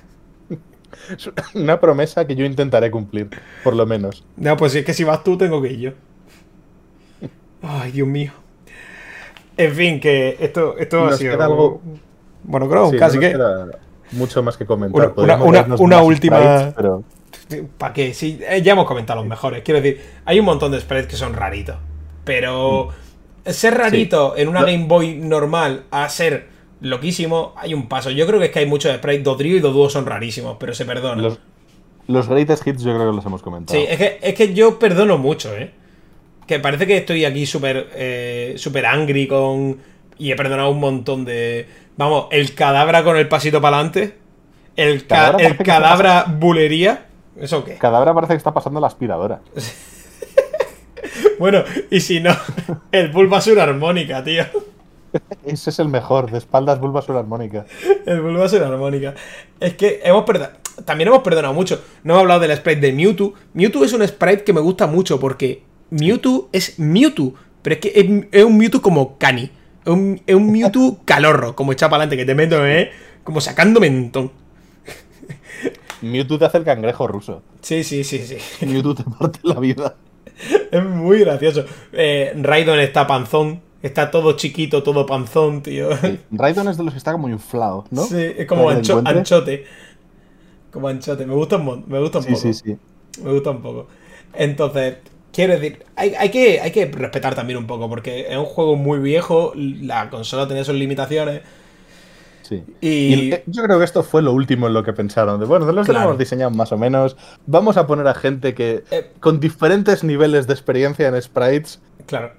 [1.10, 3.28] Es una promesa que yo intentaré cumplir,
[3.64, 4.24] por lo menos.
[4.36, 5.90] No, pues si es que si vas tú, tengo que ir yo.
[7.62, 8.32] Ay, Dios mío.
[9.56, 11.32] En fin, que esto, esto ha sido.
[11.34, 11.80] queda algo-
[12.44, 13.38] Bueno, creo, Sí, casi no que.
[14.12, 15.12] mucho más que comentar.
[15.16, 17.04] Una- última- sprites, pero
[17.78, 18.14] ¿Para qué?
[18.14, 19.62] Sí, eh, ya hemos comentado los mejores.
[19.62, 21.76] Quiero decir, hay un montón de sprites que son raritos.
[22.24, 22.88] Pero
[23.44, 24.66] ser rarito en una No.
[24.66, 26.48] Game Boy normal a ser
[26.82, 28.10] loquísimo, hay un paso.
[28.10, 29.24] Yo creo que es que hay muchos sprites.
[29.24, 31.22] Dodrio y Doduo son rarísimos, pero se perdonan.
[31.22, 31.38] los,
[32.08, 33.78] los greatest hits yo creo que los hemos comentado.
[33.78, 35.70] Sí, es que, es que yo perdono mucho, ¿eh?
[36.46, 39.78] Que parece que estoy aquí súper eh, súper angry con...
[40.18, 41.66] Y he perdonado un montón de...
[41.96, 44.18] Vamos, el cadabra con el pasito para adelante.
[44.76, 47.06] El, ca- el cadabra bulería.
[47.40, 47.74] ¿Eso qué?
[47.76, 49.40] Cadabra parece que está pasando la aspiradora.
[51.38, 52.30] Bueno, y si no,
[52.92, 54.44] el Bulbasur armónica, tío.
[55.44, 57.66] Ese es el mejor, de espaldas Bulbasaur armónica.
[58.06, 59.14] El Bulbasur armónica.
[59.60, 60.58] Es que hemos perdonado.
[60.84, 61.82] También hemos perdonado mucho.
[62.02, 63.34] No hemos hablado del sprite de Mewtwo.
[63.54, 67.34] Mewtwo es un sprite que me gusta mucho porque Mewtwo es Mewtwo.
[67.62, 69.50] Pero es que es, es un Mewtwo como Cani.
[69.84, 72.90] Es un, es un Mewtwo calorro, como echa para adelante, que te meto, ¿eh?
[73.24, 74.32] Como sacando mentón.
[76.00, 77.42] Mewtwo te hace el cangrejo ruso.
[77.60, 78.66] Sí, sí, sí, sí.
[78.66, 79.96] Mewtwo te parte la vida.
[80.70, 81.64] Es muy gracioso.
[81.92, 83.60] Eh, Raidon está panzón.
[83.82, 85.88] Está todo chiquito, todo panzón, tío.
[86.30, 88.04] Raidon es de los que está como inflado, ¿no?
[88.04, 89.64] Sí, es como ancho- anchote.
[90.70, 91.26] Como anchote.
[91.26, 92.40] Me gusta un, me gusta un Sí, poco.
[92.42, 92.76] sí, sí.
[93.22, 93.88] Me gusta un poco.
[94.34, 94.96] Entonces,
[95.32, 98.76] quiero decir, hay, hay que, hay que respetar también un poco, porque es un juego
[98.76, 101.42] muy viejo, la consola tenía sus limitaciones.
[102.42, 102.62] sí.
[102.80, 105.40] Y, Y eh, yo creo que esto fue lo último en lo que pensaron.
[105.40, 106.10] De, bueno, de los que Claro.
[106.10, 107.16] hemos diseñado más o menos.
[107.46, 109.10] Vamos a poner a gente que Eh.
[109.20, 111.80] con diferentes niveles de experiencia en sprites.
[112.06, 112.32] claro,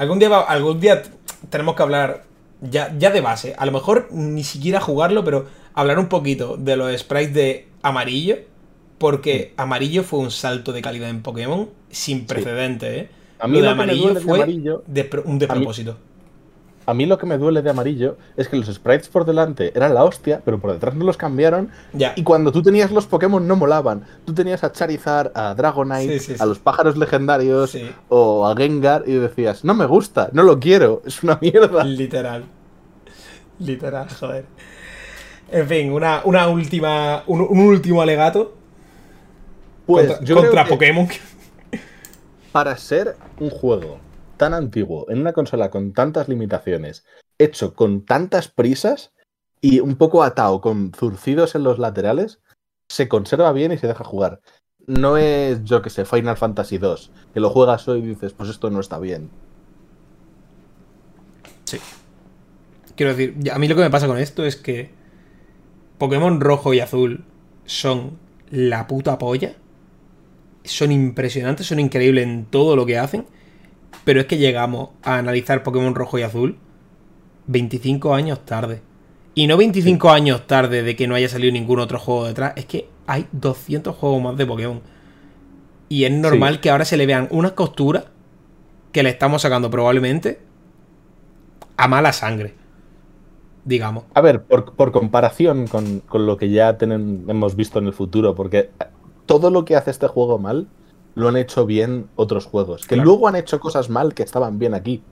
[0.00, 1.02] algún día, va- algún día
[1.50, 2.24] tenemos que hablar
[2.60, 3.54] ya, ya de base.
[3.58, 8.36] A lo mejor ni siquiera jugarlo, pero hablar un poquito de los sprites de amarillo.
[8.98, 13.08] Porque amarillo fue un salto de calidad en Pokémon sin precedente, ¿eh?
[13.38, 15.92] A mí lo de amarillo de fue amarillo- de pro- un despropósito.
[15.92, 16.00] A mí
[16.94, 20.40] lo que me duele de amarillo es que los sprites por delante eran la hostia,
[20.44, 21.70] pero por detrás no los cambiaron.
[21.92, 22.12] Ya.
[22.16, 24.04] Y cuando tú tenías los Pokémon no molaban.
[24.24, 26.42] Tú tenías a Charizard, a Dragonite, Sí, sí, sí.
[26.42, 27.76] a los pájaros legendarios
[28.08, 31.84] o a Gengar y decías, no me gusta, no lo quiero, es una mierda.
[31.84, 32.44] Literal.
[33.58, 34.44] Literal, joder.
[35.52, 37.24] En fin, una, una última.
[37.26, 38.54] Un, un último alegato
[39.86, 41.08] Pues contra, yo contra creo que Pokémon.
[42.52, 43.98] para ser un juego
[44.40, 47.04] tan antiguo, en una consola con tantas limitaciones,
[47.38, 49.12] hecho con tantas prisas
[49.60, 52.40] y un poco atado con zurcidos en los laterales,
[52.88, 54.40] se conserva bien y se deja jugar.
[54.86, 58.48] No es, yo que sé, Final Fantasy II, que lo juegas hoy y dices, pues
[58.48, 59.28] esto no está bien.
[62.96, 64.88] Quiero decir, a mí lo que me pasa con esto es que
[65.98, 67.26] Pokémon rojo y azul
[67.66, 68.18] son
[68.50, 69.52] la puta polla.
[70.64, 73.26] Son impresionantes, son increíbles en todo lo que hacen.
[74.04, 76.56] Pero es que llegamos a analizar Pokémon rojo y azul
[77.46, 78.82] 25 años tarde.
[79.34, 82.52] Y no 25 años tarde de que no haya salido ningún otro juego detrás.
[82.56, 84.80] Es que hay 200 juegos más de Pokémon.
[85.88, 86.60] Y es normal Sí.
[86.60, 88.04] que ahora se le vean unas costuras
[88.92, 90.40] que le estamos sacando probablemente
[91.76, 92.54] a mala sangre.
[93.64, 94.04] Digamos.
[94.14, 98.34] A ver, por, por comparación con, con lo que ya hemos visto en el futuro,
[98.34, 98.70] porque
[99.26, 100.66] todo lo que hace este juego mal
[101.20, 103.04] lo han hecho bien otros juegos, que Claro.
[103.04, 105.02] luego han hecho cosas mal que estaban bien aquí.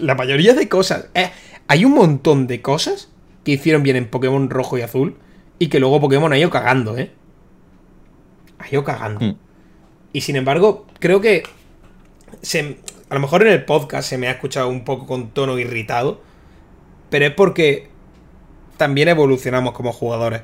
[0.00, 1.08] La mayoría de cosas.
[1.14, 1.30] eh,
[1.68, 3.10] hay un montón de cosas
[3.44, 5.16] que hicieron bien en Pokémon rojo y azul
[5.58, 7.10] y que luego Pokémon ha ido cagando, ¿eh?
[8.58, 9.20] Ha ido cagando.
[9.24, 9.36] Hmm.
[10.12, 11.42] Y sin embargo, creo que
[12.42, 12.78] se-
[13.08, 16.20] a lo mejor en el podcast se me ha escuchado un poco con tono irritado,
[17.08, 17.88] pero es porque
[18.76, 20.42] también evolucionamos como jugadores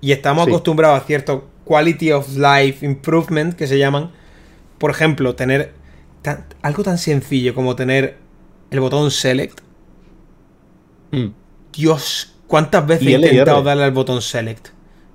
[0.00, 0.50] y estamos Sí.
[0.50, 4.10] acostumbrados a cierto quality of life improvement que se llaman.
[4.78, 5.72] Por ejemplo, tener
[6.22, 8.18] tan- algo tan sencillo como tener
[8.70, 9.60] el botón Select.
[11.10, 11.26] Mm.
[11.72, 14.68] Dios, ¿cuántas veces he intentado darle al botón Select?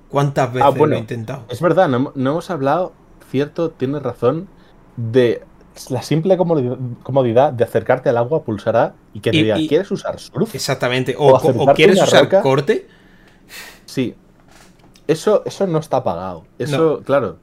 [0.08, 0.92] ¿Cuántas veces Ah, bueno.
[0.92, 1.44] lo he intentado?
[1.50, 2.92] Es verdad, no, no hemos hablado,
[3.30, 4.48] cierto, tienes razón,
[4.96, 5.42] de
[5.90, 10.18] la simple comodidad, de acercarte al agua, pulsar A y que te diga, ¿quieres usar
[10.18, 10.54] surf?
[10.54, 11.14] Exactamente.
[11.18, 11.38] O
[11.74, 12.40] quieres usar roca.
[12.42, 12.88] corte.
[13.86, 14.14] Sí.
[15.08, 16.44] Eso, eso no está pagado.
[16.58, 17.36] Eso, claro.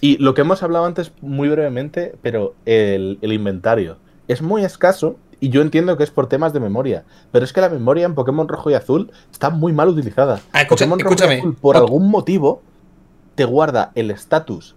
[0.00, 3.96] Y lo que hemos hablado antes muy brevemente, pero el, el inventario
[4.28, 7.04] es muy escaso y yo entiendo que es por temas de memoria.
[7.32, 10.40] Pero es que la memoria en Pokémon Rojo y Azul está muy mal utilizada.
[10.52, 11.38] Ah, escucha- Pokémon Rojo y escúchame.
[11.40, 12.62] Azul, por algún motivo,
[13.34, 14.76] te guarda el estatus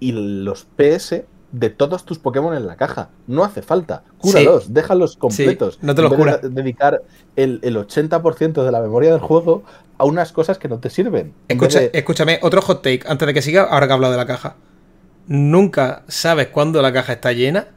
[0.00, 3.08] y los PS de todos tus Pokémon en la caja.
[3.26, 4.02] No hace falta.
[4.18, 5.78] Cúralos, déjalos completos.
[5.82, 6.38] no te los de cura.
[6.42, 7.02] da- dedicar
[7.36, 9.62] el, el 80% de la memoria del juego
[9.96, 11.32] a unas cosas que no te sirven.
[11.48, 14.18] Escucha- de- Escúchame, otro hot take antes de que siga, ahora que he hablado de
[14.18, 14.56] la caja.
[15.26, 17.68] Nunca sabes cuándo la caja está llena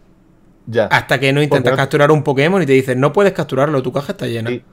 [0.68, 0.85] ya.
[0.85, 4.14] hasta que no intentas capturar un Pokémon y te dicen, no puedes capturarlo, tu caja
[4.14, 4.49] está llena.
[4.52, 4.64] Sí.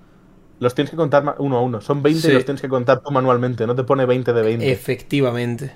[0.61, 1.81] Los tienes que contar uno a uno.
[1.81, 2.29] Son 20 Sí.
[2.31, 3.65] y los tienes que contar tú manualmente.
[3.67, 4.73] No te pone 20 de 20.
[4.73, 5.73] Efectivamente.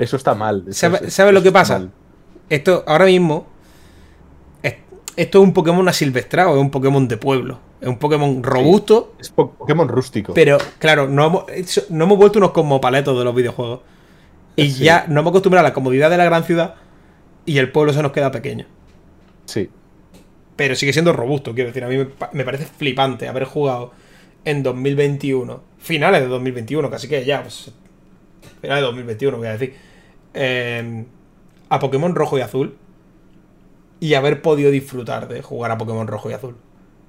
[0.00, 0.64] Eso está mal.
[0.68, 1.78] Eso ¿Sabe- ¿Sabes lo que pasa?
[1.78, 1.90] mal.
[2.48, 3.46] Esto, ahora mismo,
[4.62, 4.74] es-
[5.16, 7.60] esto es un Pokémon asilvestrado, es un Pokémon de pueblo.
[7.80, 10.34] Es un Pokémon robusto, Es po- Pokémon rústico.
[10.34, 11.44] pero claro, no hemos,
[11.90, 13.80] no hemos vuelto unos cosmopaletos de los videojuegos.
[14.56, 14.84] Y Sí.
[14.84, 16.74] ya nos hemos acostumbrado a la comodidad de la gran ciudad
[17.46, 18.66] y el pueblo se nos queda pequeño.
[19.46, 19.70] Sí.
[20.56, 23.92] Pero sigue siendo robusto, quiero decir, a mí me, me parece flipante haber jugado
[24.44, 27.72] en 2021, finales de 2021, casi que ya, pues,
[28.60, 29.74] finales de 2021 voy a decir,
[30.34, 31.04] eh,
[31.68, 32.76] a Pokémon Rojo y Azul
[34.00, 36.56] y haber podido disfrutar de jugar a Pokémon Rojo y Azul.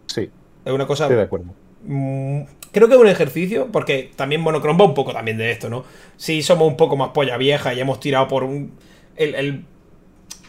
[0.07, 0.29] Sí.
[0.65, 1.05] Es una cosa...
[1.05, 1.53] Estoy de acuerdo.
[1.85, 2.41] Mm,
[2.71, 5.83] Creo que es un ejercicio, porque también Monochrome va un poco también de esto, ¿no?
[6.15, 8.71] Sí, somos un poco más polla vieja y hemos tirado por un.
[9.17, 9.65] El, el-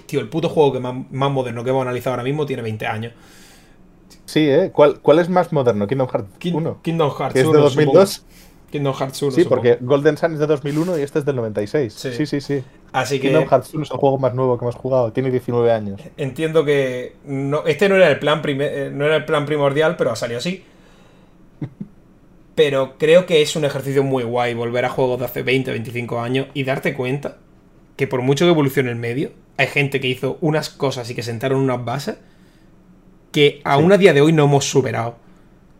[0.07, 2.87] tío, el puto juego que más, más moderno que hemos analizado ahora mismo tiene 20
[2.87, 3.13] años.
[4.25, 4.71] Sí, ¿eh?
[4.73, 5.87] ¿Cuál, cuál es más moderno?
[5.89, 6.79] Kingdom Hearts Kin- 1.
[6.83, 8.11] Kingdom Hearts Que es de 1, 2002.
[8.11, 8.33] supongo.
[8.73, 9.31] Kingdom Hearts 1.
[9.33, 9.63] Sí, supongo.
[9.63, 11.93] porque Golden Sun es de 2001 y este es del 96.
[11.93, 12.13] Sí.
[12.13, 12.65] Sí, sí, sí.
[12.93, 15.13] Así que Kingdom Hearts 1 es el juego más nuevo que hemos jugado.
[15.13, 16.01] Tiene 19 años.
[16.17, 17.15] entiendo que.
[17.25, 20.17] No, este no era, el plan prime- eh, no era el plan primordial, pero ha
[20.17, 20.65] salido así.
[22.55, 26.21] Pero creo que es un ejercicio muy guay volver a juegos de hace 20, 25
[26.21, 27.39] años y darte cuenta
[27.97, 31.23] que por mucho que evolucione el medio, hay gente que hizo unas cosas y que
[31.23, 32.17] sentaron unas bases
[33.33, 35.17] que aún a día de hoy no hemos superado.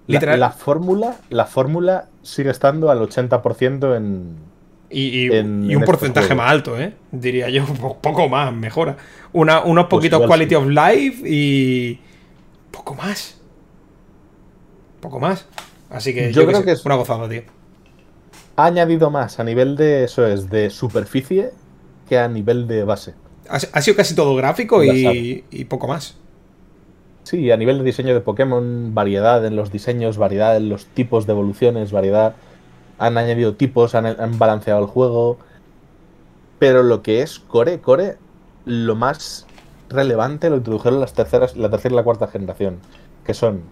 [0.07, 4.37] La fórmula, la fórmula sigue estando al 80% en.
[4.91, 6.45] y, y- en- y un estos porcentaje juegos.
[6.45, 6.95] más alto, ¿eh?
[7.11, 8.97] Diría yo, po- poco más, mejora.
[9.33, 10.55] Una, unos Pues poquitos quality sí.
[10.55, 11.99] of life y.
[12.71, 13.39] poco más.
[15.01, 15.47] Poco más.
[15.91, 17.43] Así que Yo creo que es- una gozada, tío.
[18.57, 20.05] Ha añadido más a nivel de.
[20.05, 21.51] Eso es, de superficie
[22.09, 23.15] que a nivel de base.
[23.49, 26.17] Ha, ha sido casi todo gráfico y poco más.
[27.25, 31.27] Sí, a nivel de diseño de Pokémon, variedad en los diseños, variedad en los tipos
[31.27, 32.35] de evoluciones, variedad.
[32.99, 35.39] Han añadido tipos, han, han balanceado el juego.
[36.59, 38.17] Pero lo que es Core, Core,
[38.65, 39.47] lo más
[39.89, 42.79] relevante lo introdujeron las terceras, la tercera y la cuarta generación.
[43.25, 43.63] Que son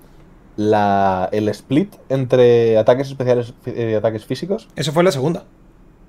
[0.57, 4.69] la, el split entre ataques especiales y ataques físicos.
[4.77, 5.45] Eso fue la segunda.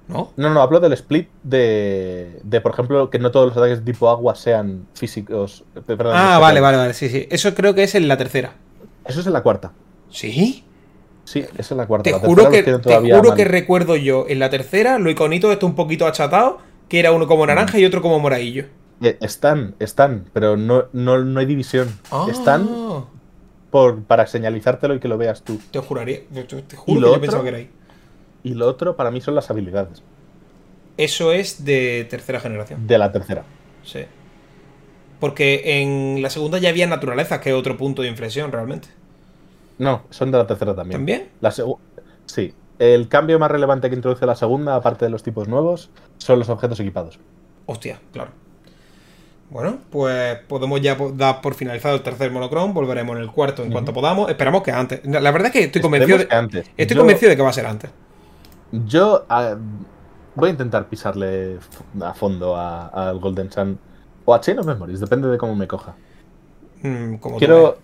[0.07, 0.31] ¿No?
[0.35, 3.91] No, no, hablo del split de, de, por ejemplo, que no todos los ataques de
[3.91, 5.63] tipo agua sean físicos.
[5.85, 6.93] perdón, Ah, vale, vale, vale.
[6.93, 7.27] Sí, sí.
[7.31, 8.53] Eso creo que es en la tercera.
[9.05, 9.71] Eso es en la cuarta.
[10.09, 10.65] ¿Sí?
[11.23, 12.03] Sí, esa es la cuarta.
[12.03, 12.71] Te La juro, que, te
[13.13, 16.57] juro que recuerdo yo en la tercera, lo iconito está un poquito achatado,
[16.89, 18.65] que era uno como naranja y otro como moradillo.
[19.01, 21.87] Eh, Están, están, pero no, no, no hay división.
[22.29, 23.05] Están Ah,
[23.71, 25.59] por, para señalizártelo y que lo veas tú.
[25.71, 26.19] Te juraría.
[26.33, 27.21] Te, te- te ¿Y juro que yo otro?
[27.21, 27.69] pensaba que era ahí.
[28.43, 30.01] Y lo otro para mí son las habilidades
[30.97, 32.87] Eso es de tercera generación.
[32.87, 33.43] de la tercera.
[33.83, 34.05] Sí.
[35.19, 38.87] Porque en la segunda ya había naturaleza, que es otro punto de inflexión realmente.
[39.77, 40.99] No, son de la tercera también.
[40.99, 41.29] ¿También?
[41.41, 41.51] La
[42.25, 42.53] sí.
[42.79, 46.49] El cambio más relevante que introduce la segunda, aparte de los tipos nuevos, son los
[46.49, 47.19] objetos equipados.
[47.67, 48.31] Hostia, claro.
[49.51, 53.71] Bueno, pues podemos ya dar por finalizado el tercer monochrome, volveremos en el cuarto en
[53.71, 54.29] cuanto podamos.
[54.29, 55.01] Esperamos que antes.
[55.05, 56.71] La verdad es que estoy convencido de, que antes.
[56.77, 57.91] estoy Yo- convencido de que va a ser antes.
[58.71, 59.25] Yo
[60.35, 61.59] voy a intentar pisarle
[62.01, 63.77] a fondo a- al Golden Sun
[64.25, 65.95] o a Chain of Memories, depende de cómo me coja.
[66.83, 67.77] Mm, como Quiero,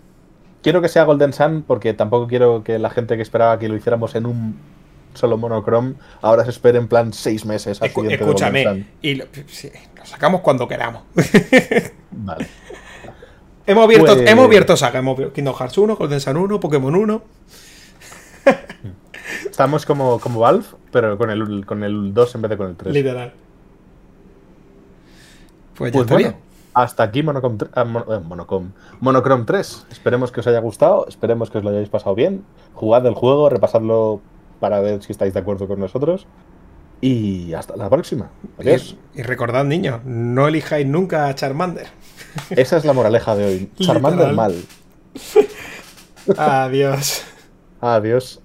[0.63, 3.75] quiero que sea Golden Sun porque tampoco quiero que la gente que esperaba que lo
[3.75, 4.59] hiciéramos en un
[5.13, 8.85] solo monochrome ahora se espere en plan seis meses al Escu- escúchame.
[9.01, 11.03] Y lo, sí, lo sacamos cuando queramos.
[12.11, 12.47] Vale.
[13.65, 14.99] hemos, abierto, Pues- hemos abierto saga.
[14.99, 17.21] Hemos abierto Kingdom Hearts 1, Golden Sun 1, Pokémon 1.
[19.49, 22.75] Estamos como, como Valve, pero con el, con el 2 en vez de con el
[22.75, 22.93] 3.
[22.93, 23.33] Literal.
[25.75, 26.33] Pues ya Pues bueno,
[26.73, 29.85] hasta aquí Monocom, ah, eh, Monocom- Monochrome 3.
[29.91, 32.43] Esperemos que os haya gustado, esperemos que os lo hayáis pasado bien.
[32.73, 34.21] Jugad el juego, repasadlo
[34.59, 36.25] para ver si estáis de acuerdo con nosotros.
[36.99, 38.31] Y hasta la próxima.
[38.57, 38.95] Adiós.
[39.13, 41.87] Y, y recordad, niños, no elijáis nunca a Charmander.
[42.49, 43.71] Esa es la moraleja de hoy.
[43.79, 44.35] Charmander Literal.
[44.35, 44.55] mal.
[46.37, 47.23] Adiós.
[47.81, 48.41] Adiós.